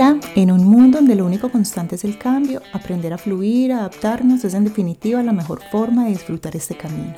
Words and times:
Hola, 0.00 0.18
en 0.34 0.50
un 0.50 0.64
mundo 0.64 0.96
donde 0.96 1.14
lo 1.14 1.26
único 1.26 1.50
constante 1.50 1.96
es 1.96 2.04
el 2.04 2.16
cambio, 2.16 2.62
aprender 2.72 3.12
a 3.12 3.18
fluir, 3.18 3.70
adaptarnos 3.70 4.42
es 4.46 4.54
en 4.54 4.64
definitiva 4.64 5.22
la 5.22 5.34
mejor 5.34 5.60
forma 5.70 6.04
de 6.04 6.12
disfrutar 6.12 6.56
este 6.56 6.74
camino. 6.74 7.12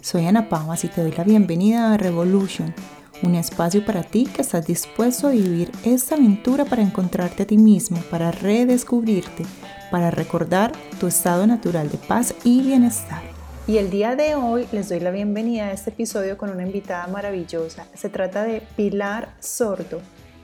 Soy 0.00 0.26
Ana 0.26 0.48
Pamas 0.48 0.82
y 0.82 0.88
te 0.88 1.00
doy 1.00 1.12
la 1.12 1.22
bienvenida 1.22 1.94
a 1.94 1.96
Revolution, 1.96 2.74
un 3.22 3.36
espacio 3.36 3.86
para 3.86 4.02
ti 4.02 4.26
que 4.26 4.42
estás 4.42 4.66
dispuesto 4.66 5.28
a 5.28 5.30
vivir 5.30 5.70
esta 5.84 6.16
aventura 6.16 6.64
para 6.64 6.82
encontrarte 6.82 7.44
a 7.44 7.46
ti 7.46 7.56
mismo, 7.56 8.00
para 8.10 8.32
redescubrirte, 8.32 9.44
para 9.92 10.10
recordar 10.10 10.72
tu 10.98 11.06
estado 11.06 11.46
natural 11.46 11.88
de 11.88 11.98
paz 11.98 12.34
y 12.42 12.62
bienestar. 12.62 13.22
Y 13.68 13.76
el 13.76 13.90
día 13.90 14.16
de 14.16 14.34
hoy 14.34 14.66
les 14.72 14.88
doy 14.88 14.98
la 14.98 15.12
bienvenida 15.12 15.66
a 15.66 15.72
este 15.72 15.90
episodio 15.90 16.36
con 16.36 16.50
una 16.50 16.64
invitada 16.66 17.06
maravillosa. 17.06 17.86
Se 17.94 18.08
trata 18.08 18.42
de 18.42 18.60
Pilar 18.74 19.36
Sordo. 19.38 20.00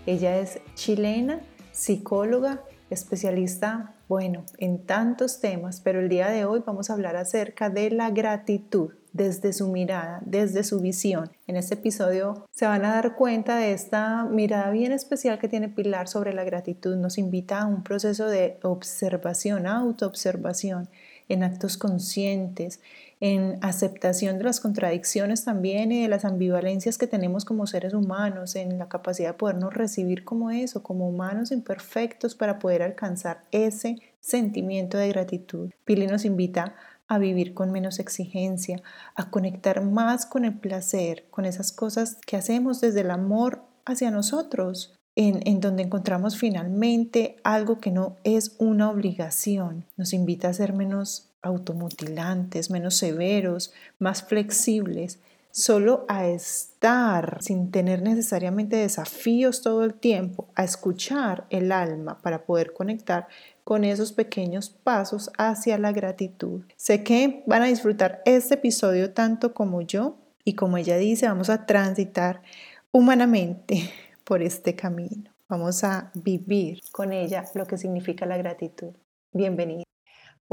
Ella 0.07 0.39
es 0.39 0.61
chilena, 0.77 1.41
psicóloga, 1.75 2.63
especialista, 2.89 3.95
bueno, 4.09 4.45
en 4.59 4.79
tantos 4.87 5.41
temas, 5.41 5.81
pero 5.81 6.01
el 6.01 6.09
día 6.09 6.29
de 6.29 6.45
hoy 6.45 6.63
vamos 6.65 6.89
a 6.89 6.93
hablar 6.93 7.17
acerca 7.17 7.69
de 7.69 7.91
la 7.91 8.11
gratitud 8.11 8.93
desde 9.13 9.53
su 9.53 9.69
mirada, 9.69 10.21
desde 10.25 10.65
su 10.65 10.81
visión. 10.81 11.31
En 11.47 11.57
este 11.57 11.75
episodio 11.75 12.47
se 12.51 12.67
van 12.67 12.85
a 12.85 12.95
dar 12.95 13.15
cuenta 13.17 13.57
de 13.57 13.73
esta 13.73 14.25
mirada 14.25 14.71
bien 14.71 14.93
especial 14.93 15.39
que 15.39 15.49
tiene 15.49 15.69
Pilar 15.69 16.09
sobre 16.09 16.33
la 16.33 16.45
gratitud. 16.45 16.97
Nos 16.97 17.19
invita 17.19 17.61
a 17.61 17.67
un 17.67 17.83
proceso 17.83 18.27
de 18.27 18.59
observación, 18.63 19.67
autoobservación, 19.67 20.89
en 21.29 21.43
actos 21.43 21.79
conscientes, 21.79 22.81
en 23.21 23.59
aceptación 23.63 24.39
de 24.39 24.45
las 24.45 24.61
contradicciones 24.61 25.45
también 25.45 25.93
y 25.93 26.03
de 26.03 26.09
las 26.09 26.25
ambivalencias 26.25 26.99
que 26.99 27.07
tenemos 27.07 27.45
como 27.45 27.67
seres 27.67 27.95
humanos, 27.95 28.57
en 28.57 28.79
la 28.79 28.89
capacidad 28.89 29.31
de 29.31 29.39
podernos 29.39 29.75
recibir 29.75 30.25
como 30.25 30.51
eso, 30.51 30.83
como 30.83 31.09
humanos 31.09 31.53
imperfectos 31.53 32.35
para 32.35 32.59
poder 32.59 32.83
alcanzar 32.83 33.43
ese 33.51 33.97
sentimiento 34.21 34.99
de 34.99 35.09
gratitud. 35.09 35.71
Pili 35.85 36.07
nos 36.07 36.25
invita 36.25 36.75
a 37.09 37.19
vivir 37.19 37.55
con 37.55 37.71
menos 37.71 37.99
exigencia, 37.99 38.83
a 39.15 39.31
conectar 39.31 39.83
más 39.85 40.27
con 40.27 40.45
el 40.45 40.59
placer, 40.59 41.27
con 41.31 41.45
esas 41.45 41.73
cosas 41.73 42.19
que 42.27 42.37
hacemos 42.37 42.81
desde 42.81 43.03
el 43.03 43.11
amor 43.11 43.63
hacia 43.85 44.11
nosotros, 44.11 44.95
en, 45.17 45.47
en, 45.47 45.61
donde 45.61 45.85
encontramos 45.85 46.37
finalmente 46.37 47.37
algo 47.45 47.79
que 47.79 47.93
no 47.93 48.17
es 48.25 48.57
una 48.59 48.91
obligación. 48.91 49.85
Nos 49.97 50.13
invita 50.13 50.49
a 50.49 50.55
ser 50.55 50.73
menos 50.73 51.34
automutilantes, 51.45 52.71
menos 52.71 52.97
severos, 52.97 53.73
más 53.99 54.23
flexibles, 54.23 55.21
solo 55.55 56.05
a 56.09 56.27
estar 56.27 57.39
sin 57.41 57.71
tener 57.71 58.03
necesariamente 58.03 58.75
desafíos 58.75 59.63
todo 59.63 59.85
el 59.85 59.95
tiempo, 59.95 60.49
a 60.57 60.65
escuchar 60.65 61.47
el 61.51 61.71
alma 61.71 62.19
para 62.19 62.45
poder 62.45 62.73
conectar 62.73 63.29
con 63.63 63.85
esos 63.85 64.13
pequeños 64.13 64.69
pasos 64.71 65.31
hacia 65.39 65.79
la 65.79 65.93
gratitud. 65.93 66.63
Sé 66.77 67.05
que 67.05 67.45
van 67.47 67.63
a 67.63 67.67
disfrutar 67.67 68.21
este 68.25 68.55
episodio 68.55 69.13
tanto 69.13 69.55
como 69.55 69.81
yo 69.81 70.17
y 70.45 70.55
como 70.55 70.77
ella 70.77 70.97
dice, 70.97 71.29
vamos 71.29 71.51
a 71.51 71.67
transitar 71.67 72.43
humanamente 72.91 73.91
por 74.25 74.43
este 74.43 74.75
camino. 74.75 75.31
Vamos 75.49 75.85
a 75.85 76.11
vivir 76.15 76.81
con 76.91 77.13
ella 77.13 77.45
lo 77.55 77.65
que 77.67 77.79
significa 77.79 78.27
la 78.27 78.37
gratitud. 78.37 78.93
Bienvenida. 79.33 79.85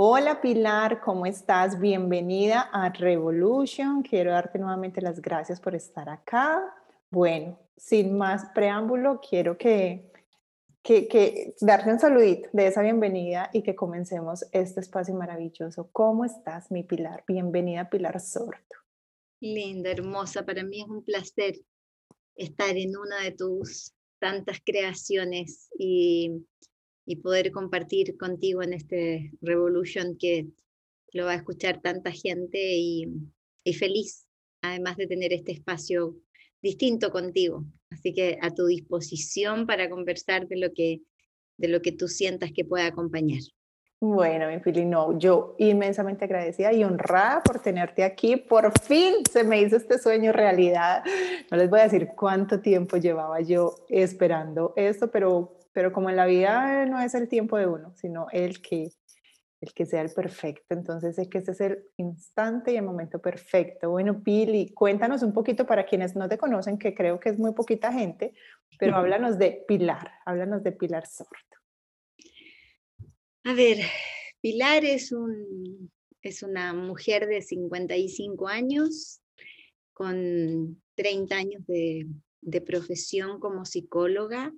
Hola 0.04 0.42
Pilar, 0.42 1.00
¿cómo 1.00 1.28
estás? 1.28 1.80
Bienvenida 1.80 2.62
a 2.74 2.90
Revolution. 2.90 4.02
Quiero 4.02 4.32
darte 4.32 4.58
nuevamente 4.58 5.00
las 5.00 5.22
gracias 5.22 5.62
por 5.62 5.76
estar 5.76 6.10
acá. 6.10 6.74
Bueno, 7.12 7.60
sin 7.78 8.18
más 8.18 8.46
preámbulo, 8.56 9.22
quiero 9.22 9.60
que, 9.60 10.12
que, 10.82 11.08
que 11.08 11.54
darte 11.62 11.92
un 11.92 12.00
saludito 12.00 12.50
de 12.52 12.66
esa 12.66 12.82
bienvenida 12.82 13.52
y 13.54 13.62
que 13.62 13.76
comencemos 13.76 14.44
este 14.52 14.80
espacio 14.80 15.14
maravilloso. 15.14 15.92
¿Cómo 15.92 16.26
estás, 16.26 16.72
mi 16.72 16.82
Pilar? 16.82 17.24
Bienvenida, 17.28 17.88
Pilar 17.88 18.20
Sordo. 18.20 18.58
Linda, 19.40 19.92
hermosa. 19.92 20.44
Para 20.44 20.64
mí 20.64 20.82
es 20.82 20.88
un 20.88 21.04
placer 21.04 21.60
estar 22.36 22.76
en 22.76 22.98
una 22.98 23.22
de 23.22 23.34
tus 23.34 23.94
tantas 24.18 24.62
creaciones 24.66 25.70
y 25.78 26.44
y 27.12 27.18
poder 27.18 27.52
compartir 27.52 28.18
contigo 28.18 28.64
en 28.64 28.72
este 28.72 29.34
Revolution 29.42 30.16
que 30.18 30.48
lo 31.12 31.26
va 31.26 31.34
a 31.34 31.36
escuchar 31.36 31.82
tanta 31.82 32.10
gente 32.12 32.58
y, 32.58 33.06
feliz, 33.78 34.26
además 34.62 34.96
de 34.96 35.08
tener 35.08 35.34
este 35.34 35.52
espacio 35.52 36.16
distinto 36.62 37.12
contigo. 37.12 37.66
Así 37.90 38.14
que 38.14 38.38
a 38.42 38.52
tu 38.52 38.66
disposición 38.66 39.68
para 39.68 39.90
conversar 39.90 40.48
de 40.48 40.56
lo 40.56 40.72
que, 40.72 41.02
de 41.58 41.68
lo 41.68 41.82
que 41.82 41.92
tú 41.92 42.08
sientas 42.08 42.54
que 42.54 42.64
pueda 42.64 42.86
acompañar. 42.86 43.42
Bueno, 44.00 44.48
mi 44.48 44.60
Pili, 44.60 44.86
no, 44.86 45.20
yo 45.20 45.56
inmensamente 45.60 46.24
agradecida 46.26 46.72
y 46.72 46.86
honrada 46.86 47.44
por 47.44 47.60
tenerte 47.60 48.06
aquí. 48.06 48.38
Por 48.38 48.72
fin 48.80 49.16
se 49.30 49.44
me 49.44 49.62
hizo 49.62 49.76
este 49.76 50.00
sueño 50.00 50.32
realidad. 50.32 51.04
No 51.52 51.58
les 51.58 51.70
voy 51.70 51.82
a 51.82 51.84
decir 51.84 52.08
cuánto 52.16 52.62
tiempo 52.62 52.96
llevaba 52.96 53.42
yo 53.42 53.76
esperando 53.90 54.74
esto, 54.78 55.12
pero 55.12 55.61
pero 55.74 55.92
como 55.92 56.10
en 56.10 56.16
la 56.16 56.26
vida 56.26 56.86
no 56.86 57.00
es 57.00 57.14
el 57.16 57.28
tiempo 57.28 57.58
de 57.58 57.68
uno, 57.68 57.94
sino 57.96 58.28
el 58.32 58.62
que, 58.62 58.90
el 59.62 59.74
que 59.74 59.86
sea 59.86 60.02
el 60.02 60.12
perfecto. 60.12 60.74
Entonces 60.74 61.16
sé 61.16 61.30
que 61.30 61.40
ese 61.40 61.52
es 61.52 61.62
el 61.62 61.84
instante 61.98 62.74
y 62.74 62.78
el 62.78 62.84
momento 62.84 63.22
perfecto. 63.22 63.90
Bueno, 63.90 64.22
Pili, 64.22 64.74
cuéntanos 64.74 65.24
un 65.24 65.34
poquito 65.34 65.66
para 65.66 65.86
quienes 65.86 66.16
no 66.16 66.28
te 66.28 66.38
conocen, 66.38 66.78
que 66.78 66.94
creo 66.94 67.20
que 67.20 67.30
es 67.30 67.40
muy 67.40 67.54
poquita 67.54 67.94
gente, 67.94 68.34
pero 68.78 68.96
háblanos 68.96 69.38
de 69.38 69.64
Pilar, 69.68 70.12
háblanos 70.26 70.64
de 70.64 70.72
Pilar 70.72 71.06
Sordo. 71.08 71.30
A 73.44 73.54
ver, 73.54 73.78
Pilar 74.42 74.86
es, 74.86 75.12
un, 75.12 75.92
es 76.22 76.44
una 76.44 76.74
mujer 76.74 77.28
de 77.28 77.42
55 77.42 78.48
años, 78.48 79.22
con 79.94 80.82
30 80.96 81.36
años 81.36 81.66
de, 81.68 82.08
de 82.42 82.62
profesión 82.62 83.40
como 83.40 83.66
psicóloga, 83.66 84.52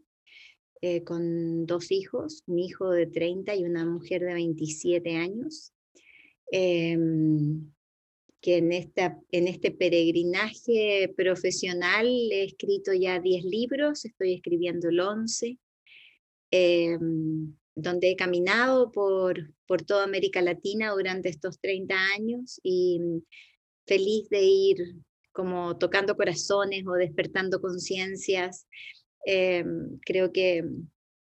eh, 0.85 1.01
con 1.05 1.65
dos 1.65 1.93
hijos, 1.93 2.43
un 2.45 2.59
hijo 2.59 2.89
de 2.91 3.07
30 3.07 3.55
y 3.55 3.63
una 3.63 3.85
mujer 3.85 4.21
de 4.21 4.33
27 4.33 5.15
años, 5.15 5.71
em, 6.51 7.71
que 8.41 8.57
en, 8.57 8.73
esta, 8.73 9.17
en 9.31 9.47
este 9.47 9.71
peregrinaje 9.71 11.07
profesional 11.15 12.05
he 12.05 12.43
escrito 12.43 12.91
ya 12.93 13.21
10 13.21 13.45
libros, 13.45 14.03
estoy 14.03 14.33
escribiendo 14.33 14.89
el 14.89 14.99
11, 14.99 15.57
em, 16.51 17.55
donde 17.75 18.11
he 18.11 18.17
caminado 18.17 18.91
por, 18.91 19.53
por 19.65 19.83
toda 19.83 20.03
América 20.03 20.41
Latina 20.41 20.91
durante 20.91 21.29
estos 21.29 21.61
30 21.61 21.95
años 22.13 22.59
y 22.61 22.99
feliz 23.87 24.27
de 24.27 24.41
ir 24.41 24.77
como 25.31 25.77
tocando 25.77 26.17
corazones 26.17 26.85
o 26.85 26.91
despertando 26.95 27.61
conciencias 27.61 28.67
Em, 29.25 29.99
creo 30.05 30.31
que, 30.31 30.63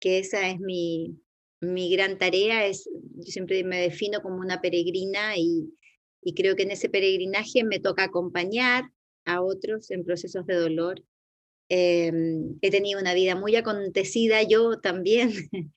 que, 0.01 0.19
esa 0.19 0.49
es 0.49 0.61
mi, 0.61 1.19
mi 1.61 1.91
gran 1.93 2.19
tarea. 2.19 2.67
Es, 2.67 2.89
yo 3.17 3.25
siempre 3.25 3.65
me 3.65 3.81
defino 3.81 4.23
como 4.23 4.37
una 4.37 4.61
peregrina 4.61 5.37
y, 5.37 5.73
y 6.23 6.35
creo 6.35 6.57
que 6.57 6.63
en 6.65 6.71
ese 6.73 6.89
peregrinaje 6.89 7.65
me 7.65 7.81
toca 7.81 8.05
acompañar 8.05 8.85
a 9.25 9.43
otros 9.43 9.91
en 9.91 10.05
procesos 10.05 10.47
de 10.47 10.55
dolor. 10.55 11.03
Em, 11.73 12.59
he 12.63 12.71
tenido 12.73 12.99
una 13.01 13.15
vida 13.15 13.37
muy 13.37 13.55
acontecida 13.55 14.43
yo 14.43 14.81
también. 14.81 15.31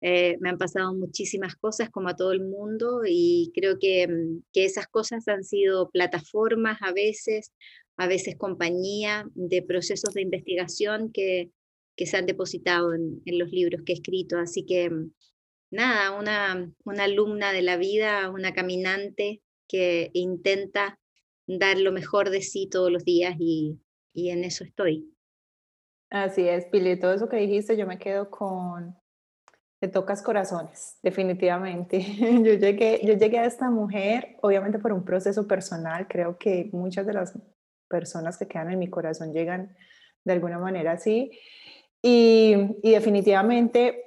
eh, 0.00 0.36
me 0.40 0.48
han 0.50 0.58
pasado 0.58 0.94
muchísimas 0.94 1.56
cosas 1.56 1.90
como 1.90 2.08
a 2.08 2.16
todo 2.16 2.32
el 2.32 2.40
mundo 2.42 3.02
y 3.04 3.50
creo 3.52 3.78
que, 3.80 4.08
que 4.52 4.64
esas 4.64 4.86
cosas 4.86 5.26
han 5.26 5.42
sido 5.42 5.90
plataformas 5.90 6.78
a 6.82 6.92
veces 6.92 7.52
a 7.96 8.06
veces 8.06 8.36
compañía 8.36 9.28
de 9.34 9.62
procesos 9.62 10.14
de 10.14 10.22
investigación 10.22 11.12
que, 11.12 11.50
que 11.96 12.06
se 12.06 12.16
han 12.16 12.26
depositado 12.26 12.94
en, 12.94 13.22
los 13.26 13.50
libros 13.50 13.82
que 13.84 13.92
he 13.92 13.96
escrito. 13.96 14.38
Así 14.38 14.64
que 14.64 14.90
nada, 15.70 16.18
una, 16.18 16.72
una 16.84 17.04
alumna 17.04 17.52
de 17.52 17.62
la 17.62 17.76
vida, 17.76 18.30
una 18.30 18.52
caminante 18.52 19.42
que 19.68 20.10
intenta 20.12 20.98
dar 21.46 21.78
lo 21.78 21.92
mejor 21.92 22.30
de 22.30 22.42
sí 22.42 22.68
todos 22.70 22.90
los 22.90 23.04
días 23.04 23.36
y, 23.38 23.78
y 24.12 24.30
en 24.30 24.44
eso 24.44 24.64
estoy. 24.64 25.10
Así 26.10 26.48
es, 26.48 26.66
Pili, 26.66 26.98
todo 26.98 27.12
eso 27.12 27.28
que 27.28 27.36
dijiste, 27.36 27.76
yo 27.76 27.86
me 27.86 27.98
quedo 27.98 28.30
con 28.30 28.96
te 29.80 29.88
tocas 29.88 30.22
corazones, 30.22 30.98
definitivamente. 31.02 31.98
Yo 32.42 32.54
llegué, 32.54 33.00
yo 33.04 33.14
llegué 33.14 33.38
a 33.38 33.44
esta 33.44 33.68
mujer, 33.68 34.36
obviamente 34.40 34.78
por 34.78 34.92
un 34.92 35.04
proceso 35.04 35.46
personal, 35.46 36.08
creo 36.08 36.38
que 36.38 36.70
muchas 36.72 37.04
de 37.06 37.12
las 37.12 37.38
personas 37.94 38.36
que 38.36 38.48
quedan 38.48 38.72
en 38.72 38.80
mi 38.80 38.88
corazón 38.90 39.32
llegan 39.32 39.76
de 40.24 40.32
alguna 40.32 40.58
manera 40.58 40.92
así. 40.92 41.30
Y, 42.02 42.56
y 42.82 42.90
definitivamente 42.90 44.04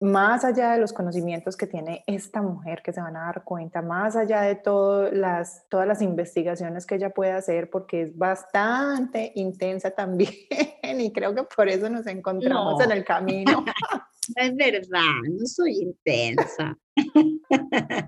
más 0.00 0.44
allá 0.44 0.72
de 0.72 0.80
los 0.80 0.92
conocimientos 0.92 1.56
que 1.56 1.66
tiene 1.66 2.02
esta 2.06 2.40
mujer 2.40 2.82
que 2.82 2.92
se 2.92 3.00
van 3.00 3.16
a 3.16 3.26
dar 3.26 3.44
cuenta, 3.44 3.80
más 3.80 4.16
allá 4.16 4.42
de 4.42 4.56
todo 4.56 5.10
las, 5.10 5.68
todas 5.68 5.86
las 5.86 6.02
investigaciones 6.02 6.84
que 6.84 6.96
ella 6.96 7.10
puede 7.10 7.32
hacer, 7.32 7.68
porque 7.70 8.02
es 8.02 8.16
bastante 8.16 9.32
intensa 9.34 9.90
también 9.90 10.32
y 10.82 11.12
creo 11.12 11.34
que 11.34 11.44
por 11.44 11.68
eso 11.68 11.88
nos 11.88 12.06
encontramos 12.06 12.82
en 12.82 12.92
el 12.92 13.04
camino. 13.04 13.64
No 13.64 13.72
es 14.36 14.56
verdad, 14.56 15.22
no 15.28 15.46
soy 15.46 15.78
intensa. 15.82 16.76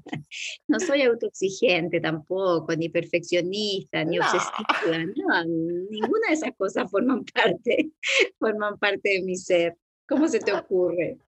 no 0.71 0.79
soy 0.79 1.03
autoexigente 1.03 2.01
tampoco, 2.01 2.75
ni 2.77 2.89
perfeccionista, 2.89 4.05
ni 4.05 4.19
obsesiva. 4.19 5.05
No, 5.17 5.45
ninguna 5.45 6.29
de 6.29 6.35
esas 6.35 6.55
cosas 6.57 6.89
forman 6.89 7.25
parte, 7.25 7.91
forman 8.39 8.79
parte 8.79 9.11
de 9.11 9.23
mi 9.23 9.37
ser. 9.37 9.77
¿Cómo 10.09 10.29
se 10.29 10.39
te 10.39 10.53
ocurre? 10.53 11.19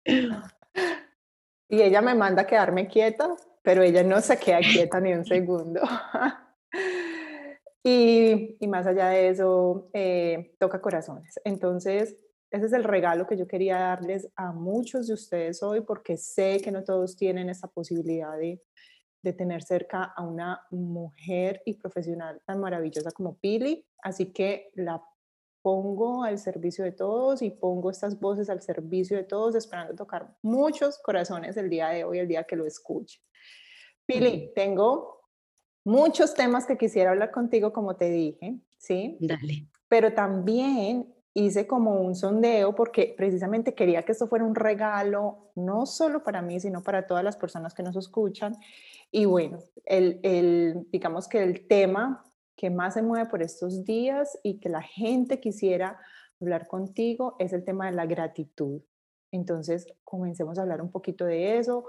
Y 1.68 1.82
ella 1.82 2.00
me 2.02 2.14
manda 2.14 2.42
a 2.42 2.46
quedarme 2.46 2.86
quieta, 2.86 3.34
pero 3.62 3.82
ella 3.82 4.04
no 4.04 4.20
se 4.20 4.38
queda 4.38 4.60
quieta 4.60 5.00
ni 5.00 5.12
un 5.12 5.24
segundo. 5.24 5.80
y, 7.82 8.56
y, 8.60 8.68
más 8.68 8.86
allá 8.86 9.08
de 9.08 9.28
eso, 9.28 9.88
eh, 9.92 10.54
toca 10.58 10.80
corazones. 10.80 11.40
Entonces, 11.44 12.16
ese 12.50 12.66
es 12.66 12.72
el 12.74 12.84
regalo 12.84 13.26
que 13.26 13.36
yo 13.36 13.48
quería 13.48 13.78
darles 13.78 14.28
a 14.36 14.52
muchos 14.52 15.08
de 15.08 15.14
ustedes 15.14 15.62
hoy, 15.62 15.80
porque 15.80 16.16
sé 16.16 16.60
que 16.62 16.70
no 16.70 16.84
todos 16.84 17.16
tienen 17.16 17.48
esa 17.48 17.66
posibilidad 17.66 18.36
de, 18.36 18.60
de 19.22 19.32
tener 19.32 19.62
cerca 19.62 20.04
a 20.04 20.22
una 20.22 20.66
mujer 20.70 21.62
y 21.64 21.74
profesional 21.74 22.40
tan 22.44 22.60
maravillosa 22.60 23.10
como 23.12 23.36
Pili. 23.36 23.86
Así 24.02 24.32
que 24.32 24.70
la 24.74 25.02
pongo 25.62 26.24
al 26.24 26.38
servicio 26.38 26.84
de 26.84 26.92
todos 26.92 27.40
y 27.40 27.50
pongo 27.50 27.90
estas 27.90 28.18
voces 28.18 28.50
al 28.50 28.60
servicio 28.60 29.16
de 29.16 29.22
todos, 29.22 29.54
esperando 29.54 29.94
tocar 29.94 30.36
muchos 30.42 30.98
corazones 30.98 31.56
el 31.56 31.70
día 31.70 31.88
de 31.88 32.04
hoy, 32.04 32.18
el 32.18 32.28
día 32.28 32.44
que 32.44 32.56
lo 32.56 32.66
escuche. 32.66 33.20
Pili, 34.04 34.50
tengo 34.54 35.22
muchos 35.84 36.34
temas 36.34 36.66
que 36.66 36.76
quisiera 36.76 37.10
hablar 37.10 37.30
contigo, 37.30 37.72
como 37.72 37.94
te 37.94 38.10
dije, 38.10 38.58
¿sí? 38.76 39.16
Dale. 39.20 39.68
Pero 39.88 40.12
también 40.12 41.14
hice 41.34 41.66
como 41.66 42.00
un 42.00 42.14
sondeo 42.14 42.74
porque 42.74 43.14
precisamente 43.16 43.74
quería 43.74 44.02
que 44.02 44.12
esto 44.12 44.26
fuera 44.26 44.44
un 44.44 44.54
regalo, 44.54 45.52
no 45.54 45.86
solo 45.86 46.22
para 46.22 46.42
mí, 46.42 46.60
sino 46.60 46.82
para 46.82 47.06
todas 47.06 47.24
las 47.24 47.36
personas 47.36 47.72
que 47.72 47.82
nos 47.82 47.96
escuchan. 47.96 48.56
Y 49.12 49.26
bueno, 49.26 49.58
el, 49.84 50.18
el 50.24 50.88
digamos 50.90 51.28
que 51.28 51.42
el 51.42 51.68
tema 51.68 52.24
que 52.56 52.70
más 52.70 52.94
se 52.94 53.02
mueve 53.02 53.28
por 53.28 53.42
estos 53.42 53.84
días 53.84 54.38
y 54.42 54.58
que 54.58 54.68
la 54.68 54.82
gente 54.82 55.38
quisiera 55.38 56.00
hablar 56.40 56.66
contigo 56.66 57.36
es 57.38 57.52
el 57.52 57.64
tema 57.64 57.86
de 57.86 57.92
la 57.92 58.06
gratitud. 58.06 58.82
Entonces, 59.30 59.86
comencemos 60.04 60.58
a 60.58 60.62
hablar 60.62 60.82
un 60.82 60.90
poquito 60.90 61.24
de 61.24 61.58
eso. 61.58 61.84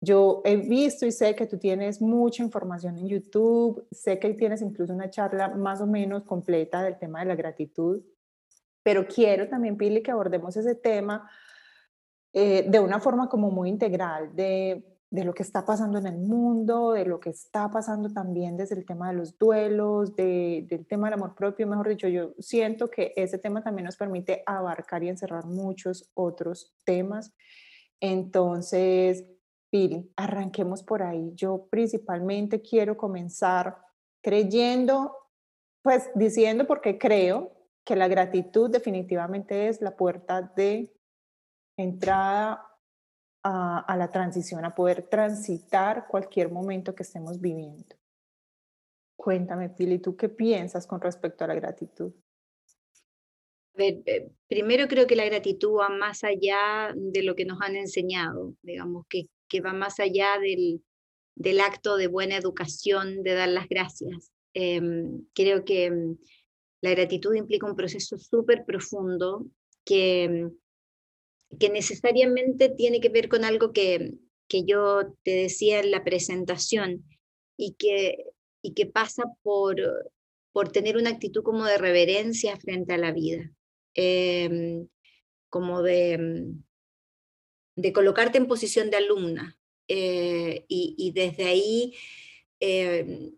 Yo 0.00 0.42
he 0.44 0.56
visto 0.56 1.06
y 1.06 1.12
sé 1.12 1.34
que 1.34 1.46
tú 1.46 1.58
tienes 1.58 2.00
mucha 2.00 2.42
información 2.42 2.96
en 2.98 3.08
YouTube, 3.08 3.86
sé 3.90 4.18
que 4.18 4.32
tienes 4.34 4.62
incluso 4.62 4.92
una 4.92 5.10
charla 5.10 5.48
más 5.48 5.80
o 5.80 5.86
menos 5.86 6.22
completa 6.22 6.82
del 6.82 6.98
tema 6.98 7.20
de 7.20 7.26
la 7.26 7.34
gratitud, 7.34 8.02
pero 8.82 9.06
quiero 9.06 9.48
también, 9.48 9.76
Pili, 9.76 10.02
que 10.02 10.12
abordemos 10.12 10.56
ese 10.56 10.76
tema 10.76 11.28
eh, 12.32 12.64
de 12.68 12.78
una 12.78 13.00
forma 13.00 13.28
como 13.28 13.50
muy 13.50 13.68
integral, 13.68 14.34
de 14.36 14.97
de 15.10 15.24
lo 15.24 15.32
que 15.32 15.42
está 15.42 15.64
pasando 15.64 15.98
en 15.98 16.06
el 16.06 16.18
mundo, 16.18 16.92
de 16.92 17.06
lo 17.06 17.18
que 17.18 17.30
está 17.30 17.70
pasando 17.70 18.10
también 18.10 18.56
desde 18.56 18.74
el 18.74 18.84
tema 18.84 19.08
de 19.08 19.16
los 19.16 19.38
duelos, 19.38 20.14
del 20.14 20.86
tema 20.86 21.06
del 21.06 21.14
amor 21.14 21.34
propio, 21.34 21.66
mejor 21.66 21.88
dicho, 21.88 22.08
yo 22.08 22.34
siento 22.38 22.90
que 22.90 23.14
ese 23.16 23.38
tema 23.38 23.62
también 23.62 23.86
nos 23.86 23.96
permite 23.96 24.42
abarcar 24.44 25.02
y 25.02 25.08
encerrar 25.08 25.46
muchos 25.46 26.10
otros 26.12 26.74
temas. 26.84 27.32
Entonces, 28.00 29.24
Pili, 29.70 30.12
arranquemos 30.16 30.82
por 30.82 31.02
ahí. 31.02 31.32
Yo 31.34 31.66
principalmente 31.70 32.60
quiero 32.60 32.96
comenzar 32.96 33.78
creyendo, 34.22 35.16
pues 35.82 36.10
diciendo 36.14 36.66
porque 36.66 36.98
creo 36.98 37.52
que 37.84 37.96
la 37.96 38.08
gratitud 38.08 38.70
definitivamente 38.70 39.68
es 39.68 39.80
la 39.80 39.96
puerta 39.96 40.42
de 40.42 40.94
entrada 41.78 42.67
a, 43.50 43.96
la 43.96 44.10
transición, 44.10 44.64
a 44.64 44.74
poder 44.74 45.08
transitar 45.08 46.06
cualquier 46.06 46.50
momento 46.50 46.94
que 46.94 47.02
estemos 47.02 47.40
viviendo. 47.40 47.96
Cuéntame, 49.16 49.70
Pili, 49.70 49.98
¿tú 49.98 50.16
qué 50.16 50.28
piensas 50.28 50.86
con 50.86 51.00
respecto 51.00 51.44
a 51.44 51.48
la 51.48 51.54
gratitud? 51.54 52.12
Eh, 53.78 54.30
primero 54.48 54.86
creo 54.88 55.06
que 55.06 55.16
la 55.16 55.24
gratitud 55.24 55.78
va 55.78 55.88
más 55.88 56.24
allá 56.24 56.92
de 56.94 57.22
lo 57.22 57.34
que 57.34 57.44
nos 57.44 57.60
han 57.62 57.76
enseñado, 57.76 58.54
digamos, 58.62 59.06
que, 59.08 59.28
que 59.48 59.60
va 59.60 59.72
más 59.72 59.98
allá 59.98 60.38
del, 60.40 60.82
del 61.34 61.60
acto 61.60 61.96
de 61.96 62.08
buena 62.08 62.36
educación, 62.36 63.22
de 63.22 63.34
dar 63.34 63.48
las 63.48 63.68
gracias. 63.68 64.30
Em, 64.52 65.24
creo 65.32 65.64
que 65.64 65.90
mm, 65.90 66.18
la 66.82 66.90
gratitud 66.90 67.34
implica 67.34 67.66
un 67.66 67.76
proceso 67.76 68.18
súper 68.18 68.64
profundo 68.64 69.46
que, 69.84 70.28
mm, 70.28 70.67
que 71.58 71.70
necesariamente 71.70 72.68
tiene 72.68 73.00
que 73.00 73.08
ver 73.08 73.28
con 73.28 73.44
algo 73.44 73.72
que, 73.72 74.14
que 74.48 74.64
yo 74.64 75.14
te 75.22 75.32
decía 75.32 75.80
en 75.80 75.90
la 75.90 76.04
presentación 76.04 77.04
y 77.56 77.74
que, 77.74 78.24
y 78.62 78.74
que 78.74 78.86
pasa 78.86 79.24
por, 79.42 79.76
por 80.52 80.70
tener 80.70 80.96
una 80.96 81.10
actitud 81.10 81.42
como 81.42 81.64
de 81.64 81.78
reverencia 81.78 82.56
frente 82.56 82.94
a 82.94 82.98
la 82.98 83.12
vida, 83.12 83.50
em, 83.94 84.88
como 85.48 85.82
de, 85.82 86.46
de 87.76 87.92
colocarte 87.92 88.38
en 88.38 88.48
posición 88.48 88.90
de 88.90 88.96
alumna 88.96 89.58
eh, 89.88 90.64
y, 90.68 90.94
y, 90.98 91.12
desde 91.12 91.44
ahí 91.44 91.94
em, 92.60 93.34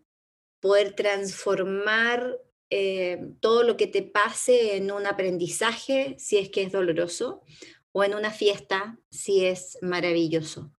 poder 0.59 0.93
transformar 0.93 2.37
eh, 2.69 3.33
todo 3.39 3.63
lo 3.63 3.75
que 3.77 3.87
te 3.87 4.01
pase 4.01 4.77
en 4.77 4.91
un 4.91 5.05
aprendizaje, 5.05 6.15
si 6.17 6.37
es 6.37 6.49
que 6.49 6.63
es 6.63 6.71
doloroso, 6.71 7.43
o 7.91 8.03
en 8.03 8.13
una 8.13 8.31
fiesta 8.31 8.97
si 9.09 9.45
es 9.45 9.77
maravilloso. 9.81 10.71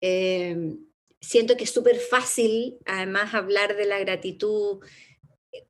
Em, 0.00 0.78
siento 1.20 1.56
que 1.56 1.64
es 1.64 1.70
súper 1.70 1.98
fácil, 1.98 2.78
además, 2.86 3.34
hablar 3.34 3.76
de 3.76 3.86
la 3.86 3.98
gratitud 3.98 4.80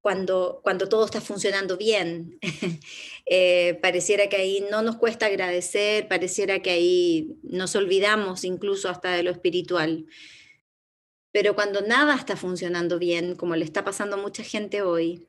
cuando, 0.00 0.60
cuando 0.62 0.88
todo 0.88 1.04
está 1.04 1.20
funcionando 1.20 1.76
bien. 1.76 2.38
Eh, 3.26 3.78
pareciera 3.80 4.28
que 4.28 4.36
ahí 4.36 4.62
no 4.70 4.82
nos 4.82 4.96
cuesta 4.96 5.24
agradecer, 5.24 6.08
pareciera 6.08 6.60
que 6.60 6.68
ahí 6.68 7.38
nos 7.42 7.74
olvidamos 7.74 8.44
incluso 8.44 8.90
hasta 8.90 9.12
de 9.12 9.22
lo 9.22 9.30
espiritual. 9.30 10.04
Pero 11.32 11.54
cuando 11.54 11.80
nada 11.80 12.16
está 12.16 12.36
funcionando 12.36 12.98
bien, 12.98 13.34
como 13.34 13.56
le 13.56 13.64
está 13.64 13.82
pasando 13.82 14.16
a 14.16 14.20
mucha 14.20 14.42
gente 14.42 14.82
hoy, 14.82 15.26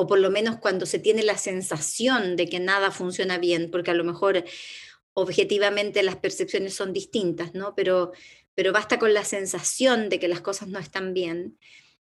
o 0.00 0.06
por 0.06 0.18
lo 0.18 0.30
menos 0.30 0.56
cuando 0.56 0.86
se 0.86 0.98
tiene 0.98 1.22
la 1.22 1.36
sensación 1.36 2.34
de 2.34 2.48
que 2.48 2.58
nada 2.58 2.90
funciona 2.90 3.36
bien, 3.36 3.70
porque 3.70 3.90
a 3.90 3.94
lo 3.94 4.02
mejor 4.02 4.44
objetivamente 5.12 6.02
las 6.02 6.16
percepciones 6.16 6.72
son 6.72 6.94
distintas, 6.94 7.52
¿no? 7.52 7.74
Pero, 7.74 8.12
pero 8.54 8.72
basta 8.72 8.98
con 8.98 9.12
la 9.12 9.26
sensación 9.26 10.08
de 10.08 10.18
que 10.18 10.26
las 10.26 10.40
cosas 10.40 10.68
no 10.68 10.78
están 10.78 11.12
bien. 11.12 11.58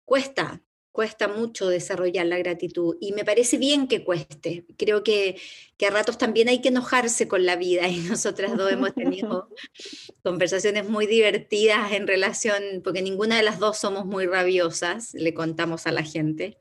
Cuesta, 0.07 0.62
cuesta 0.93 1.29
mucho 1.29 1.69
desarrollar 1.69 2.25
la 2.25 2.38
gratitud 2.38 2.97
y 3.03 3.12
me 3.12 3.23
parece 3.23 3.59
bien 3.59 3.87
que 3.87 4.03
cueste. 4.03 4.64
Creo 4.79 5.05
que, 5.05 5.38
que 5.76 5.87
a 5.87 5.91
ratos 5.91 6.17
también 6.17 6.49
hay 6.49 6.62
que 6.62 6.69
enojarse 6.69 7.29
con 7.29 7.45
la 7.45 7.57
vida 7.57 7.87
y 7.87 7.99
nosotras 8.09 8.57
dos 8.57 8.73
hemos 8.73 8.95
tenido 8.95 9.50
conversaciones 10.23 10.88
muy 10.88 11.07
divertidas 11.07 11.93
en 11.93 12.07
relación, 12.07 12.62
porque 12.83 13.03
ninguna 13.03 13.37
de 13.37 13.43
las 13.43 13.59
dos 13.59 13.76
somos 13.76 14.07
muy 14.07 14.25
rabiosas, 14.25 15.12
le 15.12 15.35
contamos 15.35 15.87
a 15.87 15.93
la 15.93 16.03
gente 16.03 16.57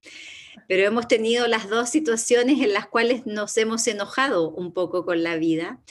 pero 0.67 0.83
hemos 0.83 1.07
tenido 1.07 1.47
las 1.47 1.69
dos 1.69 1.89
situaciones 1.89 2.59
en 2.61 2.73
las 2.73 2.87
cuales 2.87 3.25
nos 3.25 3.57
hemos 3.57 3.87
enojado 3.87 4.49
un 4.51 4.73
poco 4.73 5.05
con 5.05 5.23
la 5.23 5.37
vida. 5.37 5.81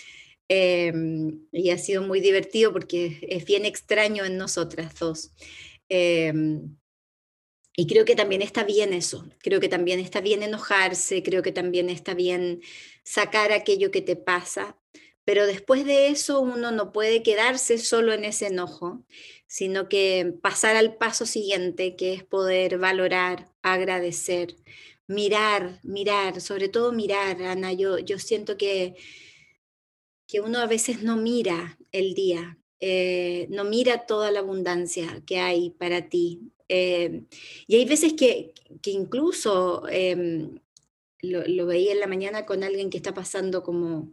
Em, 0.48 1.46
y 1.50 1.70
ha 1.70 1.78
sido 1.78 2.02
muy 2.02 2.20
divertido 2.20 2.72
porque 2.72 3.18
es 3.22 3.44
bien 3.44 3.64
extraño 3.64 4.24
en 4.24 4.36
nosotras 4.36 4.94
dos. 4.98 5.32
Em, 5.88 6.76
y 7.74 7.86
creo 7.86 8.04
que 8.04 8.14
también 8.14 8.42
está 8.42 8.64
bien 8.64 8.92
eso, 8.92 9.26
creo 9.38 9.60
que 9.60 9.68
también 9.68 9.98
está 9.98 10.20
bien 10.20 10.42
enojarse, 10.42 11.22
creo 11.22 11.42
que 11.42 11.52
también 11.52 11.88
está 11.88 12.12
bien 12.14 12.60
sacar 13.02 13.50
aquello 13.52 13.90
que 13.90 14.02
te 14.02 14.14
pasa, 14.14 14.76
pero 15.24 15.46
después 15.46 15.84
de 15.84 16.08
eso 16.08 16.40
uno 16.40 16.72
no 16.72 16.92
puede 16.92 17.22
quedarse 17.22 17.78
solo 17.78 18.12
en 18.12 18.24
ese 18.24 18.48
enojo, 18.48 19.04
sino 19.46 19.88
que 19.88 20.34
pasar 20.42 20.76
al 20.76 20.96
paso 20.96 21.26
siguiente, 21.26 21.94
que 21.96 22.14
es 22.14 22.24
poder 22.24 22.78
valorar, 22.78 23.50
agradecer, 23.62 24.56
mirar, 25.06 25.80
mirar, 25.82 26.40
sobre 26.40 26.68
todo 26.68 26.92
mirar, 26.92 27.42
Ana. 27.42 27.72
Yo, 27.72 27.98
yo 27.98 28.18
siento 28.18 28.56
que, 28.56 28.94
que 30.26 30.40
uno 30.40 30.58
a 30.58 30.66
veces 30.66 31.02
no 31.02 31.16
mira 31.16 31.78
el 31.92 32.14
día, 32.14 32.58
eh, 32.80 33.46
no 33.50 33.64
mira 33.64 34.06
toda 34.06 34.30
la 34.30 34.40
abundancia 34.40 35.22
que 35.26 35.38
hay 35.38 35.70
para 35.70 36.08
ti. 36.08 36.52
Eh, 36.68 37.24
y 37.66 37.76
hay 37.76 37.84
veces 37.84 38.14
que, 38.14 38.54
que 38.80 38.90
incluso 38.90 39.86
em, 39.88 40.58
lo, 41.20 41.46
lo, 41.46 41.66
veía 41.66 41.92
en 41.92 42.00
la 42.00 42.06
mañana 42.06 42.46
con 42.46 42.64
alguien 42.64 42.88
que 42.90 42.96
está 42.96 43.12
pasando 43.12 43.62
como, 43.62 44.12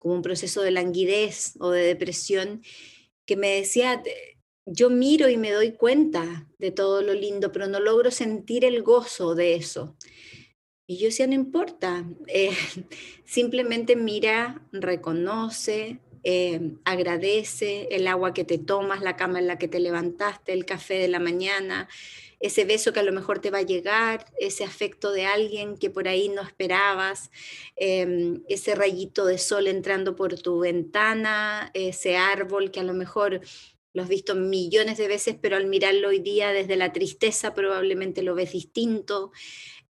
como 0.00 0.14
un 0.14 0.22
proceso 0.22 0.62
de 0.62 0.72
languidez 0.72 1.54
o 1.60 1.70
de 1.70 1.82
depresión, 1.82 2.62
que 3.26 3.36
me 3.36 3.54
decía, 3.54 4.02
yo 4.66 4.90
miro 4.90 5.28
y 5.28 5.36
me 5.36 5.52
doy 5.52 5.72
cuenta 5.72 6.48
de 6.58 6.72
todo 6.72 7.02
lo 7.02 7.14
lindo, 7.14 7.52
pero 7.52 7.68
no 7.68 7.78
logro 7.78 8.10
sentir 8.10 8.64
el 8.64 8.82
gozo 8.82 9.36
de 9.36 9.54
eso. 9.54 9.96
Y 10.86 10.96
yo 10.96 11.04
decía, 11.04 11.28
no 11.28 11.34
importa, 11.34 12.04
eh, 12.26 12.50
simplemente 13.24 13.94
mira, 13.94 14.66
reconoce, 14.72 16.00
eh, 16.24 16.72
agradece 16.84 17.88
el 17.90 18.06
agua 18.06 18.34
que 18.34 18.44
te 18.44 18.58
tomas, 18.58 19.00
la 19.00 19.16
cama 19.16 19.38
en 19.38 19.46
la 19.46 19.58
que 19.58 19.68
te 19.68 19.80
levantaste, 19.80 20.52
el 20.52 20.64
café 20.64 20.94
de 20.94 21.08
la 21.08 21.18
mañana, 21.18 21.88
ese 22.40 22.64
beso 22.64 22.92
que 22.92 23.00
a 23.00 23.04
lo 23.04 23.12
mejor 23.12 23.38
te 23.38 23.50
va 23.50 23.58
a 23.58 23.62
llegar, 23.62 24.24
ese 24.38 24.64
afecto 24.64 25.12
de 25.12 25.26
alguien 25.26 25.76
que 25.76 25.90
por 25.90 26.08
ahí 26.08 26.28
no 26.30 26.42
esperabas, 26.42 27.30
em, 27.76 28.42
ese 28.48 28.74
rayito 28.74 29.26
de 29.26 29.38
sol 29.38 29.66
entrando 29.66 30.16
por 30.16 30.34
tu 30.40 30.60
ventana, 30.60 31.70
ese 31.74 32.16
árbol 32.16 32.70
que 32.70 32.80
a 32.80 32.84
lo 32.84 32.94
mejor 32.94 33.40
lo 33.92 34.02
has 34.02 34.08
visto 34.08 34.34
millones 34.34 34.98
de 34.98 35.08
veces, 35.08 35.36
pero 35.40 35.56
al 35.56 35.66
mirarlo 35.66 36.08
hoy 36.08 36.20
día 36.20 36.52
desde 36.52 36.76
la 36.76 36.92
tristeza 36.92 37.54
probablemente 37.54 38.22
lo 38.22 38.34
ves 38.34 38.52
distinto. 38.52 39.32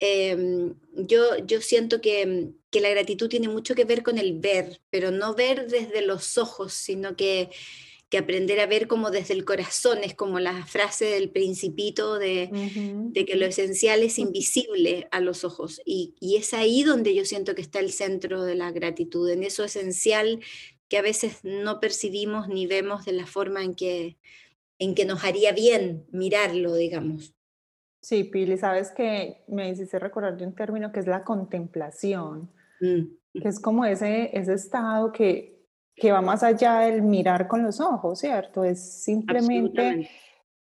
Em, 0.00 0.75
yo, 0.95 1.37
yo 1.47 1.61
siento 1.61 2.00
que, 2.00 2.52
que, 2.71 2.80
la 2.80 2.88
gratitud 2.88 3.28
tiene 3.28 3.49
mucho 3.49 3.75
que 3.75 3.85
ver 3.85 4.02
con 4.02 4.16
el 4.16 4.38
ver, 4.40 4.80
pero 4.88 5.11
no 5.11 5.35
ver 5.35 5.69
desde 5.69 6.00
los 6.00 6.38
ojos, 6.38 6.73
sino 6.73 7.16
que, 7.16 7.50
que 8.09 8.16
aprender 8.16 8.61
a 8.61 8.66
ver 8.66 8.88
como 8.88 9.11
desde 9.11 9.35
el 9.35 9.45
corazón, 9.45 9.99
es 10.02 10.14
como 10.14 10.40
la 10.40 10.64
frase 10.64 11.04
del 11.04 11.30
principito 11.30 12.19
de, 12.19 12.50
de 13.12 13.25
que 13.26 13.37
lo 13.37 13.45
esencial 13.45 14.02
es 14.02 14.19
invisible 14.19 15.07
a 15.11 15.21
los 15.21 15.45
ojos. 15.45 15.83
Y, 15.85 16.14
y 16.19 16.37
es 16.37 16.54
ahí 16.54 16.83
donde 16.83 17.14
yo 17.14 17.26
siento 17.26 17.54
que 17.54 17.62
está 17.62 17.78
el 17.78 17.92
centro 17.92 18.42
de 18.42 18.54
la 18.54 18.73
gratitud, 18.73 19.28
en 19.28 19.45
eso 19.45 19.64
esencial 19.64 20.40
que 20.88 20.99
a 20.99 21.02
veces 21.02 21.40
no 21.45 21.78
percibimos 21.78 22.49
ni 22.49 22.66
vemos 22.66 23.04
de 23.04 23.12
la 23.12 23.26
forma 23.26 23.62
en 23.62 23.75
que, 23.75 24.16
en 24.78 24.95
que 24.95 25.04
nos 25.04 25.25
haría 25.25 25.52
bien 25.52 26.07
mirarlo, 26.11 26.75
digamos. 26.75 27.35
Sí, 28.00 28.25
Pili, 28.25 28.57
sabes 28.57 28.92
que 28.92 29.45
me 29.49 29.69
hiciste 29.71 29.99
recordar 29.99 30.37
de 30.37 30.47
un 30.47 30.54
término 30.54 30.90
que 30.90 31.00
es 31.00 31.07
la 31.07 31.23
contemplación, 31.23 32.50
mm. 32.80 33.40
que 33.40 33.49
es 33.49 33.61
como 33.61 33.85
ese, 33.85 34.37
ese 34.37 34.54
estado 34.54 35.12
que, 35.12 35.66
que 35.95 36.11
va 36.11 36.23
más 36.23 36.42
allá 36.42 36.80
del 36.80 37.02
mirar 37.02 37.47
con 37.47 37.62
los 37.62 37.80
ojos, 37.80 38.21
¿cierto? 38.21 38.64
Es 38.64 39.02
simplemente 39.02 40.09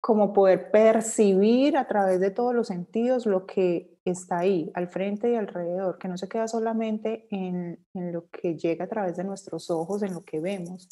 como 0.01 0.33
poder 0.33 0.71
percibir 0.71 1.77
a 1.77 1.87
través 1.87 2.19
de 2.19 2.31
todos 2.31 2.55
los 2.55 2.67
sentidos 2.67 3.25
lo 3.25 3.45
que 3.45 3.99
está 4.05 4.39
ahí, 4.39 4.71
al 4.73 4.87
frente 4.87 5.31
y 5.31 5.35
alrededor, 5.35 5.99
que 5.99 6.07
no 6.07 6.17
se 6.17 6.27
queda 6.27 6.47
solamente 6.47 7.27
en, 7.29 7.85
en, 7.93 8.11
lo 8.11 8.27
que 8.29 8.55
llega 8.55 8.85
a 8.85 8.89
través 8.89 9.17
de 9.17 9.23
nuestros 9.23 9.69
ojos, 9.69 10.01
en 10.01 10.13
lo 10.13 10.23
que 10.23 10.39
vemos, 10.39 10.89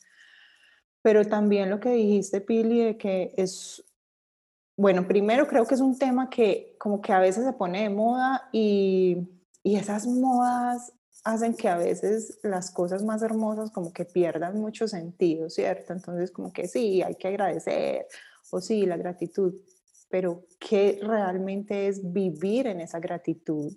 pero 1.02 1.24
también 1.26 1.70
lo 1.70 1.80
que 1.80 1.92
dijiste, 1.92 2.42
Pili, 2.42 2.84
de 2.84 2.98
que 2.98 3.34
es, 3.38 3.84
bueno, 4.78 5.08
primero 5.08 5.48
creo 5.48 5.66
que 5.66 5.74
es 5.74 5.82
un 5.82 5.98
tema 5.98 6.30
que 6.30 6.76
como 6.80 7.02
que 7.02 7.12
a 7.12 7.20
veces 7.20 7.44
se 7.44 7.54
pone 7.54 7.82
de 7.82 7.90
moda 7.90 8.48
y, 8.52 9.28
y 9.64 9.76
esas 9.76 10.06
modas 10.06 10.94
hacen 11.24 11.56
que 11.56 11.68
a 11.68 11.78
veces 11.78 12.40
las 12.44 12.72
cosas 12.72 13.04
más 13.04 13.24
hermosas 13.24 13.72
como 13.72 13.92
que 13.92 14.06
pierdan 14.06 14.62
mucho 14.62 14.88
sentido, 14.88 15.50
¿cierto? 15.50 15.94
Entonces 15.94 16.32
como 16.32 16.54
que 16.54 16.68
sí, 16.68 17.02
hay 17.02 17.16
que 17.16 17.28
agradecer, 17.28 18.08
o 18.52 18.62
sí, 18.62 18.86
la 18.86 18.98
gratitud, 18.98 19.56
pero 20.10 20.46
¿qué 20.60 21.00
realmente 21.02 21.88
es 21.88 22.14
vivir 22.14 22.68
en 22.68 22.80
esa 22.80 23.00
gratitud 23.00 23.74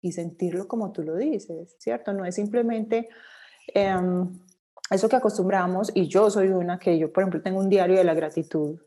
y 0.00 0.12
sentirlo 0.12 0.68
como 0.68 0.92
tú 0.92 1.02
lo 1.02 1.16
dices, 1.16 1.74
¿cierto? 1.78 2.12
No 2.12 2.24
es 2.24 2.36
simplemente 2.36 3.08
em, 3.74 4.38
eso 4.88 5.08
que 5.08 5.16
acostumbramos, 5.16 5.90
y 5.94 6.06
yo 6.06 6.30
soy 6.30 6.48
una 6.48 6.78
que 6.78 6.96
yo, 6.96 7.12
por 7.12 7.24
ejemplo, 7.24 7.42
tengo 7.42 7.58
un 7.58 7.68
diario 7.68 7.96
de 7.96 8.04
la 8.04 8.14
gratitud, 8.14 8.78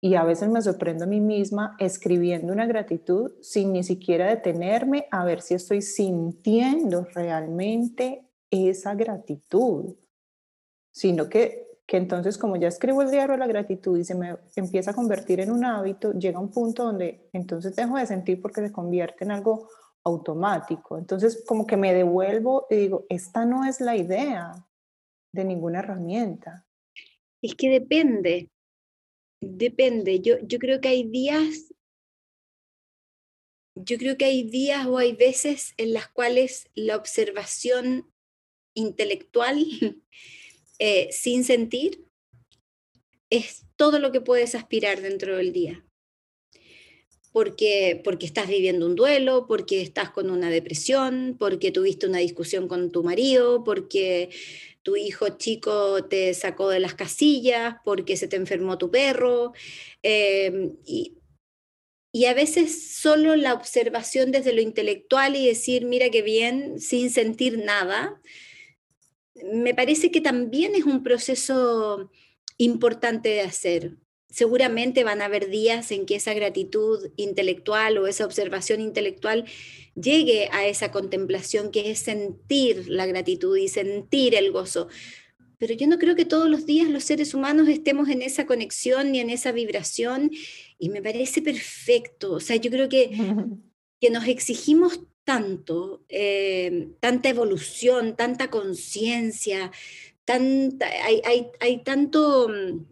y 0.00 0.14
a 0.14 0.24
veces 0.24 0.48
me 0.48 0.62
sorprendo 0.62 1.04
a 1.04 1.08
mí 1.08 1.20
misma 1.20 1.76
escribiendo 1.78 2.52
una 2.52 2.66
gratitud 2.66 3.32
sin 3.40 3.72
ni 3.72 3.82
siquiera 3.82 4.28
detenerme 4.28 5.08
a 5.10 5.24
ver 5.24 5.40
si 5.40 5.54
estoy 5.54 5.82
sintiendo 5.82 7.06
realmente 7.14 8.28
esa 8.50 8.94
gratitud, 8.94 9.96
sino 10.92 11.28
que 11.28 11.66
que 11.86 11.96
entonces 11.96 12.36
como 12.36 12.56
ya 12.56 12.68
escribo 12.68 13.02
el 13.02 13.10
diario 13.10 13.34
de 13.34 13.38
la 13.38 13.46
gratitud 13.46 13.96
y 13.96 14.04
se 14.04 14.16
me 14.16 14.36
empieza 14.56 14.90
a 14.90 14.94
convertir 14.94 15.40
en 15.40 15.52
un 15.52 15.64
hábito, 15.64 16.12
llega 16.12 16.40
un 16.40 16.50
punto 16.50 16.84
donde 16.84 17.28
entonces 17.32 17.76
dejo 17.76 17.96
de 17.96 18.06
sentir 18.06 18.42
porque 18.42 18.60
se 18.60 18.72
convierte 18.72 19.24
en 19.24 19.30
algo 19.30 19.68
automático. 20.02 20.98
Entonces 20.98 21.44
como 21.46 21.66
que 21.66 21.76
me 21.76 21.94
devuelvo 21.94 22.66
y 22.70 22.76
digo, 22.76 23.06
esta 23.08 23.44
no 23.44 23.64
es 23.64 23.80
la 23.80 23.96
idea 23.96 24.52
de 25.32 25.44
ninguna 25.44 25.78
herramienta. 25.78 26.66
Es 27.40 27.54
que 27.54 27.70
depende, 27.70 28.50
depende. 29.40 30.20
Yo, 30.20 30.36
yo 30.42 30.58
creo 30.58 30.80
que 30.80 30.88
hay 30.88 31.04
días, 31.04 31.72
yo 33.74 33.98
creo 33.98 34.16
que 34.16 34.24
hay 34.24 34.44
días 34.44 34.86
o 34.86 34.98
hay 34.98 35.12
veces 35.12 35.74
en 35.76 35.92
las 35.92 36.08
cuales 36.08 36.68
la 36.74 36.96
observación 36.96 38.10
intelectual 38.74 39.64
Eh, 40.78 41.08
sin 41.10 41.44
sentir 41.44 42.04
es 43.30 43.64
todo 43.76 43.98
lo 43.98 44.12
que 44.12 44.20
puedes 44.20 44.54
aspirar 44.54 45.00
dentro 45.00 45.36
del 45.36 45.52
día. 45.52 45.84
Porque, 47.32 48.00
porque 48.02 48.24
estás 48.24 48.48
viviendo 48.48 48.86
un 48.86 48.94
duelo, 48.94 49.46
porque 49.46 49.82
estás 49.82 50.10
con 50.10 50.30
una 50.30 50.48
depresión, 50.48 51.36
porque 51.38 51.70
tuviste 51.70 52.06
una 52.06 52.18
discusión 52.18 52.66
con 52.66 52.90
tu 52.90 53.02
marido, 53.02 53.62
porque 53.62 54.30
tu 54.86 54.94
hijo 54.94 55.30
chico 55.30 56.04
te 56.04 56.32
sacó 56.32 56.68
de 56.68 56.78
las 56.78 56.94
casillas, 56.94 57.74
porque 57.84 58.16
se 58.16 58.28
te 58.28 58.36
enfermó 58.36 58.78
tu 58.78 58.88
perro. 58.88 59.52
Em, 60.00 60.76
y, 60.84 61.18
y 62.12 62.26
a 62.26 62.34
veces 62.34 62.94
solo 62.94 63.34
la 63.34 63.54
observación 63.54 64.30
desde 64.30 64.52
lo 64.52 64.60
intelectual 64.60 65.34
y 65.34 65.48
decir, 65.48 65.86
mira 65.86 66.08
qué 66.10 66.22
bien, 66.22 66.78
sin 66.78 67.10
sentir 67.10 67.58
nada, 67.58 68.22
me 69.34 69.74
parece 69.74 70.12
que 70.12 70.20
también 70.20 70.76
es 70.76 70.84
un 70.84 71.02
proceso 71.02 72.12
importante 72.56 73.30
de 73.30 73.40
hacer. 73.40 73.96
Seguramente 74.28 75.04
van 75.04 75.22
a 75.22 75.26
haber 75.26 75.48
días 75.48 75.90
en 75.92 76.04
que 76.04 76.16
esa 76.16 76.34
gratitud 76.34 77.10
intelectual 77.16 77.98
o 77.98 78.06
esa 78.06 78.24
observación 78.24 78.80
intelectual 78.80 79.44
llegue 79.94 80.48
a 80.52 80.66
esa 80.66 80.90
contemplación 80.90 81.70
que 81.70 81.90
es 81.90 82.00
sentir 82.00 82.88
la 82.88 83.06
gratitud 83.06 83.56
y 83.56 83.68
sentir 83.68 84.34
el 84.34 84.52
gozo. 84.52 84.88
Pero 85.58 85.74
yo 85.74 85.86
no 85.86 85.98
creo 85.98 86.14
que 86.16 86.26
todos 86.26 86.50
los 86.50 86.66
días 86.66 86.88
los 86.88 87.04
seres 87.04 87.32
humanos 87.32 87.68
estemos 87.68 88.08
en 88.08 88.20
esa 88.20 88.46
conexión 88.46 89.12
ni 89.12 89.20
en 89.20 89.30
esa 89.30 89.52
vibración 89.52 90.30
y 90.78 90.90
me 90.90 91.02
parece 91.02 91.40
perfecto. 91.40 92.32
O 92.32 92.40
sea, 92.40 92.56
yo 92.56 92.70
creo 92.70 92.88
que, 92.88 93.10
que 94.00 94.10
nos 94.10 94.26
exigimos 94.28 95.00
tanto, 95.24 96.04
eh, 96.08 96.90
tanta 97.00 97.28
evolución, 97.28 98.16
tanta 98.16 98.48
conciencia, 98.48 99.72
tanta, 100.24 100.86
hay, 101.04 101.20
hay, 101.24 101.48
hay, 101.58 101.82
tanto, 101.82 102.48
mm, 102.48 102.84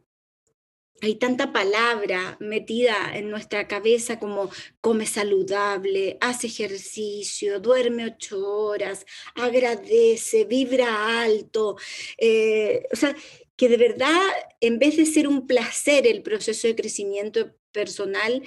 hay 1.04 1.16
tanta 1.16 1.52
palabra 1.52 2.38
metida 2.40 3.14
en 3.14 3.30
nuestra 3.30 3.68
cabeza 3.68 4.18
como 4.18 4.50
come 4.80 5.04
saludable, 5.04 6.16
hace 6.20 6.46
ejercicio, 6.46 7.60
duerme 7.60 8.06
ocho 8.06 8.38
horas, 8.42 9.04
agradece, 9.34 10.44
vibra 10.44 11.20
alto. 11.22 11.76
Eh, 12.16 12.86
o 12.90 12.96
sea, 12.96 13.14
que 13.54 13.68
de 13.68 13.76
verdad, 13.76 14.18
en 14.60 14.78
vez 14.78 14.96
de 14.96 15.04
ser 15.04 15.28
un 15.28 15.46
placer 15.46 16.06
el 16.06 16.22
proceso 16.22 16.66
de 16.68 16.74
crecimiento 16.74 17.54
personal, 17.70 18.42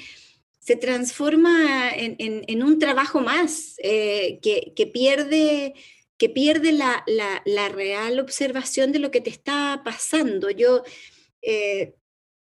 se 0.60 0.76
transforma 0.76 1.92
en, 1.96 2.64
un 2.64 2.80
trabajo 2.80 3.22
más 3.22 3.76
eh, 3.78 4.40
que, 4.42 4.88
pierde, 4.88 5.76
que 6.18 6.28
pierde 6.28 6.72
la, 6.74 7.70
real 7.70 8.20
observación 8.20 8.92
de 8.92 9.00
lo 9.00 9.12
que 9.12 9.22
te 9.22 9.30
está 9.30 9.82
pasando. 9.86 10.50
Yo 10.50 10.84
eh, 11.44 11.94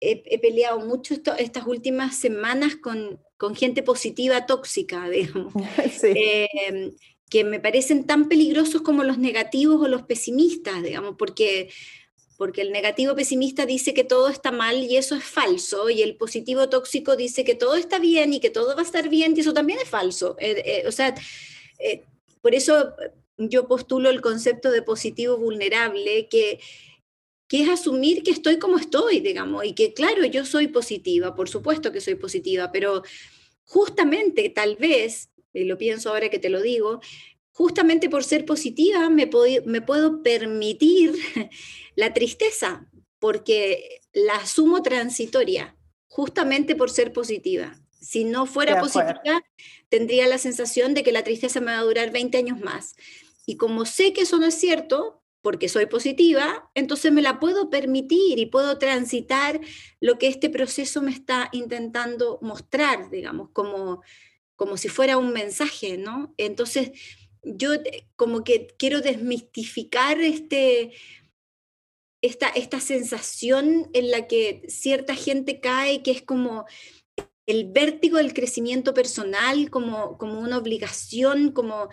he, 0.01 0.39
peleado 0.39 0.79
mucho 0.79 1.15
estas 1.38 1.67
últimas 1.67 2.17
semanas 2.17 2.75
con, 2.75 3.20
gente 3.55 3.84
positiva 3.84 4.46
tóxica, 4.46 5.10
digamos, 5.10 5.53
em, 6.03 6.91
que 7.29 7.43
me 7.43 7.60
parecen 7.60 8.05
tan 8.05 8.27
peligrosos 8.27 8.81
como 8.81 9.03
los 9.03 9.17
negativos 9.17 9.81
o 9.81 9.88
los 9.88 10.03
pesimistas, 10.03 10.84
digamos, 10.84 11.15
porque 11.17 11.70
porque 12.38 12.62
el 12.63 12.72
negativo 12.72 13.13
pesimista 13.13 13.67
dice 13.67 13.93
que 13.93 14.03
todo 14.03 14.27
está 14.27 14.51
mal 14.51 14.84
y 14.84 14.98
eso 14.98 15.13
es 15.13 15.24
falso, 15.24 15.91
y 15.91 16.01
el 16.01 16.15
positivo 16.15 16.70
tóxico 16.70 17.15
dice 17.15 17.43
que 17.43 17.53
todo 17.53 17.75
está 17.75 18.00
bien 18.00 18.34
y 18.34 18.39
que 18.39 18.50
todo 18.50 18.75
va 18.75 18.81
a 18.81 18.86
estar 18.86 19.10
bien 19.10 19.36
y 19.38 19.41
eso 19.41 19.53
también 19.53 19.77
es 19.77 19.88
falso. 19.88 20.36
Eh, 20.39 20.60
eh, 20.65 20.88
o 20.88 20.91
sea, 20.91 21.13
eh, 21.77 22.01
por 22.41 22.55
eso 22.55 22.96
yo 23.38 23.67
postulo 23.67 24.10
el 24.10 24.22
concepto 24.22 24.72
de 24.72 24.81
positivo 24.81 25.38
vulnerable, 25.38 26.27
que, 26.29 26.60
que 27.51 27.63
es 27.63 27.70
asumir 27.70 28.24
que 28.24 28.31
estoy 28.31 28.60
como 28.60 28.77
estoy, 28.77 29.20
digamos, 29.20 29.65
y 29.65 29.74
que 29.74 29.93
claro, 29.93 30.24
yo 30.24 30.46
soy 30.46 30.70
positiva, 30.70 31.36
por 31.36 31.50
supuesto 31.50 31.91
que 31.91 32.00
soy 32.00 32.15
positiva, 32.15 32.72
pero 32.72 33.03
justamente 33.65 34.48
tal 34.48 34.77
vez, 34.77 35.31
y 35.53 35.65
lo 35.65 35.77
pienso 35.77 36.12
ahora 36.12 36.29
que 36.29 36.39
te 36.39 36.48
lo 36.48 36.62
digo, 36.62 37.01
justamente 37.51 38.10
por 38.10 38.24
ser 38.24 38.46
positiva 38.46 39.10
me, 39.10 39.29
me 39.65 39.81
puedo 39.81 40.24
permitir 40.24 41.13
la 41.96 42.13
tristeza, 42.13 42.89
porque 43.20 44.00
la 44.13 44.36
asumo 44.36 44.81
transitoria, 44.81 45.75
justamente 46.08 46.77
por 46.77 46.89
ser 46.89 47.12
positiva. 47.12 47.77
Si 48.00 48.24
no 48.24 48.46
fuera 48.46 48.79
positiva, 48.79 49.43
tendría 49.89 50.25
la 50.25 50.38
sensación 50.38 50.93
de 50.93 51.03
que 51.03 51.12
la 51.12 51.25
tristeza 51.25 51.60
me 51.60 51.74
va 51.74 51.79
a 51.79 51.84
durar 51.84 52.12
20 52.12 52.38
años 52.38 52.62
más. 52.62 52.96
Y 53.46 53.58
como 53.58 53.86
sé 53.86 54.13
que 54.13 54.22
eso 54.22 54.38
no 54.38 54.46
es 54.46 54.55
cierto, 54.55 55.21
porque 55.41 55.69
soy 55.69 55.88
positiva, 55.88 56.69
entonces 56.75 57.12
me 57.12 57.21
la 57.21 57.39
puedo 57.39 57.69
permitir 57.69 58.38
y 58.38 58.45
puedo 58.45 58.77
transitar 58.77 59.60
lo 60.00 60.17
que 60.17 60.27
este 60.27 60.50
proceso 60.50 61.01
me 61.01 61.12
está 61.12 61.50
intentando 61.51 62.38
mostrar, 62.41 63.10
digamos, 63.10 63.50
como, 63.51 64.03
como 64.55 64.77
si 64.77 64.88
fuera 64.88 65.17
un 65.17 65.33
mensaje, 65.33 65.98
¿no? 65.98 66.33
Entonces, 66.38 66.91
yo 67.43 67.71
como 68.15 68.43
que 68.43 68.67
quiero 68.77 69.01
desmistificar 69.01 70.21
este, 70.21 70.91
esta, 72.21 72.48
esta 72.50 72.79
sensación 72.79 73.89
en 73.93 74.12
la 74.12 74.27
que 74.27 74.63
cierta 74.67 75.15
gente 75.15 75.60
cae, 75.60 76.03
que 76.03 76.12
es 76.12 76.21
como 76.21 76.65
el 77.48 77.65
vértigo 77.71 78.17
del 78.17 78.36
crecimiento 78.36 78.93
personal, 78.93 79.71
como, 79.71 80.19
como 80.19 80.39
una 80.39 80.60
obligación, 80.60 81.51
como, 81.51 81.89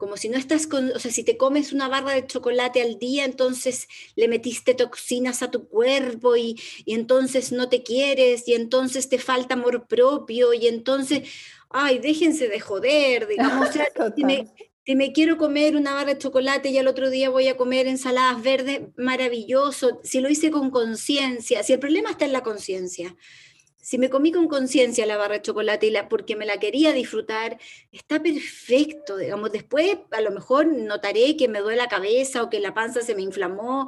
como 0.00 0.16
si 0.16 0.30
no 0.30 0.38
estás 0.38 0.66
con, 0.66 0.90
o 0.92 0.98
sea, 0.98 1.10
si 1.10 1.24
te 1.24 1.36
comes 1.36 1.74
una 1.74 1.86
barra 1.86 2.14
de 2.14 2.26
chocolate 2.26 2.80
al 2.80 2.98
día, 2.98 3.26
entonces 3.26 3.86
le 4.16 4.28
metiste 4.28 4.72
toxinas 4.72 5.42
a 5.42 5.50
tu 5.50 5.68
cuerpo 5.68 6.36
y, 6.36 6.58
y 6.86 6.94
entonces 6.94 7.52
no 7.52 7.68
te 7.68 7.82
quieres 7.82 8.48
y 8.48 8.54
entonces 8.54 9.10
te 9.10 9.18
falta 9.18 9.54
amor 9.54 9.86
propio 9.86 10.54
y 10.54 10.68
entonces, 10.68 11.28
ay, 11.68 11.98
déjense 11.98 12.48
de 12.48 12.60
joder, 12.60 13.28
digamos, 13.28 13.68
o 13.68 13.72
sea, 13.72 13.88
si 14.86 14.96
me 14.96 15.12
quiero 15.12 15.36
comer 15.36 15.76
una 15.76 15.92
barra 15.92 16.14
de 16.14 16.18
chocolate 16.18 16.70
y 16.70 16.78
al 16.78 16.88
otro 16.88 17.10
día 17.10 17.28
voy 17.28 17.48
a 17.48 17.58
comer 17.58 17.86
ensaladas 17.86 18.42
verdes, 18.42 18.80
maravilloso. 18.96 20.00
Si 20.02 20.20
lo 20.22 20.30
hice 20.30 20.50
con 20.50 20.70
conciencia, 20.70 21.62
si 21.62 21.74
el 21.74 21.78
problema 21.78 22.10
está 22.10 22.24
en 22.24 22.32
la 22.32 22.42
conciencia, 22.42 23.14
si 23.80 23.98
me 23.98 24.10
comí 24.10 24.32
con 24.32 24.48
conciencia 24.48 25.06
la 25.06 25.16
barra 25.16 25.36
de 25.36 25.42
chocolate 25.42 25.86
y 25.86 25.90
la, 25.90 26.08
porque 26.08 26.36
me 26.36 26.46
la 26.46 26.58
quería 26.58 26.92
disfrutar, 26.92 27.58
está 27.92 28.22
perfecto, 28.22 29.16
digamos. 29.16 29.52
Después 29.52 29.98
a 30.10 30.20
lo 30.20 30.30
mejor 30.30 30.66
notaré 30.66 31.36
que 31.36 31.48
me 31.48 31.60
duele 31.60 31.78
la 31.78 31.88
cabeza 31.88 32.42
o 32.42 32.50
que 32.50 32.60
la 32.60 32.74
panza 32.74 33.00
se 33.00 33.14
me 33.14 33.22
inflamó, 33.22 33.86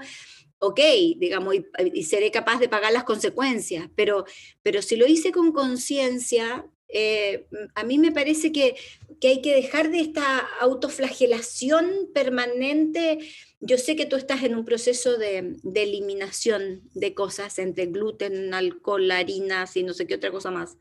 ok, 0.59 0.81
digamos, 1.17 1.57
y, 1.93 2.03
seré 2.05 2.31
capaz 2.31 2.59
de 2.61 2.69
pagar 2.69 2.93
las 2.93 3.05
consecuencias, 3.05 3.89
pero, 3.97 4.25
pero 4.63 4.81
si 4.81 4.97
lo 4.97 5.07
hice 5.07 5.33
con 5.33 5.53
conciencia, 5.53 6.65
eh, 6.89 7.47
a 7.75 7.83
mí 7.85 7.99
me 7.99 8.13
parece 8.13 8.53
que, 8.53 8.77
hay 9.25 9.41
que 9.41 9.55
dejar 9.55 9.91
de 9.91 10.01
esta 10.01 10.39
autoflagelación 10.61 12.11
permanente. 12.13 13.21
Yo 13.65 13.79
sé 13.79 13.95
que 13.95 14.07
tú 14.07 14.17
estás 14.17 14.43
en 14.43 14.57
un 14.57 14.65
proceso 14.65 15.17
de, 15.19 15.57
eliminación 15.73 16.83
de 16.95 17.15
cosas 17.15 17.61
entre 17.61 17.87
gluten, 17.87 18.53
alcohol, 18.55 19.09
harinas 19.13 19.77
y 19.77 19.85
no 19.85 19.95
sé 19.95 20.09
qué 20.09 20.17
otra 20.17 20.33
cosa 20.33 20.51
más. 20.51 20.77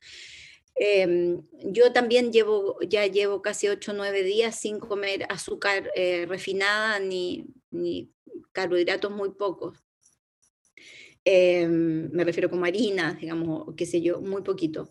Em, 0.74 1.44
yo 1.64 1.94
también 1.94 2.34
llevo, 2.34 2.80
ya 2.82 3.06
llevo 3.06 3.44
casi 3.44 3.68
8 3.68 3.92
o 3.92 3.94
9 3.94 4.24
días 4.24 4.60
sin 4.60 4.80
comer 4.80 5.28
azúcar 5.30 5.92
eh, 5.96 6.26
refinada 6.28 6.98
ni, 7.00 7.46
carbohidratos 8.52 9.12
muy 9.12 9.30
pocos. 9.30 9.78
Em, 11.24 12.10
me 12.12 12.24
refiero 12.24 12.50
como 12.50 12.66
harinas, 12.66 13.20
digamos, 13.20 13.76
qué 13.78 13.86
sé 13.86 14.02
yo, 14.02 14.22
muy 14.22 14.42
poquito. 14.42 14.90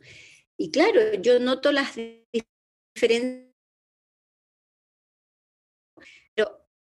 Y 0.57 0.71
claro, 0.71 1.01
yo 1.21 1.41
noto 1.41 1.73
las 1.73 1.97
diferencias, 2.95 3.50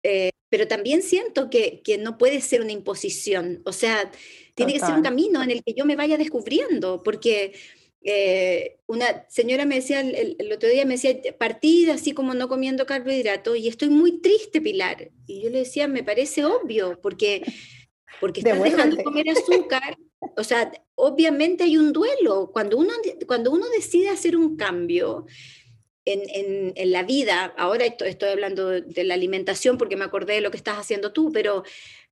eh, 0.03 0.31
pero 0.49 0.67
también 0.67 1.01
siento 1.01 1.49
que, 1.49 1.81
que, 1.83 1.97
no 1.97 2.17
puede 2.17 2.41
ser 2.41 2.61
una 2.61 2.71
imposición, 2.71 3.61
o 3.65 3.71
sea, 3.71 4.11
tiene 4.55 4.73
que 4.73 4.79
ser 4.79 4.95
un 4.95 5.01
camino 5.01 5.41
en 5.41 5.51
el 5.51 5.63
que 5.63 5.73
yo 5.73 5.85
me 5.85 5.95
vaya 5.95 6.17
descubriendo, 6.17 7.03
porque 7.03 7.53
eh, 8.03 8.77
una 8.87 9.25
señora 9.29 9.65
me 9.65 9.75
decía, 9.75 10.01
el, 10.01 10.35
el, 10.37 10.51
otro 10.51 10.67
día 10.69 10.85
me 10.85 10.95
decía, 10.95 11.15
partida 11.37 11.93
así 11.93 12.11
como 12.11 12.33
no 12.33 12.49
comiendo 12.49 12.85
carbohidratos, 12.85 13.57
y 13.57 13.67
estoy 13.67 13.89
muy 13.89 14.19
triste, 14.19 14.59
Pilar. 14.59 15.11
Y 15.25 15.41
yo 15.41 15.49
le 15.49 15.59
decía, 15.59 15.87
me 15.87 16.03
parece 16.03 16.43
obvio, 16.43 16.99
porque, 17.01 17.43
porque 18.19 18.41
estás 18.41 18.61
dejando 18.61 18.97
de 18.97 19.03
comer 19.03 19.29
azúcar 19.29 19.97
o 20.37 20.43
sea, 20.43 20.71
obviamente 20.95 21.63
hay 21.63 21.77
un 21.77 21.91
duelo. 21.91 22.51
Cuando 22.53 22.77
uno, 22.77 22.93
cuando 23.27 23.51
uno 23.51 23.65
decide 23.69 24.09
hacer 24.09 24.37
un 24.37 24.55
cambio 24.55 25.25
en, 26.11 26.91
la 26.91 27.03
vida, 27.03 27.53
ahora 27.57 27.85
estoy, 27.85 28.09
estoy, 28.09 28.29
hablando 28.29 28.69
de 28.69 29.03
la 29.03 29.13
alimentación 29.13 29.77
porque 29.77 29.95
me 29.95 30.05
acordé 30.05 30.35
de 30.35 30.41
lo 30.41 30.51
que 30.51 30.57
estás 30.57 30.77
haciendo 30.77 31.11
tú, 31.11 31.31
pero, 31.31 31.63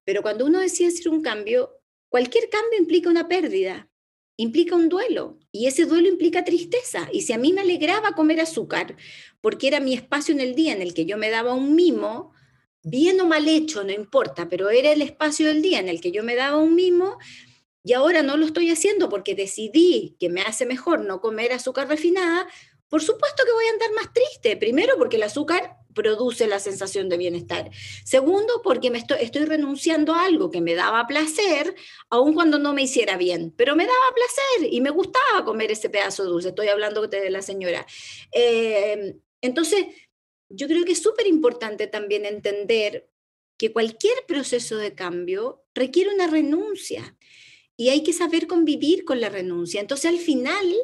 pero 0.04 0.22
cuando 0.22 0.46
uno 0.46 0.60
decide 0.60 0.90
hacer 0.90 1.10
un 1.10 1.22
cambio, 1.22 1.82
cualquier 2.10 2.50
cambio 2.50 2.80
implica 2.80 3.10
una 3.10 3.28
pérdida, 3.28 3.90
implica 4.38 4.76
un 4.76 4.90
duelo 4.90 5.38
y 5.52 5.68
ese 5.68 5.86
duelo 5.86 6.08
implica 6.08 6.44
tristeza. 6.44 7.10
Y 7.12 7.22
si 7.22 7.34
a 7.34 7.38
mí 7.38 7.54
me 7.54 7.62
alegraba 7.62 8.14
comer 8.14 8.40
azúcar 8.40 8.96
porque 9.42 9.68
era 9.68 9.80
mi 9.80 9.94
espacio 9.94 10.34
en 10.34 10.42
el 10.42 10.56
día 10.56 10.74
en 10.74 10.82
el 10.82 10.94
que 10.94 11.06
yo 11.06 11.18
me 11.18 11.30
daba 11.30 11.54
un 11.54 11.76
mimo, 11.76 12.34
bien 12.84 13.20
o 13.20 13.26
mal 13.26 13.48
hecho, 13.48 13.84
no 13.84 13.92
importa, 13.92 14.48
pero 14.48 14.70
era 14.70 14.92
el 14.92 15.02
espacio 15.02 15.48
del 15.48 15.62
día 15.62 15.80
en 15.80 15.90
el 15.90 16.02
que 16.02 16.12
yo 16.12 16.24
me 16.24 16.36
daba 16.36 16.58
un 16.58 16.76
mimo, 16.76 17.18
y 17.84 17.94
ahora 17.94 18.22
no 18.22 18.38
lo 18.38 18.46
estoy 18.46 18.70
haciendo 18.70 19.10
porque 19.10 19.36
decidí 19.36 20.16
que 20.20 20.30
me 20.30 20.42
hace 20.42 20.66
mejor 20.66 21.02
no 21.06 21.22
comer 21.22 21.54
azúcar 21.54 21.88
refinada, 21.88 22.48
por 22.90 23.02
supuesto 23.04 23.44
que 23.46 23.52
voy 23.52 23.66
a 23.66 23.72
andar 23.72 23.92
más 23.94 24.14
triste. 24.14 24.58
Primero, 24.58 24.96
porque 24.98 25.18
el 25.18 25.24
azúcar 25.24 25.78
produce 25.94 26.48
la 26.48 26.60
sensación 26.60 27.08
de 27.08 27.18
bienestar. 27.18 27.70
Segundo, 28.04 28.62
porque 28.64 28.90
me 28.90 28.98
estoy, 28.98 29.46
renunciando 29.46 30.14
a 30.14 30.26
algo 30.26 30.50
que 30.50 30.62
me 30.62 30.76
daba 30.76 31.06
placer, 31.08 31.76
aun 32.10 32.34
cuando 32.34 32.58
no 32.58 32.74
me 32.74 32.84
hiciera 32.84 33.18
bien, 33.18 33.54
pero 33.56 33.76
me 33.76 33.86
daba 33.86 34.16
placer 34.16 34.74
y 34.74 34.82
me 34.82 34.90
gustaba 34.90 35.46
comer 35.46 35.72
ese 35.72 35.90
pedazo 35.90 36.26
dulce. 36.26 36.50
Estoy 36.50 36.68
hablando 36.68 37.08
de 37.08 37.30
la 37.30 37.42
señora. 37.42 37.86
Eh, 38.32 39.16
entonces, 39.42 39.86
yo 40.50 40.68
creo 40.68 40.84
que 40.84 40.94
es 40.94 41.02
súper 41.02 41.28
importante 41.28 41.88
también 41.88 42.26
entender 42.26 43.10
que 43.58 43.72
cualquier 43.72 44.26
proceso 44.28 44.78
de 44.78 44.96
cambio 44.96 45.64
requiere 45.76 46.14
una 46.14 46.28
renuncia 46.28 47.18
y 47.76 47.90
hay 47.90 48.04
que 48.04 48.14
saber 48.14 48.48
convivir 48.48 49.06
con 49.06 49.22
la 49.22 49.30
renuncia. 49.30 49.80
Entonces, 49.80 50.10
al 50.10 50.18
final, 50.18 50.76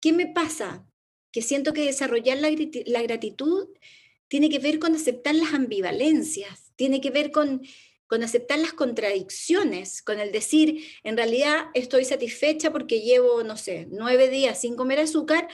¿qué 0.00 0.12
me 0.12 0.26
pasa? 0.26 0.86
Que 1.32 1.42
siento 1.42 1.72
que 1.72 1.84
desarrollar 1.84 2.38
la, 2.38 3.02
gratitud 3.02 3.68
tiene 4.28 4.48
que 4.48 4.58
ver 4.60 4.78
con 4.78 4.94
aceptar 4.94 5.34
las 5.34 5.54
ambivalencias, 5.54 6.72
tiene 6.76 7.00
que 7.00 7.10
ver 7.10 7.32
con, 7.32 7.62
con 8.06 8.22
aceptar 8.22 8.58
las 8.58 8.72
contradicciones, 8.72 10.02
con 10.02 10.20
el 10.20 10.30
decir, 10.30 10.84
en 11.02 11.16
realidad 11.16 11.66
estoy 11.74 12.04
satisfecha 12.04 12.70
porque 12.70 13.00
llevo, 13.00 13.42
no 13.42 13.56
sé, 13.56 13.88
nueve 13.90 14.28
días 14.28 14.60
sin 14.60 14.76
comer 14.76 15.00
azúcar, 15.00 15.48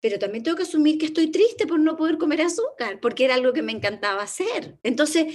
pero 0.00 0.18
también 0.18 0.44
tengo 0.44 0.56
que 0.56 0.62
asumir 0.62 0.98
que 0.98 1.06
estoy 1.06 1.28
triste 1.30 1.66
por 1.66 1.80
no 1.80 1.96
poder 1.96 2.18
comer 2.18 2.42
azúcar, 2.42 3.00
porque 3.00 3.24
era 3.24 3.34
algo 3.34 3.52
que 3.52 3.62
me 3.62 3.72
encantaba 3.72 4.22
hacer. 4.22 4.78
Entonces, 4.82 5.26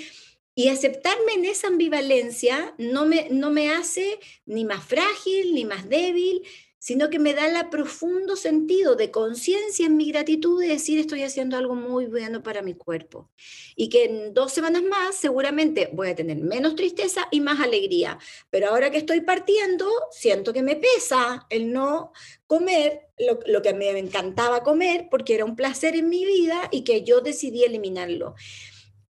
y 0.55 0.69
aceptarme 0.69 1.33
en 1.33 1.45
esa 1.45 1.67
ambivalencia 1.67 2.75
no 2.77 3.05
me, 3.05 3.27
no 3.31 3.49
me 3.49 3.71
hace 3.71 4.19
ni 4.45 4.65
más 4.65 4.85
frágil, 4.85 5.53
ni 5.53 5.65
más 5.65 5.89
débil, 5.89 6.43
sino 6.83 7.09
que 7.09 7.17
me 7.17 7.33
da 7.33 7.47
el 7.47 7.69
profundo 7.69 8.35
sentido 8.35 8.97
de 8.97 9.09
conciencia 9.09 9.85
en 9.85 9.95
mi 9.95 10.11
gratitud 10.11 10.59
de 10.59 10.67
decir 10.67 10.99
estoy 10.99 11.23
haciendo 11.23 11.55
algo 11.55 11.75
muy 11.75 12.07
bueno 12.07 12.43
para 12.43 12.61
mi 12.61 12.73
cuerpo. 12.73 13.29
Y 13.77 13.87
que 13.87 14.03
en 14.03 14.33
dos 14.33 14.51
semanas 14.51 14.83
más 14.83 15.15
seguramente 15.15 15.89
voy 15.93 16.09
a 16.09 16.15
tener 16.15 16.35
menos 16.39 16.75
tristeza 16.75 17.25
y 17.31 17.39
más 17.39 17.61
alegría. 17.61 18.19
Pero 18.49 18.67
ahora 18.67 18.91
que 18.91 18.97
estoy 18.97 19.21
partiendo, 19.21 19.89
siento 20.11 20.51
que 20.51 20.61
me 20.61 20.75
pesa 20.75 21.47
el 21.49 21.71
no 21.71 22.11
comer 22.47 23.07
lo, 23.17 23.39
lo 23.45 23.61
que 23.61 23.73
me 23.73 23.97
encantaba 23.97 24.61
comer 24.61 25.07
porque 25.09 25.35
era 25.35 25.45
un 25.45 25.55
placer 25.55 25.95
en 25.95 26.09
mi 26.09 26.25
vida 26.25 26.67
y 26.69 26.83
que 26.83 27.05
yo 27.05 27.21
decidí 27.21 27.63
eliminarlo. 27.63 28.35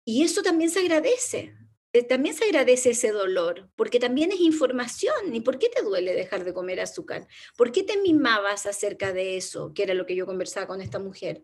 Y 0.03 0.23
eso 0.23 0.43
también 0.43 0.69
se 0.69 0.81
agradece, 0.81 1.53
también 2.01 2.33
se 2.33 2.45
agradece 2.45 2.89
ese 2.89 3.11
dolor, 3.11 3.69
porque 3.75 3.99
también 3.99 4.31
es 4.31 4.39
información. 4.39 5.35
¿Y 5.35 5.41
por 5.41 5.59
qué 5.59 5.69
te 5.69 5.83
duele 5.83 6.15
dejar 6.15 6.43
de 6.43 6.53
comer 6.53 6.79
azúcar? 6.79 7.27
¿Por 7.55 7.71
qué 7.71 7.83
te 7.83 7.97
mimabas 7.97 8.65
acerca 8.65 9.13
de 9.13 9.37
eso? 9.37 9.73
Que 9.75 9.83
era 9.83 9.93
lo 9.93 10.07
que 10.07 10.15
yo 10.15 10.25
conversaba 10.25 10.65
con 10.65 10.81
esta 10.81 10.97
mujer. 10.97 11.43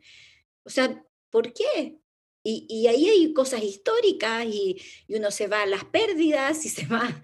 O 0.63 0.71
sea, 0.71 1.05
¿por 1.29 1.53
qué? 1.53 1.99
Y, 2.41 2.87
ahí 2.87 3.07
hay 3.09 3.33
cosas 3.33 3.61
históricas 3.63 4.45
y, 4.45 4.81
uno 5.09 5.29
se 5.29 5.47
va 5.47 5.61
a 5.61 5.67
las 5.67 5.85
pérdidas 5.85 6.65
y 6.65 6.69
se 6.69 6.87
va 6.87 7.21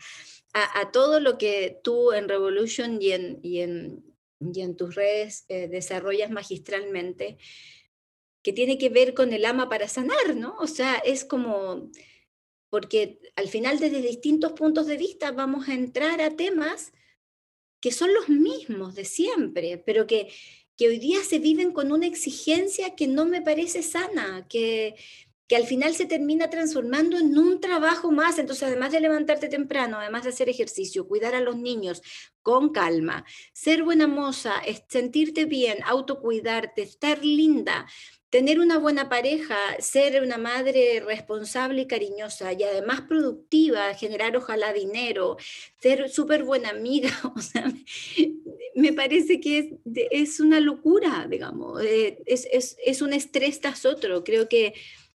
a, 0.54 0.92
todo 0.92 1.20
lo 1.20 1.38
que 1.38 1.80
tú 1.84 2.12
en 2.12 2.30
Revolution 2.30 3.02
y 3.02 3.12
en, 3.12 3.40
y 3.42 3.62
en, 3.62 4.04
en 4.40 4.78
tus 4.78 4.94
redes 4.94 5.46
eh, 5.48 5.68
desarrollas 5.68 6.30
magistralmente, 6.30 7.38
que 8.44 8.54
tiene 8.54 8.78
que 8.78 8.90
ver 8.90 9.16
con 9.16 9.34
el 9.34 9.46
ama 9.46 9.68
para 9.68 9.88
sanar, 9.88 10.36
¿no? 10.36 10.56
O 10.60 10.68
sea, 10.68 10.96
es 10.98 11.26
como, 11.26 11.90
porque 12.76 13.22
al 13.38 13.48
final 13.48 13.80
desde 13.80 14.02
distintos 14.02 14.52
puntos 14.52 14.86
de 14.86 14.98
vista 14.98 15.32
vamos 15.32 15.70
a 15.70 15.74
entrar 15.74 16.20
a 16.20 16.36
temas 16.36 16.92
que 17.80 17.94
son 17.94 18.14
los 18.14 18.28
mismos 18.28 18.96
de 18.96 19.06
siempre, 19.06 19.78
pero 19.78 20.06
que, 20.08 20.28
hoy 20.82 21.00
día 21.00 21.24
se 21.24 21.40
viven 21.40 21.72
con 21.72 21.94
una 21.94 22.06
exigencia 22.06 22.94
que 22.94 23.08
no 23.08 23.24
me 23.24 23.42
parece 23.42 23.82
sana, 23.82 24.46
que, 24.50 24.96
que 25.48 25.56
al 25.56 25.66
final 25.66 25.96
se 25.96 26.06
termina 26.06 26.50
transformando 26.50 27.18
en 27.18 27.38
un 27.38 27.62
trabajo 27.62 28.12
más. 28.12 28.40
Entonces, 28.40 28.64
además 28.64 28.92
de 28.92 29.00
levantarte 29.00 29.48
temprano, 29.48 29.98
además 29.98 30.26
de 30.26 30.32
hacer 30.32 30.50
ejercicio, 30.50 31.08
cuidar 31.08 31.34
a 31.34 31.40
los 31.40 31.56
niños 31.56 32.02
con 32.42 32.74
calma, 32.74 33.24
ser 33.54 33.84
buena 33.84 34.08
moza, 34.08 34.56
sentirte 34.90 35.46
bien, 35.46 35.78
autocuidarte, 35.86 36.82
estar 36.82 37.24
linda, 37.24 37.88
tener 38.30 38.60
una 38.60 38.78
buena 38.78 39.08
pareja, 39.10 39.56
ser 39.80 40.22
una 40.22 40.38
madre 40.38 41.02
responsable 41.06 41.84
y 41.84 41.88
cariñosa 41.88 42.54
y 42.54 42.64
además 42.64 43.02
productiva, 43.02 43.94
generar 43.94 44.36
ojalá 44.36 44.74
dinero, 44.74 45.38
ser 45.80 46.10
súper 46.10 46.44
buena 46.44 46.70
amiga, 46.70 47.10
o 47.36 47.40
sea, 47.40 47.72
me 48.76 48.92
parece 48.92 49.40
que 49.40 49.60
es, 49.60 49.68
es 50.12 50.40
una 50.40 50.60
locura, 50.60 51.28
digamos, 51.30 51.82
eh, 51.82 52.22
es, 52.26 52.48
es, 52.52 52.78
es, 52.86 53.02
un 53.02 53.14
estrés 53.14 53.62
tras 53.62 53.86
otro. 53.86 54.24
Creo 54.26 54.50
que, 54.50 54.74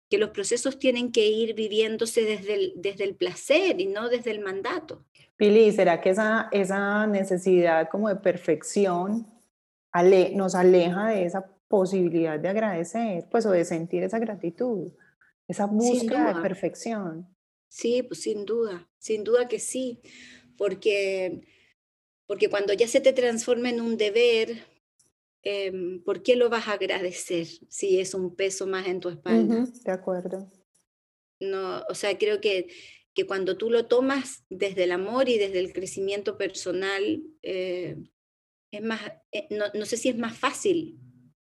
que 0.08 0.18
los 0.18 0.30
procesos 0.30 0.78
tienen 0.78 1.10
que 1.10 1.26
ir 1.26 1.54
viviéndose 1.54 2.22
desde 2.22 2.54
el, 2.54 2.72
desde 2.76 3.04
el 3.04 3.16
placer 3.16 3.80
y 3.80 3.86
no 3.86 4.08
desde 4.08 4.30
el 4.30 4.40
mandato. 4.40 5.04
Pili, 5.36 5.72
¿será 5.72 6.00
que 6.00 6.10
esa, 6.10 6.48
esa 6.52 7.06
necesidad 7.06 7.88
como 7.90 8.08
de 8.08 8.16
perfección 8.16 9.26
ale, 9.92 10.32
nos 10.34 10.54
aleja 10.54 11.08
de 11.08 11.24
esa 11.24 11.50
posibilidad 11.68 12.40
de 12.40 12.48
agradecer, 12.48 13.26
pues 13.30 13.46
o 13.46 13.50
de 13.50 13.64
sentir 13.64 14.02
esa 14.02 14.18
gratitud, 14.18 14.92
esa 15.46 15.66
búsqueda 15.66 16.34
de 16.34 16.42
perfección. 16.42 17.28
Sí, 17.68 18.02
pues 18.02 18.22
sin 18.22 18.44
duda, 18.44 18.88
sin 18.98 19.24
duda 19.24 19.46
que 19.48 19.58
sí, 19.58 20.00
porque, 20.56 21.46
porque 22.26 22.48
cuando 22.48 22.72
ya 22.72 22.88
se 22.88 23.00
te 23.00 23.12
transforma 23.12 23.68
en 23.68 23.80
un 23.80 23.98
deber, 23.98 24.66
em, 25.42 26.02
¿por 26.02 26.22
qué 26.22 26.34
lo 26.34 26.48
vas 26.48 26.68
a 26.68 26.72
agradecer 26.72 27.46
si 27.68 28.00
es 28.00 28.14
un 28.14 28.34
peso 28.34 28.66
más 28.66 28.86
en 28.86 29.00
tu 29.00 29.10
espalda? 29.10 29.66
de 29.84 29.92
acuerdo. 29.92 30.50
No, 31.40 31.82
o 31.88 31.94
sea, 31.94 32.16
creo 32.18 32.40
que, 32.40 32.68
que 33.14 33.26
cuando 33.26 33.56
tú 33.56 33.70
lo 33.70 33.86
tomas 33.86 34.44
desde 34.48 34.84
el 34.84 34.92
amor 34.92 35.28
y 35.28 35.38
desde 35.38 35.60
el 35.60 35.72
crecimiento 35.72 36.38
personal, 36.38 37.22
eh, 37.42 37.96
es 38.70 38.82
más, 38.82 39.00
eh, 39.32 39.46
no, 39.50 39.66
no, 39.74 39.86
sé 39.86 39.96
si 39.96 40.08
es 40.08 40.18
más 40.18 40.36
fácil 40.36 40.98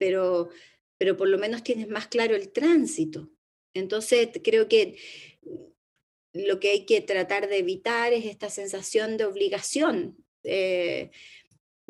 pero, 0.04 0.50
pero 0.98 1.16
por 1.16 1.28
lo 1.28 1.38
menos 1.38 1.62
tienes 1.62 1.88
más 1.88 2.08
claro 2.08 2.36
el 2.36 2.52
tránsito. 2.52 3.30
Entonces, 3.72 4.28
creo 4.42 4.68
que 4.68 4.98
lo 6.34 6.60
que 6.60 6.72
hay 6.72 6.84
que 6.84 7.00
tratar 7.00 7.48
de 7.48 7.56
evitar 7.56 8.12
es 8.12 8.26
esta 8.26 8.50
sensación 8.50 9.16
de 9.16 9.24
obligación, 9.24 10.22
eh, 10.42 11.10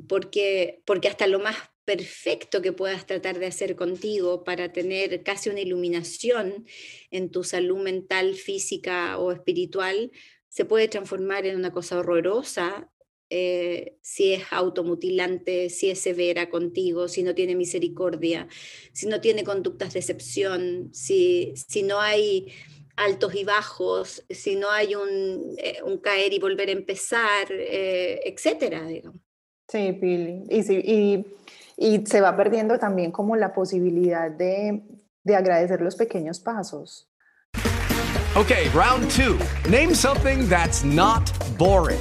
porque, 0.08 0.80
porque 0.84 1.08
hasta 1.08 1.26
lo 1.26 1.40
más 1.40 1.56
perfecto 1.84 2.62
que 2.62 2.72
puedas 2.72 3.04
tratar 3.04 3.40
de 3.40 3.46
hacer 3.46 3.74
contigo 3.74 4.44
para 4.44 4.72
tener 4.72 5.24
casi 5.24 5.50
una 5.50 5.60
iluminación 5.60 6.66
en 7.10 7.32
tu 7.32 7.42
salud 7.42 7.82
mental, 7.82 8.36
física 8.36 9.18
o 9.18 9.32
espiritual, 9.32 10.12
se 10.48 10.64
puede 10.64 10.86
transformar 10.86 11.46
en 11.46 11.56
una 11.56 11.72
cosa 11.72 11.98
horrorosa 11.98 12.92
eh, 13.30 13.96
si 14.02 14.32
es 14.32 14.44
automutilante, 14.50 15.70
si 15.70 15.90
es 15.90 16.00
severa 16.00 16.50
contigo, 16.50 17.08
si 17.08 17.22
no 17.22 17.34
tiene 17.34 17.56
misericordia, 17.56 18.48
si 18.92 19.06
no 19.06 19.20
tiene 19.20 19.44
conductas 19.44 19.94
de 19.94 20.00
excepción, 20.00 20.90
si, 20.92 21.54
si 21.56 21.82
no 21.82 22.00
hay 22.00 22.52
altos 22.96 23.34
y 23.34 23.44
bajos, 23.44 24.24
si 24.30 24.56
no 24.56 24.70
hay 24.70 24.94
un, 24.94 25.54
eh, 25.58 25.78
un 25.84 25.98
caer 25.98 26.32
y 26.32 26.38
volver 26.38 26.68
a 26.68 26.72
empezar, 26.72 27.46
eh, 27.50 28.20
etcétera, 28.24 28.86
digamos. 28.86 29.20
Sí, 29.68 29.92
Pili. 29.92 30.44
Y, 30.48 30.72
y, 30.72 31.26
y, 31.76 32.06
se 32.06 32.20
va 32.20 32.36
perdiendo 32.36 32.78
también 32.78 33.10
como 33.10 33.34
la 33.34 33.52
posibilidad 33.52 34.30
de, 34.30 34.82
de 35.24 35.36
agradecer 35.36 35.80
los 35.80 35.96
pequeños 35.96 36.38
pasos. 36.38 37.08
Okay, 38.36 38.68
round 38.74 39.10
two. 39.10 39.38
Name 39.70 39.94
something 39.94 40.48
that's 40.48 40.84
not 40.84 41.30
boring. 41.56 42.00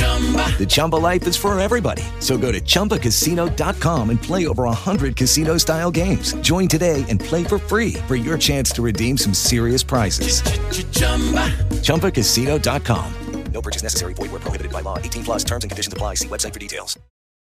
The 0.00 0.66
Chumba 0.68 0.96
life 0.96 1.26
is 1.26 1.36
for 1.36 1.58
everybody. 1.58 2.02
So 2.18 2.36
go 2.36 2.52
to 2.52 2.60
ChumbaCasino.com 2.60 4.10
and 4.10 4.22
play 4.22 4.46
over 4.46 4.64
100 4.64 5.16
casino 5.16 5.56
style 5.56 5.90
games. 5.90 6.34
Join 6.42 6.68
today 6.68 7.06
and 7.08 7.18
play 7.18 7.44
for 7.44 7.58
free 7.58 7.94
for 8.06 8.14
your 8.14 8.36
chance 8.36 8.70
to 8.72 8.82
redeem 8.82 9.16
some 9.16 9.32
serious 9.32 9.82
prizes. 9.82 10.42
ChumbaCasino.com. 11.82 13.14
No 13.52 13.60
purchase 13.62 13.82
necessary. 13.82 14.14
Void 14.14 14.30
where 14.30 14.40
prohibited 14.40 14.72
by 14.72 14.82
law. 14.82 14.98
18 14.98 15.24
plus 15.24 15.44
terms 15.44 15.64
and 15.64 15.70
conditions 15.70 15.92
apply. 15.92 16.14
See 16.14 16.28
website 16.28 16.52
for 16.52 16.60
details. 16.60 16.98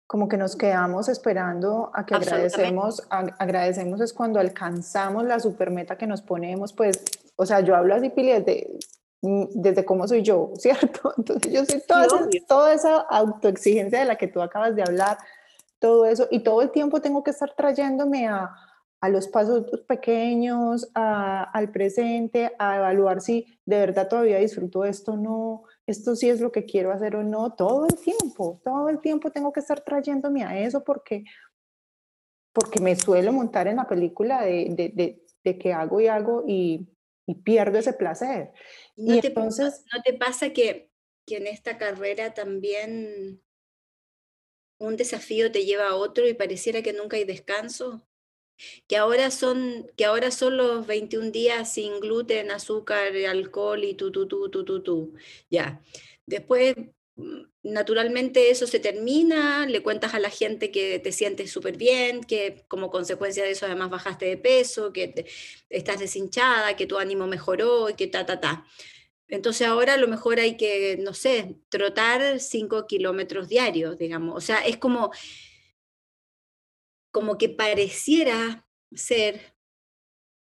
Como 0.06 0.26
que 0.28 0.38
nos 0.38 0.56
quedamos 0.56 1.08
esperando 1.08 1.90
a 1.94 2.06
que 2.06 2.14
agradecemos. 2.14 3.02
agradecemos 3.10 4.00
es 4.00 4.14
cuando 4.14 4.40
alcanzamos 4.40 5.24
la 5.24 5.38
supermeta 5.38 5.98
que 5.98 6.06
nos 6.06 6.22
ponemos. 6.22 6.72
Pues, 6.72 6.98
o 7.36 7.44
sea, 7.44 7.60
yo 7.60 7.76
hablo 7.76 7.94
así, 7.94 8.08
Pili, 8.08 8.32
de 8.40 8.78
desde 9.20 9.84
cómo 9.84 10.06
soy 10.06 10.22
yo, 10.22 10.52
¿cierto? 10.56 11.12
Entonces 11.16 11.52
yo 11.52 11.64
soy 11.64 11.82
toda, 11.86 12.06
esa, 12.06 12.28
toda 12.46 12.74
esa 12.74 13.00
autoexigencia 13.00 14.00
de 14.00 14.04
la 14.04 14.16
que 14.16 14.28
tú 14.28 14.40
acabas 14.40 14.76
de 14.76 14.82
hablar, 14.82 15.18
todo 15.78 16.06
eso, 16.06 16.26
y 16.30 16.40
todo 16.40 16.62
el 16.62 16.70
tiempo 16.70 17.00
tengo 17.00 17.22
que 17.22 17.30
estar 17.30 17.54
trayéndome 17.54 18.26
a, 18.26 18.50
a 19.00 19.08
los 19.08 19.28
pasos 19.28 19.64
pequeños, 19.86 20.90
a, 20.94 21.44
al 21.44 21.70
presente, 21.70 22.52
a 22.58 22.76
evaluar 22.76 23.20
si 23.20 23.46
de 23.64 23.78
verdad 23.78 24.08
todavía 24.08 24.38
disfruto 24.38 24.84
esto 24.84 25.12
o 25.12 25.16
no, 25.16 25.62
esto 25.86 26.16
sí 26.16 26.28
es 26.28 26.40
lo 26.40 26.50
que 26.50 26.64
quiero 26.64 26.90
hacer 26.90 27.14
o 27.16 27.22
no, 27.22 27.52
todo 27.54 27.86
el 27.86 27.94
tiempo, 27.96 28.60
todo 28.64 28.88
el 28.88 28.98
tiempo 29.00 29.30
tengo 29.30 29.52
que 29.52 29.60
estar 29.60 29.80
trayéndome 29.80 30.44
a 30.44 30.58
eso 30.58 30.82
porque, 30.82 31.24
porque 32.52 32.80
me 32.80 32.96
suelo 32.96 33.32
montar 33.32 33.68
en 33.68 33.76
la 33.76 33.86
película 33.86 34.42
de, 34.42 34.68
de, 34.70 34.88
de, 34.88 35.22
de 35.44 35.58
que 35.58 35.72
hago 35.72 36.00
y 36.00 36.08
hago 36.08 36.44
y, 36.46 36.88
y 37.28 37.34
pierdo 37.34 37.78
ese 37.78 37.92
placer. 37.92 38.52
¿No, 38.96 39.14
y 39.14 39.20
te, 39.20 39.28
entonces, 39.28 39.84
¿no 39.94 40.02
te 40.02 40.14
pasa 40.14 40.50
que, 40.54 40.90
que 41.26 41.36
en 41.36 41.46
esta 41.46 41.76
carrera 41.76 42.32
también 42.32 43.42
un 44.78 44.96
desafío 44.96 45.52
te 45.52 45.66
lleva 45.66 45.88
a 45.88 45.94
otro 45.94 46.26
y 46.26 46.32
pareciera 46.32 46.80
que 46.80 46.94
nunca 46.94 47.18
hay 47.18 47.24
descanso? 47.24 48.08
Que 48.88 48.96
ahora 48.96 49.30
son, 49.30 49.90
que 49.96 50.06
ahora 50.06 50.30
son 50.30 50.56
los 50.56 50.86
21 50.86 51.30
días 51.30 51.74
sin 51.74 52.00
gluten, 52.00 52.50
azúcar, 52.50 53.12
alcohol 53.28 53.84
y 53.84 53.94
tu, 53.94 54.10
tu, 54.10 54.26
tu, 54.26 54.50
tu, 54.50 54.64
tu, 54.64 54.82
tu. 54.82 55.14
Ya. 55.50 55.82
Después 56.26 56.76
naturalmente 57.62 58.50
eso 58.50 58.66
se 58.66 58.78
termina, 58.80 59.66
le 59.66 59.82
cuentas 59.82 60.14
a 60.14 60.20
la 60.20 60.30
gente 60.30 60.70
que 60.70 60.98
te 60.98 61.12
sientes 61.12 61.50
súper 61.50 61.76
bien, 61.76 62.22
que 62.22 62.64
como 62.68 62.90
consecuencia 62.90 63.44
de 63.44 63.50
eso 63.50 63.66
además 63.66 63.90
bajaste 63.90 64.26
de 64.26 64.36
peso, 64.36 64.92
que 64.92 65.26
estás 65.68 65.98
deshinchada, 66.00 66.76
que 66.76 66.86
tu 66.86 66.98
ánimo 66.98 67.26
mejoró 67.26 67.90
y 67.90 67.94
que 67.94 68.06
ta, 68.06 68.24
ta, 68.26 68.40
ta. 68.40 68.66
Entonces 69.28 69.66
ahora 69.66 69.94
a 69.94 69.98
lo 69.98 70.08
mejor 70.08 70.40
hay 70.40 70.56
que, 70.56 70.96
no 70.98 71.12
sé, 71.12 71.56
trotar 71.68 72.40
5 72.40 72.86
kilómetros 72.86 73.48
diarios, 73.48 73.98
digamos. 73.98 74.36
O 74.36 74.40
sea, 74.40 74.58
es 74.60 74.78
como, 74.78 75.10
como 77.10 77.36
que 77.36 77.48
pareciera 77.48 78.66
ser, 78.94 79.54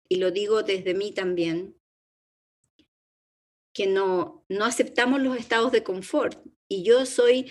y 0.08 0.16
lo 0.16 0.30
digo 0.32 0.62
desde 0.62 0.92
mí 0.92 1.12
también, 1.12 1.76
que 3.72 3.87
no, 3.87 4.44
no 4.48 4.64
aceptamos 4.64 5.20
los 5.20 5.37
estados 5.37 5.72
de 5.72 5.82
confort 5.82 6.38
y 6.74 6.82
yo 6.82 7.06
soy, 7.06 7.50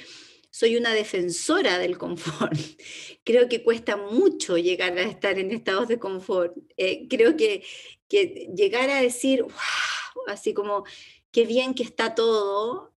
soy 0.49 0.75
una 0.75 0.93
defensora 0.93 1.79
del 1.79 1.97
confort. 1.97 2.53
creo 3.23 3.47
que 3.47 3.63
cuesta 3.63 3.97
mucho 3.97 4.57
llegar 4.57 4.97
a 4.97 5.03
estar 5.03 5.39
en 5.39 5.51
estados 5.51 5.87
de 5.87 5.99
confort. 5.99 6.55
Eh, 6.77 7.07
creo 7.09 7.37
que, 7.37 7.63
que 8.09 8.49
llegar 8.55 8.89
a 8.89 9.01
decir, 9.01 9.43
wow, 9.43 10.23
así 10.27 10.53
como, 10.53 10.83
qué 11.31 11.45
bien 11.45 11.73
que 11.73 11.83
está 11.83 12.15
todo, 12.15 12.93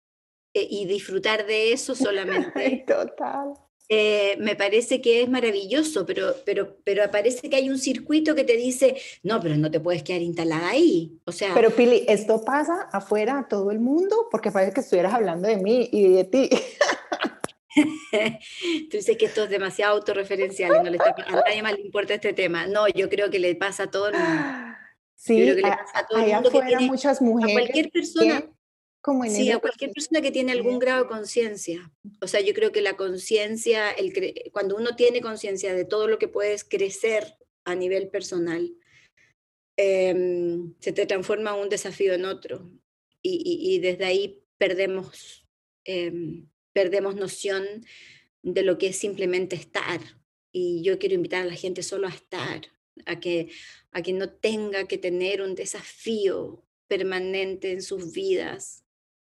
eh, 0.55 0.67
y 0.71 0.87
disfrutar 0.87 1.47
de 1.47 1.73
eso 1.73 1.95
solamente. 1.95 2.85
Total. 2.87 3.55
Eh, 3.89 4.37
me 4.39 4.57
parece 4.57 5.03
que 5.03 5.23
es 5.23 5.29
maravilloso, 5.29 6.07
pero, 6.07 6.35
pero, 6.47 6.79
pero 6.85 7.11
parece 7.11 7.51
que 7.51 7.57
hay 7.57 7.69
un 7.69 7.79
circuito 7.79 8.35
que 8.35 8.45
te 8.45 8.57
dice, 8.57 8.97
no, 9.23 9.41
pero 9.41 9.57
no 9.57 9.71
te 9.71 9.79
puedes 9.79 10.03
quedar 10.03 10.23
instalada 10.23 10.71
ahí. 10.71 11.19
O 11.27 11.33
sea, 11.33 11.53
pero 11.55 11.71
Pili, 11.71 12.05
esto 12.09 12.43
pasa 12.45 12.89
afuera 12.93 13.41
a 13.41 13.49
todo 13.49 13.71
el 13.71 13.81
mundo 13.81 14.29
porque 14.31 14.51
parece 14.51 14.73
que 14.73 14.81
estuvieras 14.81 15.13
hablando 15.13 15.49
de 15.49 15.59
mí 15.59 15.91
y 15.93 16.09
de 16.15 16.25
ti. 16.25 16.49
Tú 18.91 18.97
dices 18.97 19.19
que 19.19 19.27
esto 19.27 19.45
es 19.45 19.51
demasiado 19.51 19.97
autorreferencial 19.97 20.77
y 20.77 20.85
no 20.85 20.91
le 20.91 20.97
está, 20.97 21.15
a 21.27 21.33
nadie 21.33 21.63
más 21.63 21.75
le 21.75 21.83
importa 21.83 22.15
este 22.15 22.33
tema. 22.33 22.67
No, 22.67 22.89
yo 22.89 23.11
creo 23.11 23.29
que 23.29 23.39
le 23.39 23.55
pasa 23.55 23.83
a 23.85 23.91
todo 23.91 24.09
el 24.09 24.15
mundo. 24.15 24.43
Sí, 25.15 25.39
yo 25.39 25.45
creo 25.45 25.57
que 25.57 25.63
le 25.63 25.77
pasa 25.77 25.99
a 25.99 26.07
todo 26.07 26.21
el 26.21 26.33
mundo 26.33 26.51
que 26.51 26.63
tiene, 26.63 26.87
muchas 26.87 27.21
mujeres. 27.21 27.55
A 27.55 27.61
cualquier 27.61 27.91
persona 27.91 28.54
sí, 29.29 29.51
a 29.51 29.59
cualquier 29.59 29.91
persona 29.91 30.23
que 30.23 30.31
tiene 30.31 30.53
algún 30.53 30.79
grado 30.79 31.05
de 31.05 31.11
conciencia. 31.11 31.93
O 32.21 32.27
sea, 32.27 32.41
yo 32.41 32.55
creo 32.55 32.73
que 32.73 32.81
la 32.81 32.97
conciencia, 32.97 33.95
cuando 34.53 34.77
uno 34.77 34.97
tiene 34.97 35.21
conciencia 35.21 35.75
de 35.75 35.85
todo 35.85 36.09
lo 36.09 36.19
que 36.19 36.29
puedes 36.29 36.65
crecer 36.65 37.37
a 37.65 37.75
nivel 37.75 38.09
personal, 38.09 38.75
em, 39.77 40.75
se 40.81 40.93
te 40.93 41.07
transforma 41.07 41.55
un 41.55 41.69
desafío 41.69 42.15
en 42.15 42.25
otro. 42.25 42.71
Y, 43.27 43.79
desde 43.79 44.05
ahí 44.05 44.43
perdemos, 44.59 45.47
em, 45.85 46.49
perdemos 46.73 47.15
noción 47.17 47.65
de 48.43 48.63
lo 48.63 48.79
que 48.79 48.89
es 48.89 48.97
simplemente 48.97 49.57
estar. 49.57 50.01
Y 50.53 50.83
yo 50.83 50.99
quiero 50.99 51.15
invitar 51.15 51.43
a 51.43 51.47
la 51.47 51.55
gente 51.55 51.83
solo 51.83 52.07
a 52.07 52.11
estar, 52.11 52.63
a 53.07 53.21
que, 53.21 53.51
a 53.93 54.03
que 54.03 54.13
no 54.13 54.31
tenga 54.31 54.87
que 54.87 54.99
tener 54.99 55.43
un 55.43 55.55
desafío 55.55 56.65
permanente 56.87 57.73
en 57.73 57.83
sus 57.83 58.13
vidas, 58.13 58.84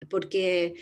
porque, 0.09 0.75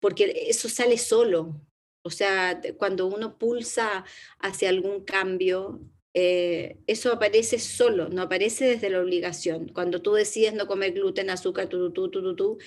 porque 0.00 0.46
eso 0.48 0.68
sale 0.68 0.98
solo. 0.98 1.60
O 2.02 2.10
sea, 2.10 2.60
cuando 2.76 3.06
uno 3.06 3.38
pulsa 3.38 4.04
hacia 4.38 4.68
algún 4.68 5.04
cambio, 5.04 5.80
eh, 6.14 6.78
eso 6.86 7.12
aparece 7.12 7.58
solo, 7.58 8.08
no 8.08 8.22
aparece 8.22 8.66
desde 8.66 8.90
la 8.90 9.00
obligación. 9.00 9.68
Cuando 9.68 10.02
tú 10.02 10.12
decides 10.14 10.54
no 10.54 10.66
comer 10.66 10.92
gluten, 10.92 11.30
azúcar, 11.30 11.68
tú, 11.68 11.92
tú, 11.92 12.10
tú, 12.10 12.22
tú, 12.22 12.36
tú, 12.36 12.58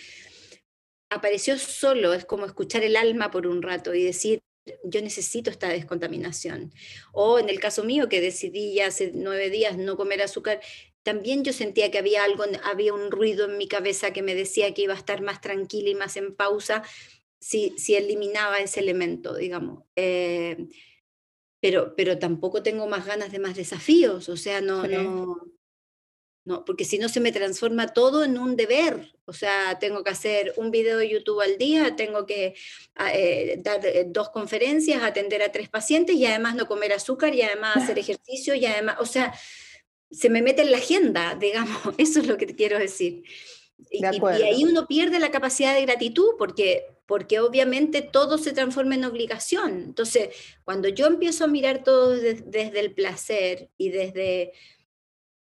apareció 1.10 1.58
solo, 1.58 2.14
es 2.14 2.26
como 2.26 2.46
escuchar 2.46 2.84
el 2.84 2.96
alma 2.96 3.32
por 3.32 3.48
un 3.48 3.62
rato 3.62 3.94
y 3.94 4.04
decir, 4.04 4.40
yo 4.84 5.02
necesito 5.02 5.50
esta 5.50 5.70
descontaminación. 5.70 6.74
O 7.14 7.40
en 7.40 7.50
el 7.50 7.60
caso 7.60 7.84
mío, 7.84 8.10
que 8.10 8.22
decidí 8.22 8.74
ya 8.74 8.88
hace 8.88 9.12
nueve 9.14 9.50
días 9.50 9.78
no 9.78 9.98
comer 9.98 10.22
azúcar, 10.22 10.60
también 11.08 11.46
yo 11.46 11.54
sentía 11.54 11.90
que 11.90 12.00
había 12.00 12.26
algo, 12.26 12.44
había 12.66 12.94
un 12.94 13.12
ruido 13.12 13.46
en 13.46 13.58
mi 13.58 13.70
cabeza 13.70 14.12
que 14.12 14.22
me 14.22 14.36
decía 14.36 14.74
que 14.74 14.82
iba 14.82 14.94
a 14.94 14.98
estar 14.98 15.22
más 15.22 15.40
tranquila 15.40 15.90
y 15.90 15.96
más 15.96 16.18
en 16.18 16.36
pausa 16.36 16.84
si, 17.40 17.74
si 17.78 17.96
eliminaba 17.96 18.58
ese 18.58 18.82
elemento, 18.82 19.34
digamos. 19.34 19.86
Eh, 19.96 20.68
pero, 21.62 21.96
pero 21.96 22.20
tampoco 22.20 22.62
tengo 22.62 22.88
más 22.88 23.06
ganas 23.06 23.32
de 23.32 23.40
más 23.40 23.56
desafíos, 23.56 24.28
o 24.28 24.36
sea, 24.36 24.60
no, 24.60 24.86
no, 24.86 25.48
no, 26.44 26.66
porque 26.66 26.84
si 26.84 27.00
no 27.00 27.08
se 27.08 27.22
me 27.22 27.32
transforma 27.32 27.94
todo 27.94 28.26
en 28.26 28.38
un 28.38 28.58
deber, 28.58 29.14
o 29.24 29.32
sea, 29.32 29.80
tengo 29.80 30.04
que 30.04 30.10
hacer 30.10 30.56
un 30.58 30.72
video 30.72 30.98
de 30.98 31.08
YouTube 31.08 31.40
al 31.40 31.58
día, 31.58 31.96
tengo 31.96 32.26
que 32.26 32.54
ah, 32.96 33.14
eh, 33.14 33.62
dar 33.64 33.86
eh, 33.86 34.04
dos 34.10 34.30
conferencias, 34.32 35.04
atender 35.04 35.42
a 35.42 35.54
tres 35.54 35.70
pacientes 35.70 36.18
y 36.18 36.26
además 36.26 36.56
no 36.56 36.68
comer 36.68 36.92
azúcar 36.92 37.34
y 37.34 37.44
además 37.44 37.78
hacer 37.78 37.98
ejercicio 37.98 38.56
y 38.56 38.66
además, 38.66 38.98
o 39.00 39.06
sea, 39.06 39.34
se 40.12 40.30
me 40.30 40.42
mete 40.42 40.62
en 40.62 40.72
la 40.72 40.78
agenda, 40.78 41.36
digamos, 41.40 41.80
eso 41.98 42.20
es 42.20 42.28
lo 42.28 42.38
que 42.38 42.46
te 42.46 42.56
quiero 42.56 42.80
decir. 42.80 43.24
Y, 43.92 44.04
ahí 44.04 44.64
uno 44.64 44.88
pierde 44.88 45.20
la 45.20 45.30
capacidad 45.30 45.76
de 45.76 45.84
gratitud 45.84 46.30
porque, 46.40 46.86
porque 47.06 47.40
obviamente 47.40 48.02
todo 48.02 48.40
se 48.40 48.52
transforma 48.52 48.96
en 48.96 49.06
obligación. 49.06 49.84
Entonces, 49.84 50.30
cuando 50.64 50.90
yo 50.90 51.06
empiezo 51.06 51.44
a 51.44 51.48
mirar 51.48 51.84
todo 51.84 52.10
desde 52.10 52.80
el 52.80 52.94
placer 52.94 53.70
y 53.78 53.90
desde, 53.90 54.54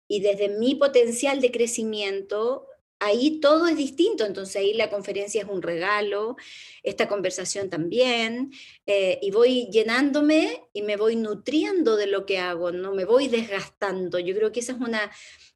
y 0.07 0.21
desde 0.21 0.49
mi 0.49 0.73
potencial 0.73 1.41
de 1.41 1.51
crecimiento, 1.51 2.67
ahí 3.03 3.39
todo 3.39 3.67
es 3.67 3.77
distinto, 3.77 4.25
entonces 4.25 4.55
ahí 4.55 4.73
la 4.73 4.89
conferencia 4.89 5.41
es 5.41 5.47
un 5.47 5.61
regalo, 5.61 6.35
esta 6.83 7.07
conversación 7.07 7.69
también, 7.69 8.51
eh, 8.85 9.19
y 9.21 9.31
voy 9.31 9.69
llenándome 9.71 10.63
y 10.73 10.81
me 10.81 10.97
voy 10.97 11.15
nutriendo 11.15 11.95
de 11.95 12.07
lo 12.07 12.25
que 12.25 12.39
hago, 12.39 12.71
no 12.71 12.93
me 12.93 13.05
voy 13.05 13.27
desgastando. 13.27 14.19
Yo 14.19 14.35
creo 14.35 14.51
que 14.51 14.61
ese 14.61 14.73
es 14.73 14.79
una, 14.79 15.11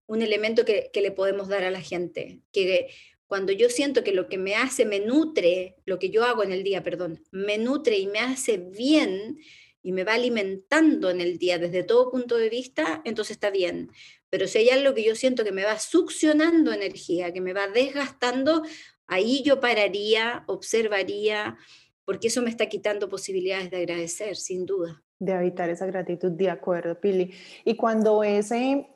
un 0.06 0.22
elemento 0.22 0.66
que, 0.66 0.90
que 0.92 1.02
le 1.02 1.12
podemos 1.12 1.48
dar 1.48 1.64
a 1.64 1.72
la 1.72 1.82
gente, 1.82 2.42
que 2.52 2.90
cuando 3.28 3.52
yo 3.52 3.70
siento 3.70 4.04
que 4.04 4.14
lo 4.14 4.30
que 4.30 4.38
me 4.38 4.56
hace 4.56 4.86
me 4.86 5.00
nutre, 5.00 5.76
lo 5.86 6.00
que 6.00 6.10
yo 6.10 6.24
hago 6.24 6.44
en 6.44 6.52
el 6.52 6.64
día, 6.64 6.84
perdón, 6.84 7.24
me 7.32 7.58
nutre 7.58 7.98
y 7.98 8.08
me 8.08 8.20
hace 8.20 8.58
bien 8.58 9.38
y 9.84 9.92
me 9.92 10.04
va 10.04 10.16
alimentando 10.16 11.10
en 11.10 11.22
el 11.22 11.38
día 11.38 11.60
desde 11.60 11.84
todo 11.84 12.12
punto 12.12 12.36
de 12.36 12.50
vista, 12.50 13.02
entonces 13.06 13.32
está 13.32 13.50
bien. 13.50 13.92
Pero 14.30 14.48
si 14.48 14.60
hay 14.60 14.70
algo 14.70 14.94
que 14.94 15.04
yo 15.04 15.16
siento 15.16 15.44
que 15.44 15.52
me 15.52 15.64
va 15.64 15.80
succionando 15.80 16.74
energía, 16.74 17.32
que 17.32 17.42
me 17.42 17.54
va 17.54 17.68
desgastando, 17.68 18.64
ahí 19.08 19.42
yo 19.44 19.60
pararía, 19.60 20.44
observaría, 20.48 21.58
porque 22.06 22.28
eso 22.28 22.42
me 22.42 22.50
está 22.50 22.68
quitando 22.68 23.10
posibilidades 23.10 23.72
de 23.72 23.78
agradecer, 23.78 24.36
sin 24.36 24.66
duda. 24.66 25.04
De 25.20 25.34
habitar 25.34 25.70
esa 25.70 25.86
gratitud, 25.86 26.32
de 26.32 26.50
acuerdo, 26.50 27.00
Pili. 27.00 27.34
Y 27.66 27.76
cuando 27.76 28.24
ese, 28.24 28.88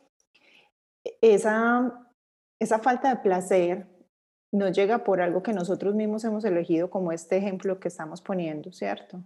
esa, 1.21 2.13
esa 2.59 2.79
falta 2.79 3.09
de 3.09 3.21
placer 3.21 3.87
nos 4.51 4.75
llega 4.75 5.03
por 5.03 5.21
algo 5.21 5.41
que 5.41 5.53
nosotros 5.53 5.95
mismos 5.95 6.23
hemos 6.25 6.43
elegido, 6.43 6.89
como 6.89 7.11
este 7.11 7.37
ejemplo 7.37 7.79
que 7.79 7.87
estamos 7.87 8.21
poniendo, 8.21 8.71
¿cierto? 8.71 9.23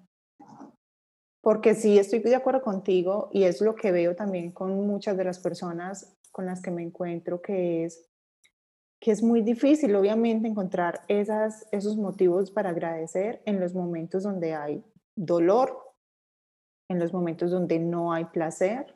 Porque 1.45 1.75
sí 1.75 1.99
estoy 1.99 2.21
de 2.21 2.33
acuerdo 2.33 2.63
contigo 2.63 3.29
y 3.31 3.43
es 3.43 3.61
lo 3.61 3.75
que 3.75 3.91
veo 3.91 4.15
también 4.15 4.51
con 4.51 4.87
muchas 4.87 5.15
de 5.15 5.25
las 5.25 5.37
personas 5.37 6.17
con 6.31 6.47
las 6.47 6.59
que 6.59 6.71
me 6.71 6.81
encuentro, 6.81 7.39
que 7.39 7.85
es 7.85 8.09
que 8.99 9.11
es 9.11 9.21
muy 9.21 9.43
difícil, 9.43 9.95
obviamente, 9.95 10.47
encontrar 10.47 11.01
esos 11.07 11.97
motivos 11.97 12.49
para 12.49 12.71
agradecer 12.71 13.43
en 13.45 13.59
los 13.59 13.75
momentos 13.75 14.23
donde 14.23 14.55
hay 14.55 14.83
dolor, 15.15 15.93
en 16.89 16.97
los 16.97 17.13
momentos 17.13 17.51
donde 17.51 17.77
no 17.77 18.11
hay 18.11 18.25
placer, 18.25 18.94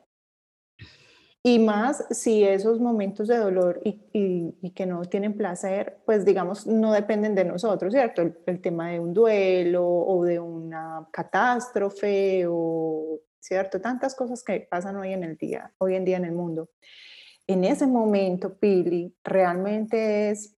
y 1.41 1.57
más 1.59 2.05
si 2.11 2.43
esos 2.43 2.79
momentos 2.81 3.27
de 3.29 3.37
dolor 3.37 3.81
y, 3.85 4.01
y, 4.11 4.71
que 4.71 4.85
no 4.85 5.05
tienen 5.05 5.37
placer, 5.37 5.99
pues 6.05 6.25
digamos, 6.25 6.67
no 6.67 6.91
dependen 6.91 7.33
de 7.33 7.45
nosotros, 7.45 7.93
¿cierto? 7.93 8.21
El, 8.45 8.61
tema 8.61 8.89
de 8.91 8.99
un 8.99 9.13
duelo 9.13 9.87
o 9.87 10.25
de 10.25 10.39
una 10.39 11.07
catástrofe 11.11 12.45
o, 12.47 13.21
¿cierto? 13.39 13.79
Tantas 13.79 14.15
cosas 14.15 14.43
que 14.43 14.67
pasan 14.69 14.97
hoy 14.97 15.13
en 15.13 15.23
el 15.23 15.37
día, 15.37 15.73
hoy 15.77 15.95
en 15.95 16.03
día 16.03 16.17
en 16.17 16.25
el 16.25 16.33
mundo. 16.33 16.69
En 17.47 17.63
ese 17.63 17.87
momento, 17.87 18.57
Pili, 18.57 19.15
realmente 19.23 20.31
es 20.31 20.57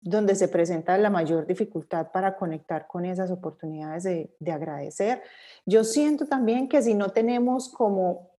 donde 0.00 0.34
se 0.34 0.48
presenta 0.48 0.96
la 0.96 1.10
mayor 1.10 1.46
dificultad 1.46 2.12
para 2.12 2.36
conectar 2.36 2.86
con 2.86 3.04
esas 3.04 3.30
oportunidades 3.30 4.04
de, 4.04 4.34
de 4.38 4.52
agradecer. 4.52 5.22
Yo 5.66 5.84
siento 5.84 6.26
también 6.26 6.68
que 6.68 6.82
si 6.82 6.94
no 6.94 7.10
tenemos 7.10 7.70
como 7.70 8.33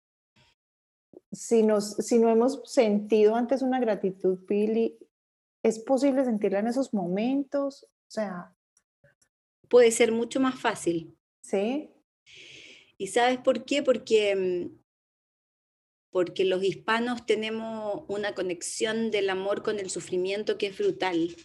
si, 1.36 1.64
nos, 1.64 1.96
si 1.98 2.18
no 2.18 2.30
hemos 2.30 2.62
sentido 2.66 3.36
antes 3.36 3.62
una 3.62 3.80
gratitud, 3.80 4.46
Pili, 4.46 4.98
¿es 5.64 5.80
posible 5.80 6.26
sentirla 6.26 6.60
en 6.60 6.68
esos 6.68 6.94
momentos? 6.94 7.84
O 7.84 8.12
sea... 8.12 8.52
Puede 9.68 9.92
ser 9.92 10.12
mucho 10.12 10.40
más 10.40 10.60
fácil. 10.60 11.18
Sí. 11.42 11.90
¿Y 12.98 13.08
sabes 13.08 13.40
por 13.40 13.66
qué? 13.66 13.84
Porque, 13.84 14.36
mm, 14.36 14.78
porque 16.12 16.46
los 16.46 16.64
hispanos 16.64 17.26
tenemos 17.26 18.04
una 18.08 18.36
conexión 18.36 19.12
del 19.12 19.30
amor 19.30 19.64
con 19.64 19.80
el 19.80 19.90
sufrimiento 19.90 20.58
que 20.58 20.68
es 20.68 20.78
brutal. 20.78 21.36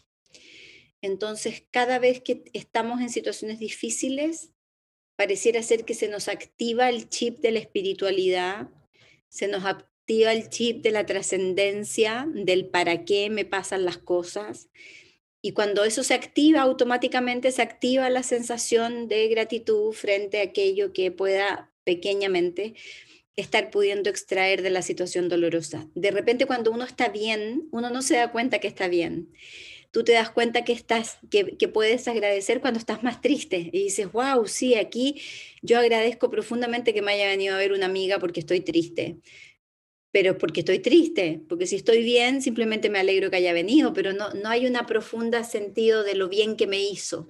Entonces, 1.03 1.64
cada 1.70 1.98
vez 1.98 2.20
que 2.20 2.44
estamos 2.53 3.00
en 3.00 3.09
situaciones 3.09 3.59
difíciles, 3.59 4.53
pareciera 5.16 5.62
ser 5.62 5.85
que 5.85 5.94
se 5.94 6.09
nos 6.09 6.29
activa 6.29 6.88
el 6.88 7.09
chip 7.09 7.38
de 7.38 7.53
la 7.53 7.59
espiritualidad 7.59 8.68
se 9.30 9.48
nos 9.48 9.64
activa 9.64 10.32
el 10.32 10.50
chip 10.50 10.82
de 10.82 10.90
la 10.90 11.06
trascendencia, 11.06 12.26
del 12.34 12.66
para 12.68 13.04
qué 13.04 13.30
me 13.30 13.46
pasan 13.46 13.84
las 13.86 13.96
cosas. 13.96 14.68
Y 15.40 15.52
cuando 15.52 15.84
eso 15.84 16.02
se 16.02 16.12
activa, 16.12 16.60
automáticamente 16.60 17.50
se 17.50 17.62
activa 17.62 18.10
la 18.10 18.22
sensación 18.22 19.08
de 19.08 19.28
gratitud 19.28 19.92
frente 19.92 20.40
a 20.40 20.44
aquello 20.44 20.92
que 20.92 21.10
pueda 21.10 21.72
pequeñamente 21.84 22.74
estar 23.36 23.70
pudiendo 23.70 24.10
extraer 24.10 24.62
de 24.62 24.70
la 24.70 24.82
situación 24.82 25.28
dolorosa. 25.28 25.88
De 25.94 26.10
repente 26.10 26.44
cuando 26.44 26.70
uno 26.70 26.84
está 26.84 27.08
bien, 27.08 27.68
uno 27.70 27.88
no 27.88 28.02
se 28.02 28.16
da 28.16 28.32
cuenta 28.32 28.58
que 28.58 28.68
está 28.68 28.88
bien. 28.88 29.32
Tú 29.90 30.05
te 30.05 30.12
das 30.12 30.31
cuenta 30.31 30.64
que, 30.64 30.72
estás, 30.72 31.18
que, 31.31 31.57
que, 31.57 31.68
puedes 31.68 32.07
agradecer 32.09 32.61
cuando 32.61 32.79
estás 32.79 33.03
más 33.03 33.20
triste 33.20 33.70
y 33.72 33.85
dices, 33.85 34.11
wow, 34.12 34.46
sí, 34.46 34.74
aquí 34.74 35.20
yo 35.62 35.79
agradezco 35.79 36.31
profundamente 36.31 36.94
que 36.94 37.03
me 37.03 37.12
haya 37.12 37.26
venido 37.26 37.55
a 37.55 37.59
ver 37.59 37.72
una 37.72 37.87
amiga 37.87 38.18
porque 38.18 38.40
estoy 38.40 38.61
triste. 38.61 39.18
Pero 40.12 40.38
porque 40.38 40.61
estoy 40.61 40.81
triste, 40.81 41.40
porque 41.48 41.66
si 41.66 41.76
estoy 41.76 42.03
bien, 42.03 42.42
simplemente 42.42 42.90
me 42.90 42.98
alegro 42.98 43.31
que 43.31 43.37
haya 43.37 43.53
venido, 43.53 43.92
pero 43.92 44.12
no, 44.12 44.31
no 44.35 44.48
hay 44.48 44.66
una 44.66 44.85
profunda 44.85 45.44
sentido 45.44 46.03
de 46.03 46.16
lo 46.16 46.29
bien 46.29 46.57
que 46.57 46.66
me 46.66 46.83
hizo. 46.83 47.29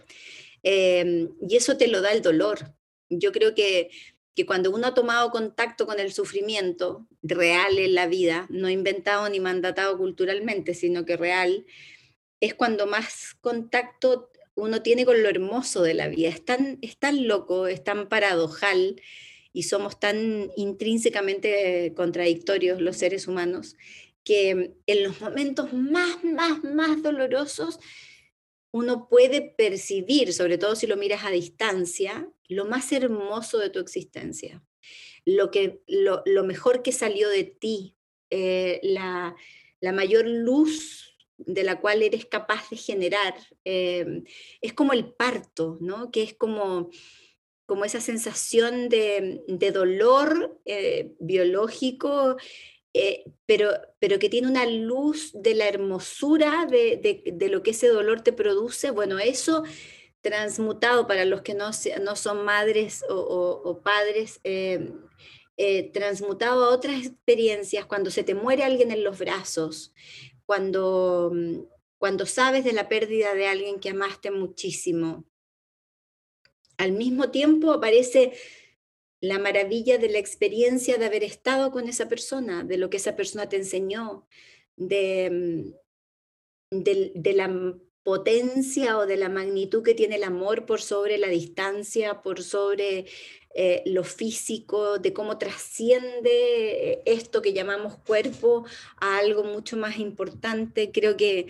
Em, 0.62 1.28
y 1.46 1.56
eso 1.56 1.76
te 1.76 1.88
lo 1.88 2.00
da 2.00 2.12
el 2.12 2.22
dolor. 2.22 2.74
Yo 3.10 3.32
creo 3.32 3.54
que 3.54 3.90
que 4.34 4.46
cuando 4.46 4.70
uno 4.70 4.86
ha 4.86 4.94
tomado 4.94 5.30
contacto 5.30 5.86
con 5.86 5.98
el 5.98 6.12
sufrimiento 6.12 7.06
real 7.22 7.78
en 7.78 7.94
la 7.94 8.06
vida, 8.06 8.46
no 8.48 8.70
inventado 8.70 9.28
ni 9.28 9.40
mandatado 9.40 9.98
culturalmente, 9.98 10.74
sino 10.74 11.04
que 11.04 11.16
real, 11.16 11.66
es 12.40 12.54
cuando 12.54 12.86
más 12.86 13.34
contacto 13.40 14.30
uno 14.54 14.82
tiene 14.82 15.04
con 15.04 15.22
lo 15.22 15.28
hermoso 15.28 15.82
de 15.82 15.94
la 15.94 16.08
vida. 16.08 16.28
Es 16.28 16.44
tan, 16.44 16.78
es 16.82 16.98
tan 16.98 17.28
loco, 17.28 17.66
es 17.66 17.82
tan 17.84 18.08
paradojal 18.08 19.00
y 19.52 19.64
somos 19.64 19.98
tan 19.98 20.50
intrínsecamente 20.56 21.92
contradictorios 21.94 22.80
los 22.80 22.96
seres 22.96 23.26
humanos 23.26 23.76
que 24.24 24.74
en 24.86 25.02
los 25.02 25.20
momentos 25.20 25.72
más, 25.72 26.22
más, 26.22 26.62
más 26.62 27.02
dolorosos 27.02 27.80
uno 28.72 29.08
puede 29.08 29.40
percibir, 29.40 30.32
sobre 30.32 30.58
todo 30.58 30.76
si 30.76 30.86
lo 30.86 30.96
miras 30.96 31.24
a 31.24 31.30
distancia, 31.30 32.30
lo 32.48 32.66
más 32.66 32.92
hermoso 32.92 33.58
de 33.58 33.70
tu 33.70 33.80
existencia, 33.80 34.62
lo, 35.24 35.50
que, 35.50 35.82
lo, 35.86 36.44
mejor 36.44 36.82
que 36.82 36.92
salió 36.92 37.28
de 37.28 37.44
ti, 37.44 37.96
eh, 38.30 38.80
la, 38.82 39.34
mayor 39.80 40.26
luz 40.26 41.09
de 41.46 41.64
la 41.64 41.80
cual 41.80 42.02
eres 42.02 42.26
capaz 42.26 42.68
de 42.70 42.76
generar. 42.76 43.34
Eh, 43.64 44.22
es 44.60 44.72
como 44.72 44.92
el 44.92 45.12
parto, 45.12 45.78
¿no? 45.80 46.10
que 46.10 46.22
es 46.22 46.34
como, 46.34 46.90
como 47.66 47.84
esa 47.84 48.00
sensación 48.00 48.88
de, 48.88 49.42
dolor 49.72 50.60
eh, 50.64 51.12
biológico 51.18 52.36
eh, 52.92 53.22
pero, 53.46 53.70
pero 54.00 54.18
que 54.18 54.28
tiene 54.28 54.48
una 54.48 54.66
luz 54.66 55.30
de 55.32 55.54
la 55.54 55.68
hermosura 55.68 56.66
de, 56.68 57.22
de, 57.24 57.48
lo 57.48 57.62
que 57.62 57.70
ese 57.70 57.86
dolor 57.86 58.22
te 58.22 58.32
produce, 58.32 58.90
bueno, 58.90 59.20
eso 59.20 59.62
transmutado 60.22 61.06
para 61.06 61.24
los 61.24 61.42
que 61.42 61.54
no, 61.54 61.70
no 62.02 62.16
son 62.16 62.44
madres 62.44 63.04
o, 63.08 63.80
padres, 63.84 64.40
transmutado 65.92 66.64
a 66.64 66.74
otras 66.74 67.06
experiencias, 67.06 67.86
cuando 67.86 68.10
se 68.10 68.24
te 68.24 68.34
muere 68.34 68.64
alguien 68.64 68.90
en 68.90 69.04
los 69.04 69.20
brazos, 69.20 69.94
cuando, 70.50 71.30
mm, 71.32 71.60
cuando 71.96 72.26
sabes 72.26 72.64
de 72.64 72.72
la 72.72 72.88
pérdida 72.88 73.34
de 73.34 73.46
alguien 73.46 73.78
que 73.78 73.90
amaste 73.90 74.32
muchísimo. 74.32 75.24
Al 76.76 76.90
mismo 76.90 77.30
tiempo 77.30 77.70
aparece 77.70 78.32
la 79.20 79.38
maravilla 79.38 79.96
de 79.96 80.08
la 80.08 80.18
experiencia 80.18 80.98
de 80.98 81.06
haber 81.06 81.22
estado 81.22 81.70
con 81.70 81.88
esa 81.88 82.08
persona, 82.08 82.64
de 82.64 82.78
lo 82.78 82.90
que 82.90 82.96
esa 82.96 83.14
persona 83.14 83.48
te 83.48 83.58
enseñó, 83.58 84.26
de, 84.74 85.72
mm, 86.72 86.82
de, 86.82 87.32
la 87.32 87.78
potencia 88.02 88.98
o 88.98 89.06
de 89.06 89.18
la 89.18 89.28
magnitud 89.28 89.84
que 89.84 89.94
tiene 89.94 90.16
el 90.16 90.24
amor 90.24 90.66
por 90.66 90.82
sobre 90.82 91.16
la 91.16 91.28
distancia, 91.28 92.22
por 92.22 92.42
sobre 92.42 93.06
eh, 93.54 93.82
lo 93.86 94.04
físico, 94.04 94.98
de 94.98 95.12
cómo 95.12 95.38
trasciende 95.38 96.92
eh, 96.92 97.02
esto 97.06 97.42
que 97.42 97.52
llamamos 97.52 97.96
cuerpo 97.98 98.64
a 99.00 99.18
algo 99.18 99.44
mucho 99.44 99.76
más 99.76 99.98
importante. 99.98 100.90
Creo 100.92 101.16
que, 101.16 101.46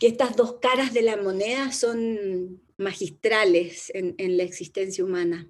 que 0.00 0.06
estas 0.06 0.36
dos 0.36 0.54
caras 0.60 0.92
de 0.92 1.02
la 1.02 1.16
moneda 1.16 1.72
son 1.72 2.60
magistrales 2.76 3.92
en 3.94 4.36
la 4.36 4.42
existencia 4.42 5.04
humana. 5.04 5.48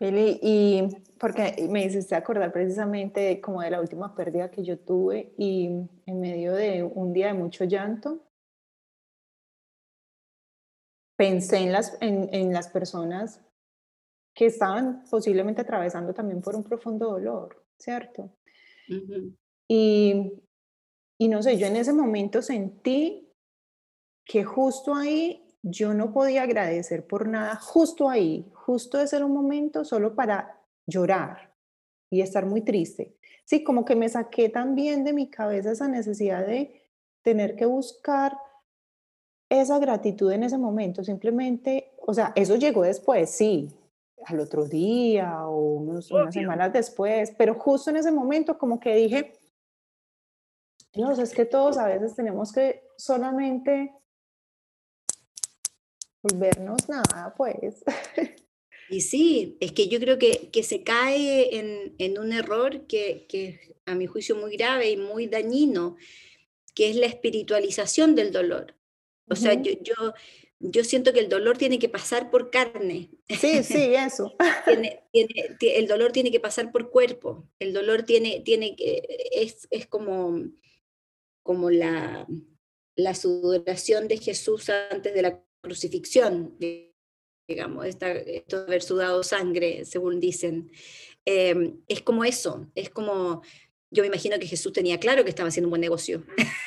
Pili, 0.00 0.38
y 0.40 0.82
porque 1.18 1.68
me 1.68 1.84
hiciste 1.84 2.14
acordar 2.14 2.50
precisamente 2.52 3.38
como 3.38 3.60
de 3.60 3.70
la 3.70 3.82
última 3.82 4.14
pérdida 4.14 4.50
que 4.50 4.64
yo 4.64 4.78
tuve 4.78 5.34
y 5.36 5.66
en 6.06 6.20
medio 6.20 6.54
de 6.54 6.82
un 6.82 7.12
día 7.12 7.26
de 7.26 7.34
mucho 7.34 7.64
llanto, 7.64 8.24
pensé 11.16 11.58
en 11.58 11.72
las, 11.72 11.98
en, 12.00 12.30
en 12.32 12.50
las 12.54 12.68
personas 12.68 13.42
que 14.40 14.46
estaban 14.46 15.04
posiblemente 15.10 15.60
atravesando 15.60 16.14
también 16.14 16.40
por 16.40 16.56
un 16.56 16.64
profundo 16.64 17.10
dolor, 17.10 17.62
¿cierto? 17.76 18.30
y, 19.68 20.32
y 21.18 21.28
no 21.28 21.42
sé, 21.42 21.58
yo 21.58 21.66
en 21.66 21.76
ese 21.76 21.92
momento 21.92 22.40
sentí 22.40 23.30
que 24.24 24.42
justo 24.42 24.94
ahí 24.94 25.46
yo 25.60 25.92
no 25.92 26.10
podía 26.10 26.44
agradecer 26.44 27.06
por 27.06 27.28
nada 27.28 27.56
justo 27.56 28.08
ahí, 28.08 28.50
justo 28.54 28.98
ese 28.98 29.16
era 29.16 29.26
un 29.26 29.34
momento 29.34 29.84
solo 29.84 30.14
para 30.14 30.58
llorar 30.86 31.54
y 32.10 32.22
estar 32.22 32.46
muy 32.46 32.62
triste. 32.62 33.18
Sí, 33.44 33.62
como 33.62 33.84
que 33.84 33.94
me 33.94 34.08
saqué 34.08 34.48
también 34.48 35.04
de 35.04 35.12
mi 35.12 35.28
cabeza 35.28 35.72
esa 35.72 35.86
necesidad 35.86 36.46
de 36.46 36.88
tener 37.20 37.56
que 37.56 37.66
buscar 37.66 38.38
esa 39.50 39.78
gratitud 39.78 40.32
en 40.32 40.44
ese 40.44 40.56
momento, 40.56 41.04
simplemente, 41.04 41.92
o 41.98 42.14
sea, 42.14 42.32
eso 42.36 42.56
llegó 42.56 42.84
después, 42.84 43.28
sí, 43.28 43.76
al 44.26 44.40
otro 44.40 44.66
día 44.66 45.46
o 45.46 45.74
unas 45.74 46.06
semanas 46.32 46.72
después, 46.72 47.32
pero 47.36 47.54
justo 47.54 47.90
en 47.90 47.96
ese 47.96 48.12
momento 48.12 48.58
como 48.58 48.78
que 48.78 48.94
dije, 48.94 49.32
Dios, 50.92 51.18
es 51.18 51.32
que 51.32 51.44
todos 51.44 51.78
a 51.78 51.86
veces 51.86 52.14
tenemos 52.14 52.52
que 52.52 52.82
solamente 52.96 53.92
volvernos 56.22 56.88
nada, 56.88 57.34
pues. 57.36 57.84
Y 58.90 59.02
sí, 59.02 59.56
es 59.60 59.70
que 59.70 59.86
yo 59.86 60.00
creo 60.00 60.18
que, 60.18 60.50
que 60.50 60.64
se 60.64 60.82
cae 60.82 61.56
en, 61.56 61.94
en 61.98 62.18
un 62.18 62.32
error 62.32 62.88
que, 62.88 63.24
que, 63.28 63.76
a 63.86 63.94
mi 63.94 64.06
juicio 64.06 64.34
muy 64.34 64.56
grave 64.56 64.90
y 64.90 64.96
muy 64.96 65.28
dañino, 65.28 65.96
que 66.74 66.90
es 66.90 66.96
la 66.96 67.06
espiritualización 67.06 68.16
del 68.16 68.32
dolor. 68.32 68.74
O 69.28 69.36
sea, 69.36 69.54
yo, 69.54 69.72
yo, 69.80 69.94
yo, 70.60 70.84
siento 70.84 71.12
que 71.12 71.20
el 71.20 71.28
dolor 71.28 71.58
tiene 71.58 71.78
que 71.78 71.88
pasar 71.88 72.30
por 72.30 72.50
carne. 72.50 73.10
Sí, 73.28 73.62
sí, 73.62 73.94
eso. 73.94 74.36
tiene, 74.66 75.02
tiene, 75.10 75.78
el 75.78 75.88
dolor 75.88 76.12
tiene 76.12 76.30
que 76.30 76.40
pasar 76.40 76.70
por 76.70 76.90
cuerpo. 76.90 77.48
El 77.58 77.72
dolor 77.72 78.04
tiene, 78.04 78.40
tiene 78.40 78.76
que, 78.76 79.02
es, 79.32 79.66
es 79.70 79.86
como, 79.86 80.44
como 81.42 81.70
la, 81.70 82.26
la 82.96 83.14
sudoración 83.14 84.06
de 84.08 84.18
Jesús 84.18 84.70
antes 84.90 85.14
de 85.14 85.22
la 85.22 85.42
crucifixión, 85.62 86.56
digamos, 87.48 87.86
esta, 87.86 88.12
esto 88.12 88.60
de 88.60 88.66
haber 88.66 88.82
sudado 88.82 89.22
sangre, 89.22 89.84
según 89.84 90.20
dicen. 90.20 90.70
Em, 91.24 91.80
es 91.88 92.02
como 92.02 92.24
eso, 92.24 92.70
es 92.74 92.90
como, 92.90 93.42
yo 93.90 94.02
me 94.02 94.06
imagino 94.06 94.38
que 94.38 94.46
Jesús 94.46 94.72
tenía 94.72 95.00
claro 95.00 95.24
que 95.24 95.30
estaba 95.30 95.48
haciendo 95.48 95.66
un 95.66 95.70
buen 95.70 95.80
negocio 95.80 96.22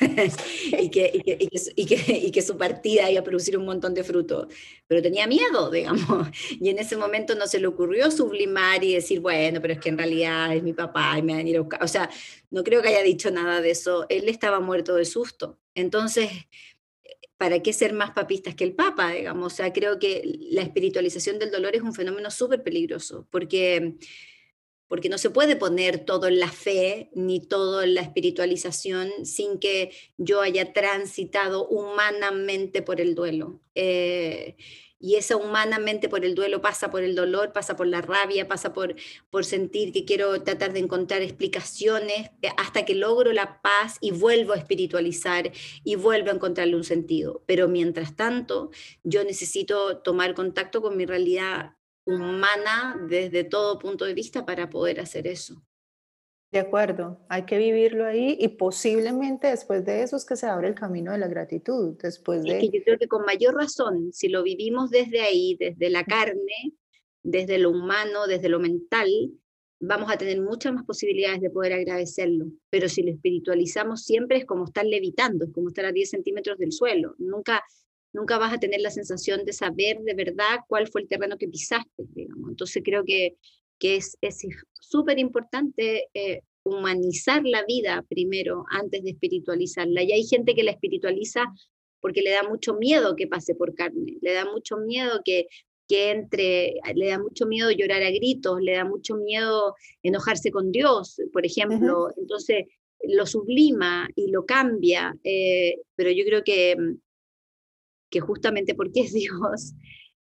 y, 0.78 0.90
que, 0.90 1.10
y, 1.14 1.20
que, 1.22 1.38
y, 1.74 1.86
que, 1.86 2.12
y, 2.26 2.30
que, 2.30 2.42
su 2.42 2.58
partida 2.58 3.10
iba 3.10 3.20
a 3.20 3.24
producir 3.24 3.56
un 3.56 3.64
montón 3.64 3.94
de 3.94 4.04
fruto, 4.04 4.48
pero 4.86 5.00
tenía 5.00 5.26
miedo, 5.26 5.70
digamos, 5.72 6.28
y 6.60 6.68
en 6.68 6.78
ese 6.78 6.96
momento 6.96 7.34
no 7.34 7.46
se 7.46 7.60
le 7.60 7.66
ocurrió 7.66 8.10
sublimar 8.10 8.84
y 8.84 8.94
decir, 8.94 9.20
bueno, 9.20 9.60
pero 9.62 9.74
es 9.74 9.80
que 9.80 9.88
en 9.88 9.98
realidad 9.98 10.54
es 10.54 10.62
mi 10.62 10.74
papá 10.74 11.18
y 11.18 11.22
me 11.22 11.34
van 11.34 11.46
a 11.46 11.48
ir 11.48 11.56
a 11.56 11.60
buscar. 11.60 11.82
O 11.82 11.88
sea, 11.88 12.10
no 12.50 12.62
creo 12.62 12.82
que 12.82 12.88
haya 12.88 13.02
dicho 13.02 13.30
nada 13.30 13.60
de 13.60 13.70
eso, 13.70 14.06
él 14.08 14.28
estaba 14.28 14.60
muerto 14.60 14.94
de 14.94 15.04
susto. 15.04 15.58
Entonces, 15.74 16.30
¿para 17.36 17.60
qué 17.62 17.72
ser 17.72 17.92
más 17.92 18.12
papistas 18.12 18.54
que 18.54 18.64
el 18.64 18.74
Papa? 18.74 19.12
Digamos? 19.12 19.52
O 19.52 19.56
sea, 19.56 19.72
creo 19.72 19.98
que 19.98 20.22
la 20.50 20.62
espiritualización 20.62 21.38
del 21.38 21.50
dolor 21.50 21.74
es 21.74 21.82
un 21.82 21.94
fenómeno 21.94 22.30
súper 22.30 22.62
peligroso, 22.62 23.26
porque, 23.30 23.96
porque 24.94 25.08
no 25.08 25.18
se 25.18 25.28
puede 25.28 25.56
poner 25.56 26.04
todo 26.04 26.28
en 26.28 26.38
la 26.38 26.52
fe 26.52 27.10
ni 27.16 27.40
todo 27.40 27.82
en 27.82 27.94
la 27.94 28.00
espiritualización 28.00 29.10
sin 29.24 29.58
que 29.58 29.90
yo 30.18 30.40
haya 30.40 30.72
transitado 30.72 31.66
humanamente 31.66 32.80
por 32.80 33.00
el 33.00 33.16
duelo. 33.16 33.60
Eh, 33.74 34.54
y 35.00 35.16
esa 35.16 35.36
humanamente 35.36 36.08
por 36.08 36.24
el 36.24 36.36
duelo 36.36 36.60
pasa 36.60 36.92
por 36.92 37.02
el 37.02 37.16
dolor, 37.16 37.52
pasa 37.52 37.74
por 37.74 37.88
la 37.88 38.02
rabia, 38.02 38.46
pasa 38.46 38.72
por, 38.72 38.94
por 39.30 39.44
sentir 39.44 39.92
que 39.92 40.04
quiero 40.04 40.44
tratar 40.44 40.72
de 40.72 40.78
encontrar 40.78 41.22
explicaciones 41.22 42.30
eh, 42.42 42.50
hasta 42.56 42.84
que 42.84 42.94
logro 42.94 43.32
la 43.32 43.62
paz 43.62 43.98
y 44.00 44.12
vuelvo 44.12 44.52
a 44.52 44.58
espiritualizar 44.58 45.50
y 45.82 45.96
vuelvo 45.96 46.30
a 46.30 46.34
encontrarle 46.34 46.76
un 46.76 46.84
sentido. 46.84 47.42
Pero 47.46 47.66
mientras 47.66 48.14
tanto, 48.14 48.70
yo 49.02 49.24
necesito 49.24 49.98
tomar 49.98 50.34
contacto 50.34 50.80
con 50.80 50.96
mi 50.96 51.04
realidad 51.04 51.74
humana 52.04 53.00
desde 53.08 53.44
todo 53.44 53.78
punto 53.78 54.04
de 54.04 54.14
vista 54.14 54.44
para 54.44 54.70
poder 54.70 55.00
hacer 55.00 55.26
eso. 55.26 55.62
De 56.54 56.60
acuerdo, 56.60 57.18
hay 57.28 57.46
que 57.46 57.58
vivirlo 57.58 58.04
ahí 58.04 58.36
y 58.38 58.46
posiblemente 58.46 59.48
después 59.48 59.84
de 59.84 60.02
eso 60.02 60.14
es 60.16 60.24
que 60.24 60.36
se 60.36 60.46
abre 60.46 60.68
el 60.68 60.76
camino 60.76 61.10
de 61.10 61.18
la 61.18 61.26
gratitud. 61.26 61.96
Después 62.00 62.44
de... 62.44 62.62
yo 62.62 62.82
creo 62.84 62.96
que 62.96 63.08
con 63.08 63.24
mayor 63.24 63.56
razón, 63.56 64.12
si 64.12 64.28
lo 64.28 64.44
vivimos 64.44 64.90
desde 64.90 65.20
ahí, 65.20 65.56
desde 65.58 65.90
la 65.90 66.04
carne, 66.04 66.74
desde 67.24 67.58
lo 67.58 67.70
humano, 67.70 68.28
desde 68.28 68.48
lo 68.48 68.60
mental, 68.60 69.08
vamos 69.80 70.12
a 70.12 70.16
tener 70.16 70.40
muchas 70.40 70.72
más 70.72 70.84
posibilidades 70.84 71.40
de 71.40 71.50
poder 71.50 71.72
agradecerlo. 71.72 72.46
Pero 72.70 72.88
si 72.88 73.02
lo 73.02 73.10
espiritualizamos 73.10 74.04
siempre 74.04 74.38
es 74.38 74.44
como 74.44 74.66
estar 74.66 74.84
levitando, 74.84 75.46
es 75.46 75.52
como 75.52 75.68
estar 75.68 75.86
a 75.86 75.92
10 75.92 76.08
centímetros 76.08 76.58
del 76.58 76.70
suelo. 76.70 77.14
Nunca, 77.18 77.64
nunca 78.14 78.38
vas 78.38 78.54
a 78.54 78.58
tener 78.58 78.80
la 78.80 78.90
sensación 78.90 79.44
de 79.44 79.52
saber 79.52 79.98
de 80.00 80.14
verdad 80.14 80.60
cuál 80.66 80.88
fue 80.88 81.02
el 81.02 81.08
terreno 81.08 81.36
que 81.36 81.48
pisaste, 81.48 82.04
digamos. 82.14 82.48
Entonces 82.48 82.82
creo 82.82 83.04
que, 83.04 83.36
que 83.78 83.96
es 83.96 84.16
súper 84.72 85.18
importante 85.18 86.08
eh, 86.14 86.40
humanizar 86.62 87.42
la 87.44 87.64
vida 87.64 88.02
primero 88.08 88.64
antes 88.70 89.02
de 89.02 89.10
espiritualizarla. 89.10 90.02
Y 90.02 90.12
hay 90.12 90.24
gente 90.24 90.54
que 90.54 90.62
la 90.62 90.70
espiritualiza 90.70 91.44
porque 92.00 92.22
le 92.22 92.32
da 92.32 92.42
mucho 92.42 92.74
miedo 92.74 93.16
que 93.16 93.26
pase 93.26 93.54
por 93.54 93.74
carne, 93.74 94.18
le 94.20 94.34
da 94.34 94.44
mucho 94.44 94.76
miedo 94.76 95.22
que, 95.24 95.46
que 95.88 96.10
entre, 96.10 96.74
le 96.94 97.08
da 97.08 97.18
mucho 97.18 97.46
miedo 97.46 97.70
llorar 97.70 98.02
a 98.02 98.10
gritos, 98.10 98.60
le 98.60 98.74
da 98.74 98.84
mucho 98.84 99.16
miedo 99.16 99.74
enojarse 100.02 100.50
con 100.50 100.70
Dios, 100.70 101.16
por 101.32 101.46
ejemplo. 101.46 102.10
Entonces 102.18 102.66
lo 103.08 103.26
sublima 103.26 104.06
y 104.16 104.30
lo 104.30 104.44
cambia, 104.44 105.16
eh, 105.24 105.76
pero 105.96 106.10
yo 106.10 106.24
creo 106.26 106.44
que, 106.44 106.76
que 108.14 108.20
justamente 108.20 108.76
porque 108.76 109.00
es 109.00 109.12
Dios, 109.12 109.74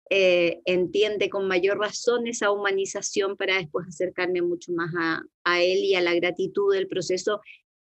eh, 0.10 0.62
entiende 0.64 1.30
con 1.30 1.46
mayor 1.46 1.78
razón 1.78 2.26
esa 2.26 2.50
humanización 2.50 3.36
para 3.36 3.58
después 3.58 3.86
acercarme 3.86 4.42
mucho 4.42 4.72
más 4.72 4.94
a, 4.98 5.24
a, 5.44 5.62
él 5.62 5.80
y 5.80 5.96
a 5.96 6.02
la 6.02 6.16
gratitud 6.16 6.74
del 6.74 6.88
proceso 6.88 7.42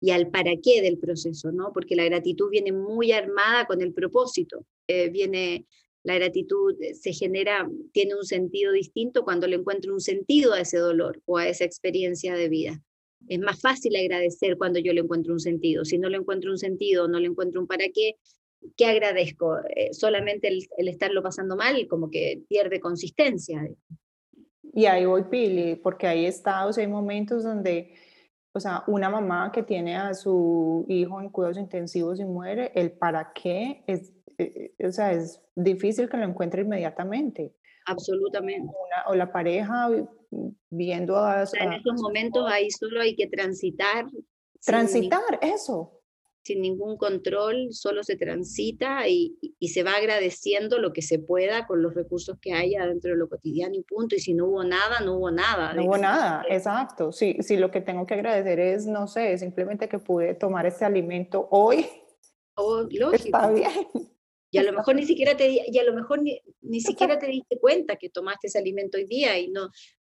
y 0.01 0.09
al 0.09 0.31
para 0.31 0.53
qué 0.61 0.81
del 0.81 0.97
proceso, 0.97 1.51
¿no? 1.51 1.71
Porque 1.71 1.95
la 1.95 2.05
gratitud 2.05 2.49
viene 2.49 2.71
muy 2.71 3.11
armada 3.11 3.67
con 3.67 3.79
el 3.83 3.93
propósito, 3.93 4.65
eh, 4.87 5.09
viene, 5.09 5.67
la 6.03 6.15
gratitud 6.15 6.75
se 6.99 7.13
genera, 7.13 7.69
tiene 7.91 8.15
un 8.15 8.25
sentido 8.25 8.71
distinto 8.71 9.23
cuando 9.23 9.45
le 9.45 9.57
encuentro 9.57 9.93
un 9.93 10.01
sentido 10.01 10.53
a 10.53 10.61
ese 10.61 10.79
dolor 10.79 11.21
o 11.25 11.37
a 11.37 11.47
esa 11.47 11.65
experiencia 11.65 12.33
de 12.33 12.49
vida. 12.49 12.81
Es 13.27 13.39
más 13.39 13.61
fácil 13.61 13.95
agradecer 13.95 14.57
cuando 14.57 14.79
yo 14.79 14.93
le 14.93 15.01
encuentro 15.01 15.33
un 15.33 15.39
sentido. 15.39 15.85
Si 15.85 15.99
no 15.99 16.09
le 16.09 16.17
encuentro 16.17 16.49
un 16.49 16.57
sentido, 16.57 17.07
no 17.07 17.19
le 17.19 17.27
encuentro 17.27 17.61
un 17.61 17.67
para 17.67 17.85
qué, 17.93 18.15
¿qué 18.77 18.85
agradezco? 18.85 19.57
Eh, 19.75 19.93
solamente 19.93 20.47
el, 20.47 20.87
estarlo 20.87 21.21
pasando 21.21 21.55
mal 21.55 21.87
como 21.87 22.09
que 22.09 22.43
pierde 22.47 22.79
consistencia. 22.79 23.67
Y 24.73 24.85
ahí 24.85 25.05
voy, 25.05 25.23
Pili, 25.23 25.75
porque 25.75 26.07
hay 26.07 26.25
estados, 26.25 26.77
hay 26.77 26.87
momentos 26.87 27.43
donde, 27.43 27.93
o 28.53 28.59
sea, 28.59 28.83
una 28.87 29.09
mamá 29.09 29.51
que 29.51 29.63
tiene 29.63 29.97
a 29.97 30.13
su 30.13 30.85
hijo 30.87 31.19
en 31.21 31.29
cuidados 31.29 31.57
intensivos 31.57 32.19
y 32.19 32.25
muere, 32.25 32.71
el 32.75 32.91
para 32.91 33.33
qué 33.33 33.83
es, 33.87 34.13
eh, 34.37 34.73
eh, 34.77 34.87
o 34.87 34.91
sea, 34.91 35.11
es 35.11 35.41
difícil 35.55 36.09
que 36.09 36.17
lo 36.17 36.23
encuentre 36.23 36.61
inmediatamente. 36.61 37.53
Absolutamente. 37.85 38.71
o 39.07 39.15
la 39.15 39.31
pareja 39.31 39.89
viendo 40.69 41.17
a... 41.17 41.43
en 41.59 41.73
estos 41.73 41.99
momentos 41.99 42.45
ahí 42.47 42.69
solo 42.69 43.01
hay 43.01 43.15
que 43.15 43.27
transitar. 43.27 44.05
Transitar, 44.63 45.39
eso, 45.41 46.00
sin 46.43 46.61
ningún 46.61 46.97
control, 46.97 47.67
solo 47.71 48.03
se 48.03 48.15
transita 48.15 49.07
y, 49.07 49.37
se 49.61 49.83
va 49.83 49.93
agradeciendo 49.93 50.79
lo 50.79 50.91
que 50.91 51.01
se 51.01 51.19
pueda 51.19 51.65
con 51.67 51.81
los 51.81 51.93
recursos 51.93 52.37
que 52.41 52.53
haya 52.53 52.85
dentro 52.85 53.11
de 53.11 53.17
lo 53.17 53.29
cotidiano 53.29 53.75
y 53.75 53.83
punto. 53.83 54.15
Y 54.15 54.19
si 54.19 54.33
no 54.33 54.47
hubo 54.47 54.63
nada, 54.63 54.99
no 55.01 55.17
hubo 55.17 55.31
nada. 55.31 55.73
No 55.73 55.85
hubo 55.85 55.97
nada, 55.97 56.43
exacto. 56.49 57.11
Si, 57.11 57.37
si 57.41 57.57
lo 57.57 57.71
que 57.71 57.81
tengo 57.81 58.05
que 58.05 58.15
agradecer 58.15 58.59
es, 58.59 58.85
no 58.85 59.07
sé, 59.07 59.37
simplemente 59.37 59.87
que 59.87 59.99
pude 59.99 60.33
tomar 60.33 60.65
este 60.65 60.83
alimento 60.83 61.47
hoy, 61.51 61.85
oh, 62.55 62.81
lógico. 62.91 63.15
está 63.15 63.49
bien. 63.51 63.87
Y 64.53 64.57
a 64.57 64.63
lo 64.63 64.73
mejor 64.73 64.95
ni 64.95 65.05
siquiera 65.05 65.37
te, 65.37 65.49
y 65.65 65.77
a 65.77 65.83
lo 65.83 65.93
mejor 65.93 66.21
ni, 66.21 66.41
ni 66.61 66.81
siquiera 66.81 67.17
te 67.17 67.27
diste 67.27 67.57
cuenta 67.59 67.95
que 67.95 68.09
tomaste 68.09 68.47
ese 68.47 68.59
alimento 68.59 68.97
hoy 68.97 69.05
día 69.05 69.39
y 69.39 69.47
no, 69.47 69.69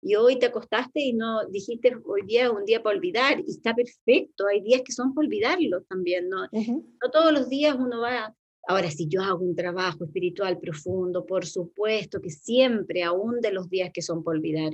y 0.08 0.16
hoy 0.16 0.40
te 0.40 0.46
acostaste 0.46 1.02
y 1.02 1.14
no 1.14 1.46
dijiste 1.48 1.94
hoy 2.06 2.22
día 2.26 2.46
es 2.46 2.50
un 2.50 2.64
día 2.64 2.82
para 2.82 2.96
olvidar 2.96 3.42
y 3.46 3.52
está 3.52 3.76
perfecto, 3.76 4.48
hay 4.48 4.62
días 4.62 4.82
que 4.86 4.94
son 4.94 5.14
para 5.14 5.28
olvidarlo 5.28 5.84
también, 5.84 6.30
¿no? 6.30 6.48
No 6.54 7.12
todos 7.12 7.34
los 7.34 7.50
días 7.50 7.76
uno 7.78 8.00
va, 8.00 8.34
ahora 8.70 8.90
si 8.90 9.10
yo 9.10 9.22
hago 9.22 9.44
un 9.44 9.54
trabajo 9.54 10.06
espiritual 10.06 10.60
profundo, 10.60 11.26
por 11.26 11.46
supuesto 11.46 12.22
que 12.22 12.30
siempre, 12.30 13.04
aún 13.04 13.42
de 13.42 13.52
los 13.52 13.70
días 13.70 13.92
que 13.94 14.02
son 14.02 14.24
para 14.24 14.38
olvidar, 14.38 14.72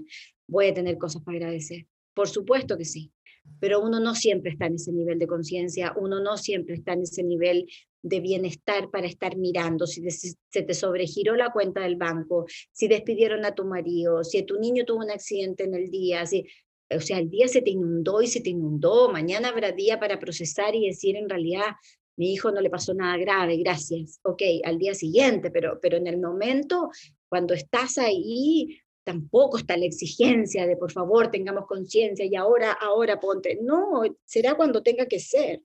voy 0.48 0.68
a 0.68 0.74
tener 0.76 1.00
cosas 1.00 1.24
para 1.24 1.38
agradecer, 1.38 1.88
por 2.14 2.28
supuesto 2.28 2.78
que 2.78 2.86
sí, 2.86 3.12
pero 3.60 3.82
uno 3.82 4.00
no 4.00 4.16
siempre 4.16 4.52
está 4.52 4.66
en 4.66 4.76
ese 4.76 4.92
nivel 4.92 5.20
de 5.20 5.28
conciencia, 5.28 5.94
uno 5.98 6.20
no 6.20 6.38
siempre 6.38 6.76
está 6.76 6.94
en 6.94 7.04
ese 7.04 7.24
nivel 7.24 7.68
de 8.02 8.20
bienestar 8.20 8.92
para 8.92 9.08
estar 9.08 9.38
mirando, 9.38 9.88
si 9.88 10.04
se 10.10 10.62
te 10.62 10.74
sobregiró 10.74 11.36
la 11.36 11.52
cuenta 11.52 11.82
del 11.82 11.96
banco, 11.96 12.46
si 12.72 12.88
despidieron 12.88 13.46
a 13.46 13.56
tu 13.56 13.64
marido, 13.66 14.24
si 14.24 14.44
tu 14.44 14.60
niño 14.60 14.84
tuvo 14.84 15.04
un 15.04 15.12
accidente 15.12 15.64
en 15.64 15.74
el 15.76 15.90
día, 15.90 16.26
si, 16.26 16.46
o 16.90 17.00
sea, 17.00 17.20
el 17.20 17.30
día 17.30 17.48
se 17.48 17.62
te 17.62 17.70
inundó 17.70 18.22
y 18.22 18.28
se 18.28 18.42
te 18.42 18.50
inundó, 18.50 19.10
mañana 19.10 19.50
habrá 19.50 19.72
día 19.72 20.00
para 20.00 20.20
procesar 20.20 20.76
y 20.76 20.88
decir 20.88 21.16
en 21.16 21.30
realidad, 21.30 21.76
mi 22.16 22.34
hijo 22.34 22.52
no 22.52 22.62
le 22.62 22.70
pasó 22.70 22.94
nada 22.94 23.18
grave, 23.18 23.58
gracias. 23.58 24.20
Ok, 24.24 24.42
al 24.64 24.78
día 24.78 24.94
siguiente, 24.94 25.50
pero, 25.50 25.80
pero 25.82 25.98
en 25.98 26.08
el 26.08 26.20
momento, 26.20 26.90
cuando 27.28 27.54
estás 27.54 27.98
ahí, 27.98 28.80
tampoco 29.04 29.58
está 29.58 29.78
la 29.78 29.86
exigencia 29.86 30.66
de 30.66 30.78
por 30.78 30.92
favor 30.92 31.30
tengamos 31.30 31.66
conciencia 31.66 32.26
y 32.26 32.36
ahora, 32.36 32.72
ahora 32.72 33.20
ponte. 33.20 33.60
No, 33.62 34.04
será 34.26 34.56
cuando 34.56 34.82
tenga 34.82 35.06
que 35.06 35.20
ser. 35.20 35.62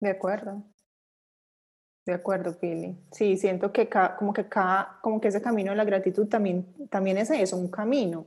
De 0.00 0.10
acuerdo. 0.10 0.64
De 2.06 2.12
acuerdo, 2.12 2.58
Pili. 2.58 2.98
Sí, 3.12 3.36
siento 3.36 3.72
que 3.72 3.88
como 4.18 4.34
que 4.34 4.46
cada, 4.46 4.98
como 5.00 5.20
que 5.20 5.28
ese 5.28 5.40
camino 5.40 5.70
de 5.70 5.76
la 5.76 5.84
gratitud 5.84 6.26
también, 6.26 6.66
también 6.90 7.16
es 7.16 7.30
eso, 7.30 7.56
un 7.56 7.70
camino. 7.70 8.26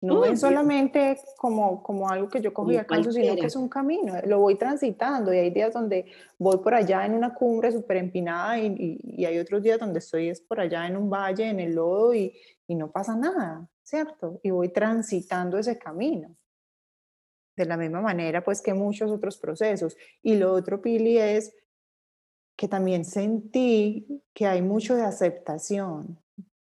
No 0.00 0.24
es 0.24 0.40
solamente 0.40 1.16
como, 1.36 1.80
como 1.80 2.08
algo 2.08 2.28
que 2.28 2.40
yo 2.40 2.52
cogí 2.52 2.76
acaso, 2.76 3.12
sino 3.12 3.36
que 3.36 3.46
es 3.46 3.54
un 3.54 3.68
camino. 3.68 4.14
Lo 4.26 4.40
voy 4.40 4.56
transitando 4.56 5.32
y 5.32 5.38
hay 5.38 5.50
días 5.50 5.72
donde 5.72 6.06
voy 6.38 6.58
por 6.58 6.74
allá 6.74 7.06
en 7.06 7.14
una 7.14 7.32
cumbre 7.32 7.70
súper 7.70 7.98
empinada 7.98 8.58
y, 8.58 8.98
y, 9.00 9.24
hay 9.24 9.38
otros 9.38 9.62
días 9.62 9.78
donde 9.78 10.00
estoy 10.00 10.28
es 10.28 10.40
por 10.40 10.58
allá 10.58 10.88
en 10.88 10.96
un 10.96 11.08
valle, 11.08 11.48
en 11.48 11.60
el 11.60 11.76
lodo 11.76 12.14
y, 12.14 12.34
y 12.66 12.74
no 12.74 12.90
pasa 12.90 13.16
nada, 13.16 13.68
¿cierto? 13.82 14.40
Y 14.42 14.50
voy 14.50 14.70
transitando 14.70 15.58
ese 15.58 15.78
camino. 15.78 16.36
De 17.56 17.66
la 17.66 17.76
misma 17.76 18.00
manera, 18.00 18.42
pues 18.42 18.62
que 18.62 18.72
muchos 18.72 19.10
otros 19.10 19.36
procesos. 19.36 19.96
Y 20.22 20.36
lo 20.36 20.52
otro, 20.52 20.80
Pili, 20.80 21.18
es 21.18 21.54
que 22.56 22.68
también 22.68 23.04
sentí 23.04 24.06
que 24.32 24.46
hay 24.46 24.62
mucho 24.62 24.94
de 24.94 25.02
aceptación, 25.02 26.22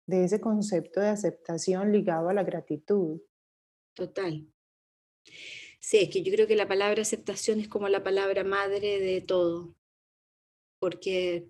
de 0.06 0.24
ese 0.24 0.40
concepto 0.40 1.00
de 1.00 1.08
aceptación 1.08 1.92
ligado 1.92 2.28
a 2.28 2.34
la 2.34 2.42
gratitud. 2.42 3.20
Total. 3.94 4.46
Sí, 5.80 5.98
es 5.98 6.10
que 6.10 6.22
yo 6.22 6.32
creo 6.32 6.46
que 6.46 6.56
la 6.56 6.68
palabra 6.68 7.02
aceptación 7.02 7.60
es 7.60 7.68
como 7.68 7.88
la 7.88 8.02
palabra 8.02 8.44
madre 8.44 9.00
de 9.00 9.20
todo, 9.20 9.74
porque, 10.78 11.48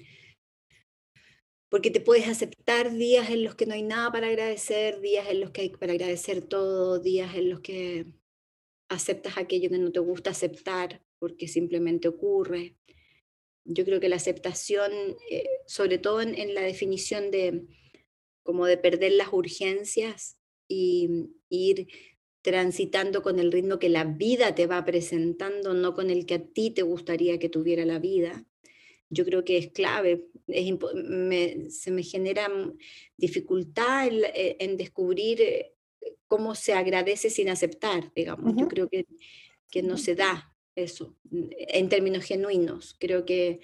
porque 1.72 1.90
te 1.90 2.02
puedes 2.02 2.28
aceptar 2.28 2.92
días 2.92 3.30
en 3.30 3.42
los 3.42 3.54
que 3.54 3.64
no 3.64 3.72
hay 3.72 3.82
nada 3.82 4.12
para 4.12 4.26
agradecer, 4.26 5.00
días 5.00 5.26
en 5.30 5.40
los 5.40 5.52
que 5.52 5.62
hay 5.62 5.70
para 5.70 5.94
agradecer 5.94 6.42
todo, 6.42 6.98
días 6.98 7.34
en 7.34 7.48
los 7.48 7.60
que 7.60 8.04
aceptas 8.90 9.38
aquello 9.38 9.70
que 9.70 9.78
no 9.78 9.90
te 9.90 10.00
gusta 10.00 10.32
aceptar 10.32 11.02
porque 11.18 11.48
simplemente 11.48 12.08
ocurre. 12.08 12.76
Yo 13.64 13.86
creo 13.86 14.00
que 14.00 14.10
la 14.10 14.16
aceptación, 14.16 14.92
eh, 15.30 15.48
sobre 15.66 15.96
todo 15.96 16.20
en, 16.20 16.52
la 16.52 16.60
definición 16.60 17.30
de 17.30 17.64
como 18.42 18.66
de 18.66 18.76
perder 18.76 19.12
las 19.12 19.32
urgencias 19.32 20.36
y 20.68 21.30
ir 21.48 21.88
transitando 22.42 23.22
con 23.22 23.38
el 23.38 23.50
ritmo 23.50 23.78
que 23.78 23.88
la 23.88 24.04
vida 24.04 24.54
te 24.54 24.66
va 24.66 24.84
presentando, 24.84 25.72
no 25.72 25.94
con 25.94 26.10
el 26.10 26.26
que 26.26 26.34
a 26.34 26.44
ti 26.44 26.70
te 26.70 26.82
gustaría 26.82 27.38
que 27.38 27.48
tuviera 27.48 27.86
la 27.86 27.98
vida. 27.98 28.44
Yo 29.12 29.24
creo 29.24 29.44
que 29.44 29.58
es 29.58 29.68
clave. 29.72 30.26
se 31.68 31.90
me 31.90 32.02
genera 32.02 32.48
dificultad 33.16 34.08
en, 34.08 34.22
en, 34.58 34.76
descubrir 34.76 35.40
eh, 35.42 35.74
cómo 36.26 36.54
se 36.54 36.72
agradece 36.72 37.30
sin 37.30 37.48
aceptar, 37.48 38.12
digamos. 38.14 38.54
Yo 38.56 38.68
creo 38.68 38.88
que, 38.88 39.06
que 39.70 39.82
no 39.82 39.98
se 39.98 40.14
da 40.14 40.56
eso, 40.74 41.16
en 41.30 41.88
términos 41.88 42.24
genuinos. 42.24 42.96
Creo 42.98 43.24
que, 43.24 43.60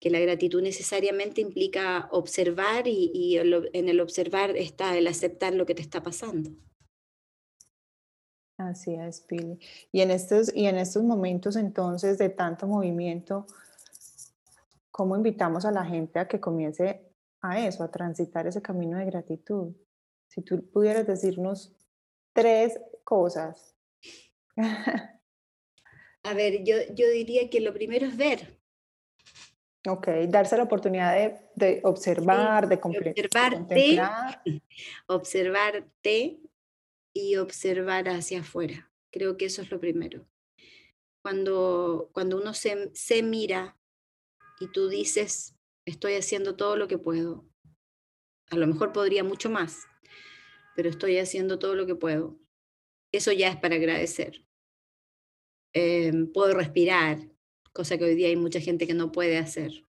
que 0.00 0.10
la 0.10 0.20
gratitud 0.20 0.62
necesariamente 0.62 1.42
implica 1.42 2.08
observar 2.10 2.88
y, 2.88 3.38
en 3.38 3.88
el 3.88 4.00
observar 4.00 4.56
está 4.56 4.96
el 4.96 5.06
aceptar 5.06 5.54
lo 5.54 5.66
que 5.66 5.74
te 5.74 5.82
está 5.82 6.02
pasando. 6.02 6.50
Así 8.56 8.94
es, 8.94 9.20
Pili. 9.22 9.58
Y 9.92 10.00
en 10.00 10.10
estos, 10.10 10.54
y 10.54 10.66
en 10.66 10.76
estos 10.76 11.02
momentos 11.02 11.56
entonces 11.56 12.18
de 12.18 12.28
tanto 12.28 12.66
movimiento, 12.66 13.46
¿cómo 15.00 15.16
invitamos 15.16 15.64
a 15.64 15.72
la 15.72 15.82
gente 15.82 16.18
a 16.18 16.28
que 16.28 16.40
comience 16.40 17.10
a 17.40 17.66
eso, 17.66 17.82
a 17.82 17.90
transitar 17.90 18.46
ese 18.46 18.60
camino 18.60 18.98
de 18.98 19.06
gratitud? 19.06 19.74
Si 20.28 20.42
tú 20.42 20.70
pudieras 20.70 21.06
decirnos 21.06 21.74
tres 22.34 22.78
cosas 23.02 23.74
A 26.22 26.34
ver, 26.34 26.64
yo, 26.64 26.76
yo 26.94 27.08
diría 27.08 27.48
que 27.48 27.62
lo 27.62 27.72
primero 27.72 28.06
es 28.06 28.14
ver. 28.14 28.60
Ok, 29.88 30.08
darse 30.28 30.58
la 30.58 30.64
oportunidad 30.64 31.14
de, 31.14 31.40
de 31.54 31.80
observar, 31.82 32.68
de, 32.68 32.78
observarte, 32.82 34.02
observarte 35.06 36.40
y 37.14 37.36
observar 37.36 38.10
hacia 38.10 38.40
afuera. 38.40 38.92
Creo 39.10 39.38
que 39.38 39.46
eso 39.46 39.62
es 39.62 39.70
lo 39.70 39.80
primero. 39.80 40.26
Cuando, 41.22 42.10
cuando 42.12 42.36
uno 42.36 42.52
se, 42.52 42.90
se 42.92 43.22
mira 43.22 43.79
y 44.60 44.68
tú 44.68 44.88
dices, 44.88 45.56
estoy 45.86 46.14
haciendo 46.14 46.54
todo 46.54 46.76
lo 46.76 46.86
que 46.86 46.98
puedo, 46.98 47.48
a 48.50 48.56
lo 48.56 48.66
mejor 48.66 48.92
podría 48.92 49.24
mucho 49.24 49.48
más, 49.48 49.86
pero 50.76 50.90
estoy 50.90 51.18
haciendo 51.18 51.58
todo 51.58 51.74
lo 51.74 51.86
que 51.86 51.94
puedo. 51.94 52.38
Eso 53.12 53.32
ya 53.32 53.48
es 53.48 53.56
para 53.56 53.76
agradecer. 53.76 54.44
Em, 55.72 56.30
puedo 56.30 56.54
respirar, 56.54 57.30
cosa 57.72 57.96
que 57.96 58.04
hoy 58.04 58.14
día 58.14 58.28
hay 58.28 58.36
mucha 58.36 58.60
gente 58.60 58.86
que 58.86 58.94
no 58.94 59.12
puede 59.12 59.38
hacer, 59.38 59.86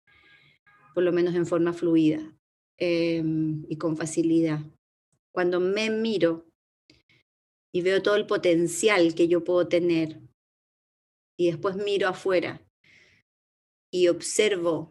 por 0.94 1.02
lo 1.02 1.12
menos 1.12 1.34
en 1.34 1.46
forma 1.46 1.72
fluida 1.72 2.36
em, 2.78 3.64
y 3.68 3.76
con 3.76 3.96
facilidad. 3.96 4.60
Cuando 5.34 5.60
me 5.60 5.90
miro 5.90 6.46
y 7.74 7.82
veo 7.82 8.02
todo 8.02 8.16
el 8.16 8.26
potencial 8.26 9.14
que 9.14 9.28
yo 9.28 9.44
puedo 9.44 9.68
tener 9.68 10.20
y 11.38 11.46
después 11.46 11.76
miro 11.76 12.08
afuera 12.08 12.64
y 13.92 14.08
observo 14.08 14.90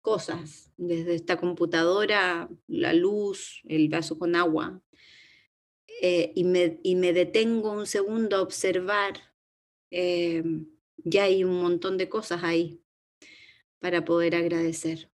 cosas, 0.00 0.72
desde 0.78 1.14
esta 1.14 1.36
computadora, 1.38 2.48
la 2.66 2.94
luz, 2.94 3.60
el 3.68 3.90
vaso 3.90 4.18
con 4.18 4.34
agua, 4.34 4.80
eh, 6.00 6.32
y, 6.34 6.44
me, 6.44 6.80
y, 6.82 6.96
me, 6.96 7.12
detengo 7.12 7.72
un 7.72 7.86
segundo 7.86 8.36
a 8.36 8.42
observar, 8.42 9.20
eh, 9.90 10.42
ya 10.96 11.24
hay 11.24 11.44
un 11.44 11.60
montón 11.60 11.98
de 11.98 12.08
cosas 12.08 12.42
ahí 12.42 12.80
para 13.80 14.02
poder 14.06 14.34
agradecer. 14.34 15.10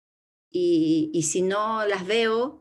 Y, 0.52 1.10
y 1.14 1.24
si 1.24 1.42
no 1.42 1.88
las 1.88 2.06
veo, 2.06 2.60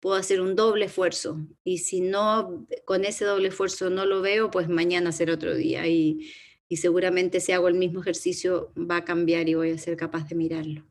puedo 0.00 0.16
hacer 0.16 0.42
un 0.42 0.54
doble 0.54 0.84
esfuerzo. 0.84 1.38
Y 1.64 1.78
si 1.78 2.02
no, 2.02 2.66
con 2.84 3.06
ese 3.06 3.24
doble 3.24 3.48
esfuerzo 3.48 3.88
no 3.88 4.04
lo 4.04 4.20
veo, 4.20 4.50
pues 4.50 4.68
mañana 4.68 5.12
será 5.12 5.32
otro 5.32 5.54
día. 5.54 5.86
Y, 5.86 6.30
y 6.70 6.76
seguramente 6.76 7.40
si 7.40 7.52
hago 7.52 7.68
el 7.68 7.74
mismo 7.74 8.00
ejercicio 8.00 8.72
va 8.76 8.98
a 8.98 9.04
cambiar 9.04 9.48
y 9.48 9.54
voy 9.54 9.72
a 9.72 9.78
ser 9.78 9.96
capaz 9.96 10.28
de 10.28 10.34
mirarlo. 10.34 10.84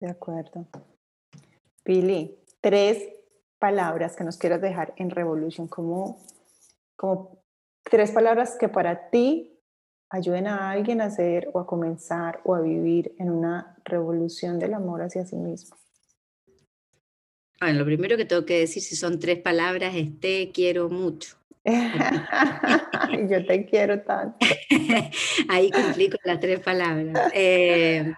De 0.00 0.08
acuerdo. 0.08 0.68
Pili, 1.82 2.38
tres 2.60 3.08
palabras 3.58 4.16
que 4.16 4.24
nos 4.24 4.36
quieras 4.36 4.60
dejar 4.60 4.94
en 4.96 5.10
Revolution, 5.10 5.66
como, 5.66 6.24
como 6.96 7.42
tres 7.82 8.12
palabras 8.12 8.56
que 8.58 8.68
para 8.68 9.10
ti 9.10 9.58
ayuden 10.10 10.46
a 10.46 10.70
alguien 10.70 11.00
a 11.00 11.06
hacer 11.06 11.50
o 11.52 11.58
a 11.58 11.66
comenzar 11.66 12.40
o 12.44 12.54
a 12.54 12.60
vivir 12.60 13.14
en 13.18 13.30
una 13.30 13.76
revolución 13.84 14.58
del 14.58 14.74
amor 14.74 15.02
hacia 15.02 15.26
sí 15.26 15.36
mismo. 15.36 15.76
Bueno, 17.60 17.80
lo 17.80 17.84
primero 17.84 18.16
que 18.16 18.24
tengo 18.24 18.46
que 18.46 18.60
decir, 18.60 18.82
si 18.82 18.94
son 18.94 19.18
tres 19.18 19.40
palabras, 19.40 19.94
es 19.96 20.20
te 20.20 20.52
quiero 20.52 20.88
mucho. 20.88 21.36
Yo 23.30 23.46
te 23.46 23.66
quiero 23.66 24.02
tanto. 24.02 24.46
Ahí 25.48 25.70
cumplí 25.70 26.10
con 26.10 26.20
las 26.24 26.40
tres 26.40 26.60
palabras. 26.60 27.30
Eh, 27.34 28.12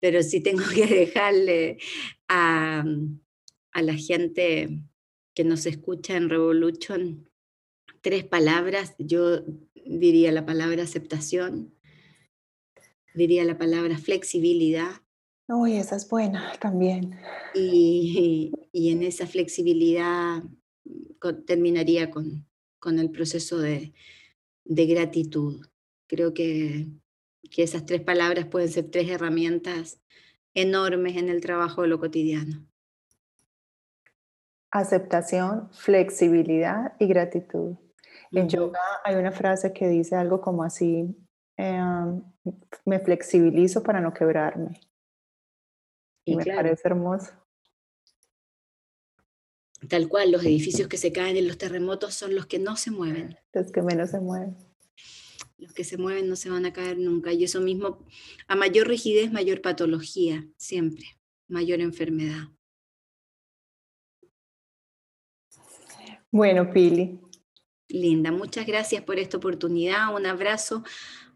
pero 0.00 0.22
sí 0.22 0.40
tengo 0.40 0.62
que 0.74 0.86
dejarle 0.86 1.78
a, 2.28 2.84
a 3.72 3.82
la 3.82 3.94
gente 3.94 4.82
que 5.34 5.44
nos 5.44 5.66
escucha 5.66 6.16
en 6.16 6.28
Revolution 6.28 7.28
tres 8.00 8.24
palabras. 8.24 8.94
Yo 8.98 9.42
diría 9.74 10.32
la 10.32 10.44
palabra 10.44 10.82
aceptación, 10.82 11.74
diría 13.14 13.44
la 13.44 13.58
palabra 13.58 13.98
flexibilidad 13.98 15.02
Uy, 15.48 15.76
esa 15.76 15.96
es 15.96 16.08
buena 16.08 16.52
también. 16.60 17.14
Y, 17.54 18.52
y 18.72 18.90
en 18.90 19.02
esa 19.02 19.26
flexibilidad 19.26 20.42
terminaría 21.46 22.10
con, 22.10 22.46
con 22.82 22.98
el 22.98 23.12
proceso 23.12 23.58
de, 23.58 23.94
de 24.64 24.86
gratitud. 24.86 25.64
Creo 26.08 26.34
que, 26.34 26.88
que 27.48 27.62
esas 27.62 27.86
tres 27.86 28.00
palabras 28.00 28.46
pueden 28.46 28.68
ser 28.68 28.90
tres 28.90 29.08
herramientas 29.08 30.02
enormes 30.52 31.16
en 31.16 31.28
el 31.28 31.40
trabajo 31.40 31.82
de 31.82 31.88
lo 31.88 32.00
cotidiano. 32.00 32.66
Aceptación, 34.72 35.70
flexibilidad 35.72 36.94
y 36.98 37.06
gratitud. 37.06 37.76
En 38.32 38.48
yoga 38.48 38.80
hay 39.04 39.14
una 39.14 39.30
frase 39.30 39.72
que 39.72 39.86
dice 39.86 40.16
algo 40.16 40.40
como 40.40 40.64
así, 40.64 41.14
em, 41.56 42.22
me 42.84 42.98
flexibilizo 42.98 43.82
para 43.82 44.00
no 44.00 44.12
quebrarme. 44.12 44.80
Y, 46.24 46.34
me 46.34 46.44
parece 46.46 46.88
hermoso. 46.88 47.32
Tal 49.88 50.08
cual, 50.08 50.30
los 50.30 50.44
edificios 50.44 50.88
que 50.88 50.96
se 50.96 51.12
caen 51.12 51.36
en 51.36 51.48
los 51.48 51.58
terremotos 51.58 52.14
son 52.14 52.34
los 52.34 52.46
que 52.46 52.58
no 52.58 52.76
se 52.76 52.90
mueven. 52.90 53.36
Los 53.52 53.72
que 53.72 53.82
menos 53.82 54.10
se 54.10 54.20
mueven. 54.20 54.56
Los 55.58 55.72
que 55.72 55.84
se 55.84 55.96
mueven 55.96 56.28
no 56.28 56.36
se 56.36 56.50
van 56.50 56.66
a 56.66 56.72
caer 56.72 56.98
nunca. 56.98 57.32
Y 57.32 57.44
eso 57.44 57.60
mismo, 57.60 58.04
a 58.46 58.54
mayor 58.54 58.88
rigidez, 58.88 59.32
mayor 59.32 59.60
patología, 59.60 60.46
siempre, 60.56 61.04
mayor 61.48 61.80
enfermedad. 61.80 62.48
Bueno, 66.30 66.72
Pili. 66.72 67.20
Linda, 67.88 68.32
muchas 68.32 68.66
gracias 68.66 69.02
por 69.02 69.18
esta 69.18 69.36
oportunidad. 69.36 70.14
Un 70.14 70.26
abrazo 70.26 70.82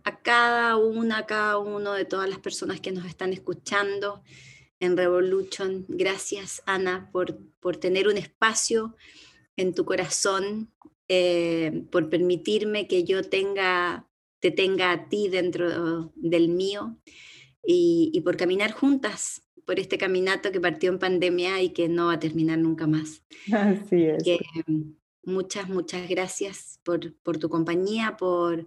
a 0.05 0.22
cada 0.22 0.76
una, 0.76 1.18
a 1.18 1.26
cada 1.26 1.59
uno 1.59 1.92
de 1.92 2.05
todas 2.05 2.30
las 2.30 2.38
personas 2.38 2.80
que 2.80 2.92
nos 2.92 3.05
están 3.05 3.32
escuchando 3.32 4.22
en 4.81 4.97
Revolution. 4.97 5.85
Gracias, 5.89 6.62
Ana, 6.66 7.09
por, 7.12 7.39
por 7.61 7.77
tener 7.77 8.09
un 8.09 8.16
espacio 8.16 8.97
en 9.57 9.74
tu 9.74 9.85
corazón, 9.85 10.70
eh, 11.09 11.85
por 11.91 12.11
permitirme 12.11 12.89
que 12.89 13.05
yo 13.05 13.22
tenga, 13.22 14.07
te 14.41 14.51
tenga 14.51 14.93
a 14.93 15.09
ti 15.09 15.29
dentro 15.29 16.12
del 16.14 16.49
mío 16.49 16.97
y, 17.64 18.11
y, 18.12 18.20
por 18.20 18.37
caminar 18.37 18.72
juntas 18.72 19.43
por 19.66 19.81
este 19.81 19.99
caminato 19.99 20.53
que 20.53 20.61
partió 20.61 20.91
en 20.91 20.99
pandemia 20.99 21.61
y 21.61 21.70
que 21.70 21.89
no 21.89 22.07
va 22.07 22.14
a 22.14 22.20
terminar 22.20 22.59
nunca 22.59 22.87
más. 22.87 23.22
Así 23.53 24.05
es. 24.05 24.22
Que, 24.22 24.39
muchas, 25.24 25.68
muchas 25.68 26.09
gracias 26.09 26.81
por, 26.85 27.14
por 27.16 27.37
tu 27.39 27.51
compañía, 27.51 28.16
por, 28.16 28.66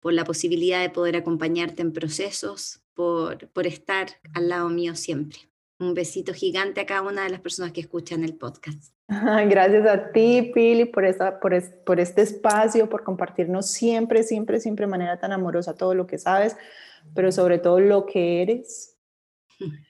por 0.00 0.12
la 0.12 0.24
posibilidad 0.24 0.82
de 0.82 0.90
poder 0.90 1.16
acompañarte 1.16 1.82
en 1.82 1.92
procesos, 1.92 2.82
por, 2.98 3.48
por 3.50 3.64
estar 3.64 4.08
al 4.34 4.48
lado 4.48 4.68
mío 4.70 4.96
siempre. 4.96 5.38
Un 5.78 5.94
besito 5.94 6.34
gigante 6.34 6.80
a 6.80 6.86
cada 6.86 7.02
una 7.02 7.22
de 7.22 7.30
las 7.30 7.40
personas 7.40 7.70
que 7.70 7.80
escuchan 7.80 8.24
el 8.24 8.34
podcast. 8.34 8.92
Gracias 9.08 9.86
a 9.86 10.10
ti, 10.10 10.50
Pili, 10.52 10.84
por, 10.84 11.04
esta, 11.04 11.38
por, 11.38 11.52
por 11.84 12.00
este 12.00 12.22
espacio, 12.22 12.88
por 12.88 13.04
compartirnos 13.04 13.70
siempre, 13.70 14.24
siempre, 14.24 14.58
siempre 14.58 14.86
de 14.86 14.90
manera 14.90 15.16
tan 15.16 15.30
amorosa 15.30 15.76
todo 15.76 15.94
lo 15.94 16.08
que 16.08 16.18
sabes, 16.18 16.56
pero 17.14 17.30
sobre 17.30 17.60
todo 17.60 17.78
lo 17.78 18.04
que 18.04 18.42
eres. 18.42 18.98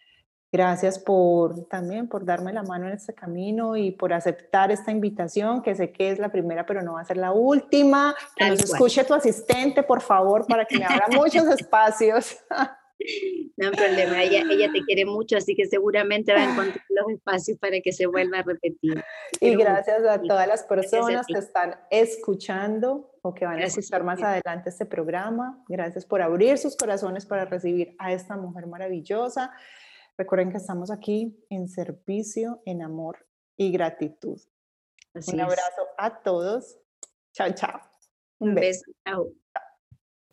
Gracias 0.53 0.99
por 0.99 1.67
también 1.69 2.09
por 2.09 2.27
darme 2.27 2.53
la 2.53 2.63
mano 2.63 2.89
en 2.89 2.93
este 2.93 3.15
camino 3.15 3.75
y 3.79 3.91
por 3.91 4.13
aceptar 4.13 4.71
esta 4.71 4.91
invitación, 4.91 5.63
que 5.63 5.75
sé 5.75 5.93
que 5.93 6.11
es 6.11 6.19
la 6.19 6.31
primera, 6.31 6.67
pero 6.67 6.83
no 6.83 6.95
va 6.95 7.01
a 7.01 7.07
ser 7.07 7.17
la 7.17 7.33
última. 7.33 8.15
Que 8.37 8.51
nos 8.51 8.61
escuche 8.61 9.03
tu 9.05 9.15
asistente, 9.15 9.83
por 9.83 10.03
favor, 10.03 10.47
para 10.47 10.67
que 10.67 10.79
me 10.79 10.85
abra 10.85 11.07
muchos 11.11 11.47
espacios. 11.59 12.37
No 13.57 13.69
hay 13.69 13.73
problema, 13.75 14.23
ella, 14.23 14.45
ella 14.51 14.71
te 14.73 14.85
quiere 14.85 15.05
mucho, 15.05 15.37
así 15.37 15.57
que 15.57 15.67
seguramente 15.67 16.33
va 16.33 16.41
a 16.41 16.53
encontrar 16.53 16.85
los 16.91 17.11
espacios 17.11 17.59
para 17.59 17.81
que 17.81 17.93
se 17.93 18.07
vuelva 18.07 18.39
a 18.39 18.43
repetir. 18.43 19.03
Y 19.41 19.57
gracias 19.57 20.05
a 20.05 20.21
todas 20.23 20.47
las 20.47 20.63
personas 20.63 21.27
que 21.27 21.39
están 21.39 21.77
escuchando 21.91 23.13
o 23.23 23.35
que 23.35 23.45
van 23.45 23.59
a 23.59 23.65
escuchar 23.65 24.05
más 24.05 24.23
adelante 24.23 24.71
este 24.71 24.87
programa. 24.87 25.65
Gracias 25.69 26.07
por 26.07 26.23
abrir 26.23 26.57
sus 26.59 26.77
corazones 26.77 27.27
para 27.27 27.47
recibir 27.47 27.97
a 27.99 28.13
esta 28.13 28.37
mujer 28.37 28.67
maravillosa. 28.67 29.53
Recuerden 30.17 30.51
que 30.51 30.59
estamos 30.59 30.91
aquí 30.91 31.37
en 31.49 31.69
servicio, 31.69 32.63
en 32.65 32.83
amor 32.83 33.27
y 33.57 33.73
gratitud. 33.73 34.41
Un 35.15 35.41
abrazo 35.41 35.83
a 35.97 36.23
todos. 36.23 36.79
Chao, 37.33 37.51
chao. 37.55 37.81
Un, 38.39 38.55
beso. 38.55 38.85
Chao. 39.05 39.33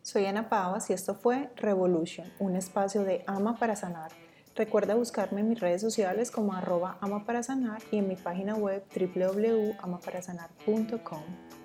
Soy 0.06 0.26
Ana 0.28 0.48
Pavas 0.50 0.92
y 0.92 0.94
esto 0.94 1.16
fue 1.16 1.50
Revolution, 1.56 2.32
un 2.38 2.56
espacio 2.56 3.04
de 3.04 3.24
ama 3.26 3.58
para 3.58 3.76
sanar. 3.76 4.12
Recuerda 4.56 4.94
buscarme 4.94 5.42
en 5.42 5.50
mis 5.50 5.60
redes 5.60 5.82
sociales 5.82 6.30
como 6.30 6.54
arroba 6.54 7.00
ama 7.02 7.26
para 7.26 7.42
sanar 7.42 7.82
y 7.92 7.98
en 7.98 8.08
mi 8.08 8.16
página 8.16 8.54
web 8.54 8.84
www.amaparasanar.com. 8.96 11.65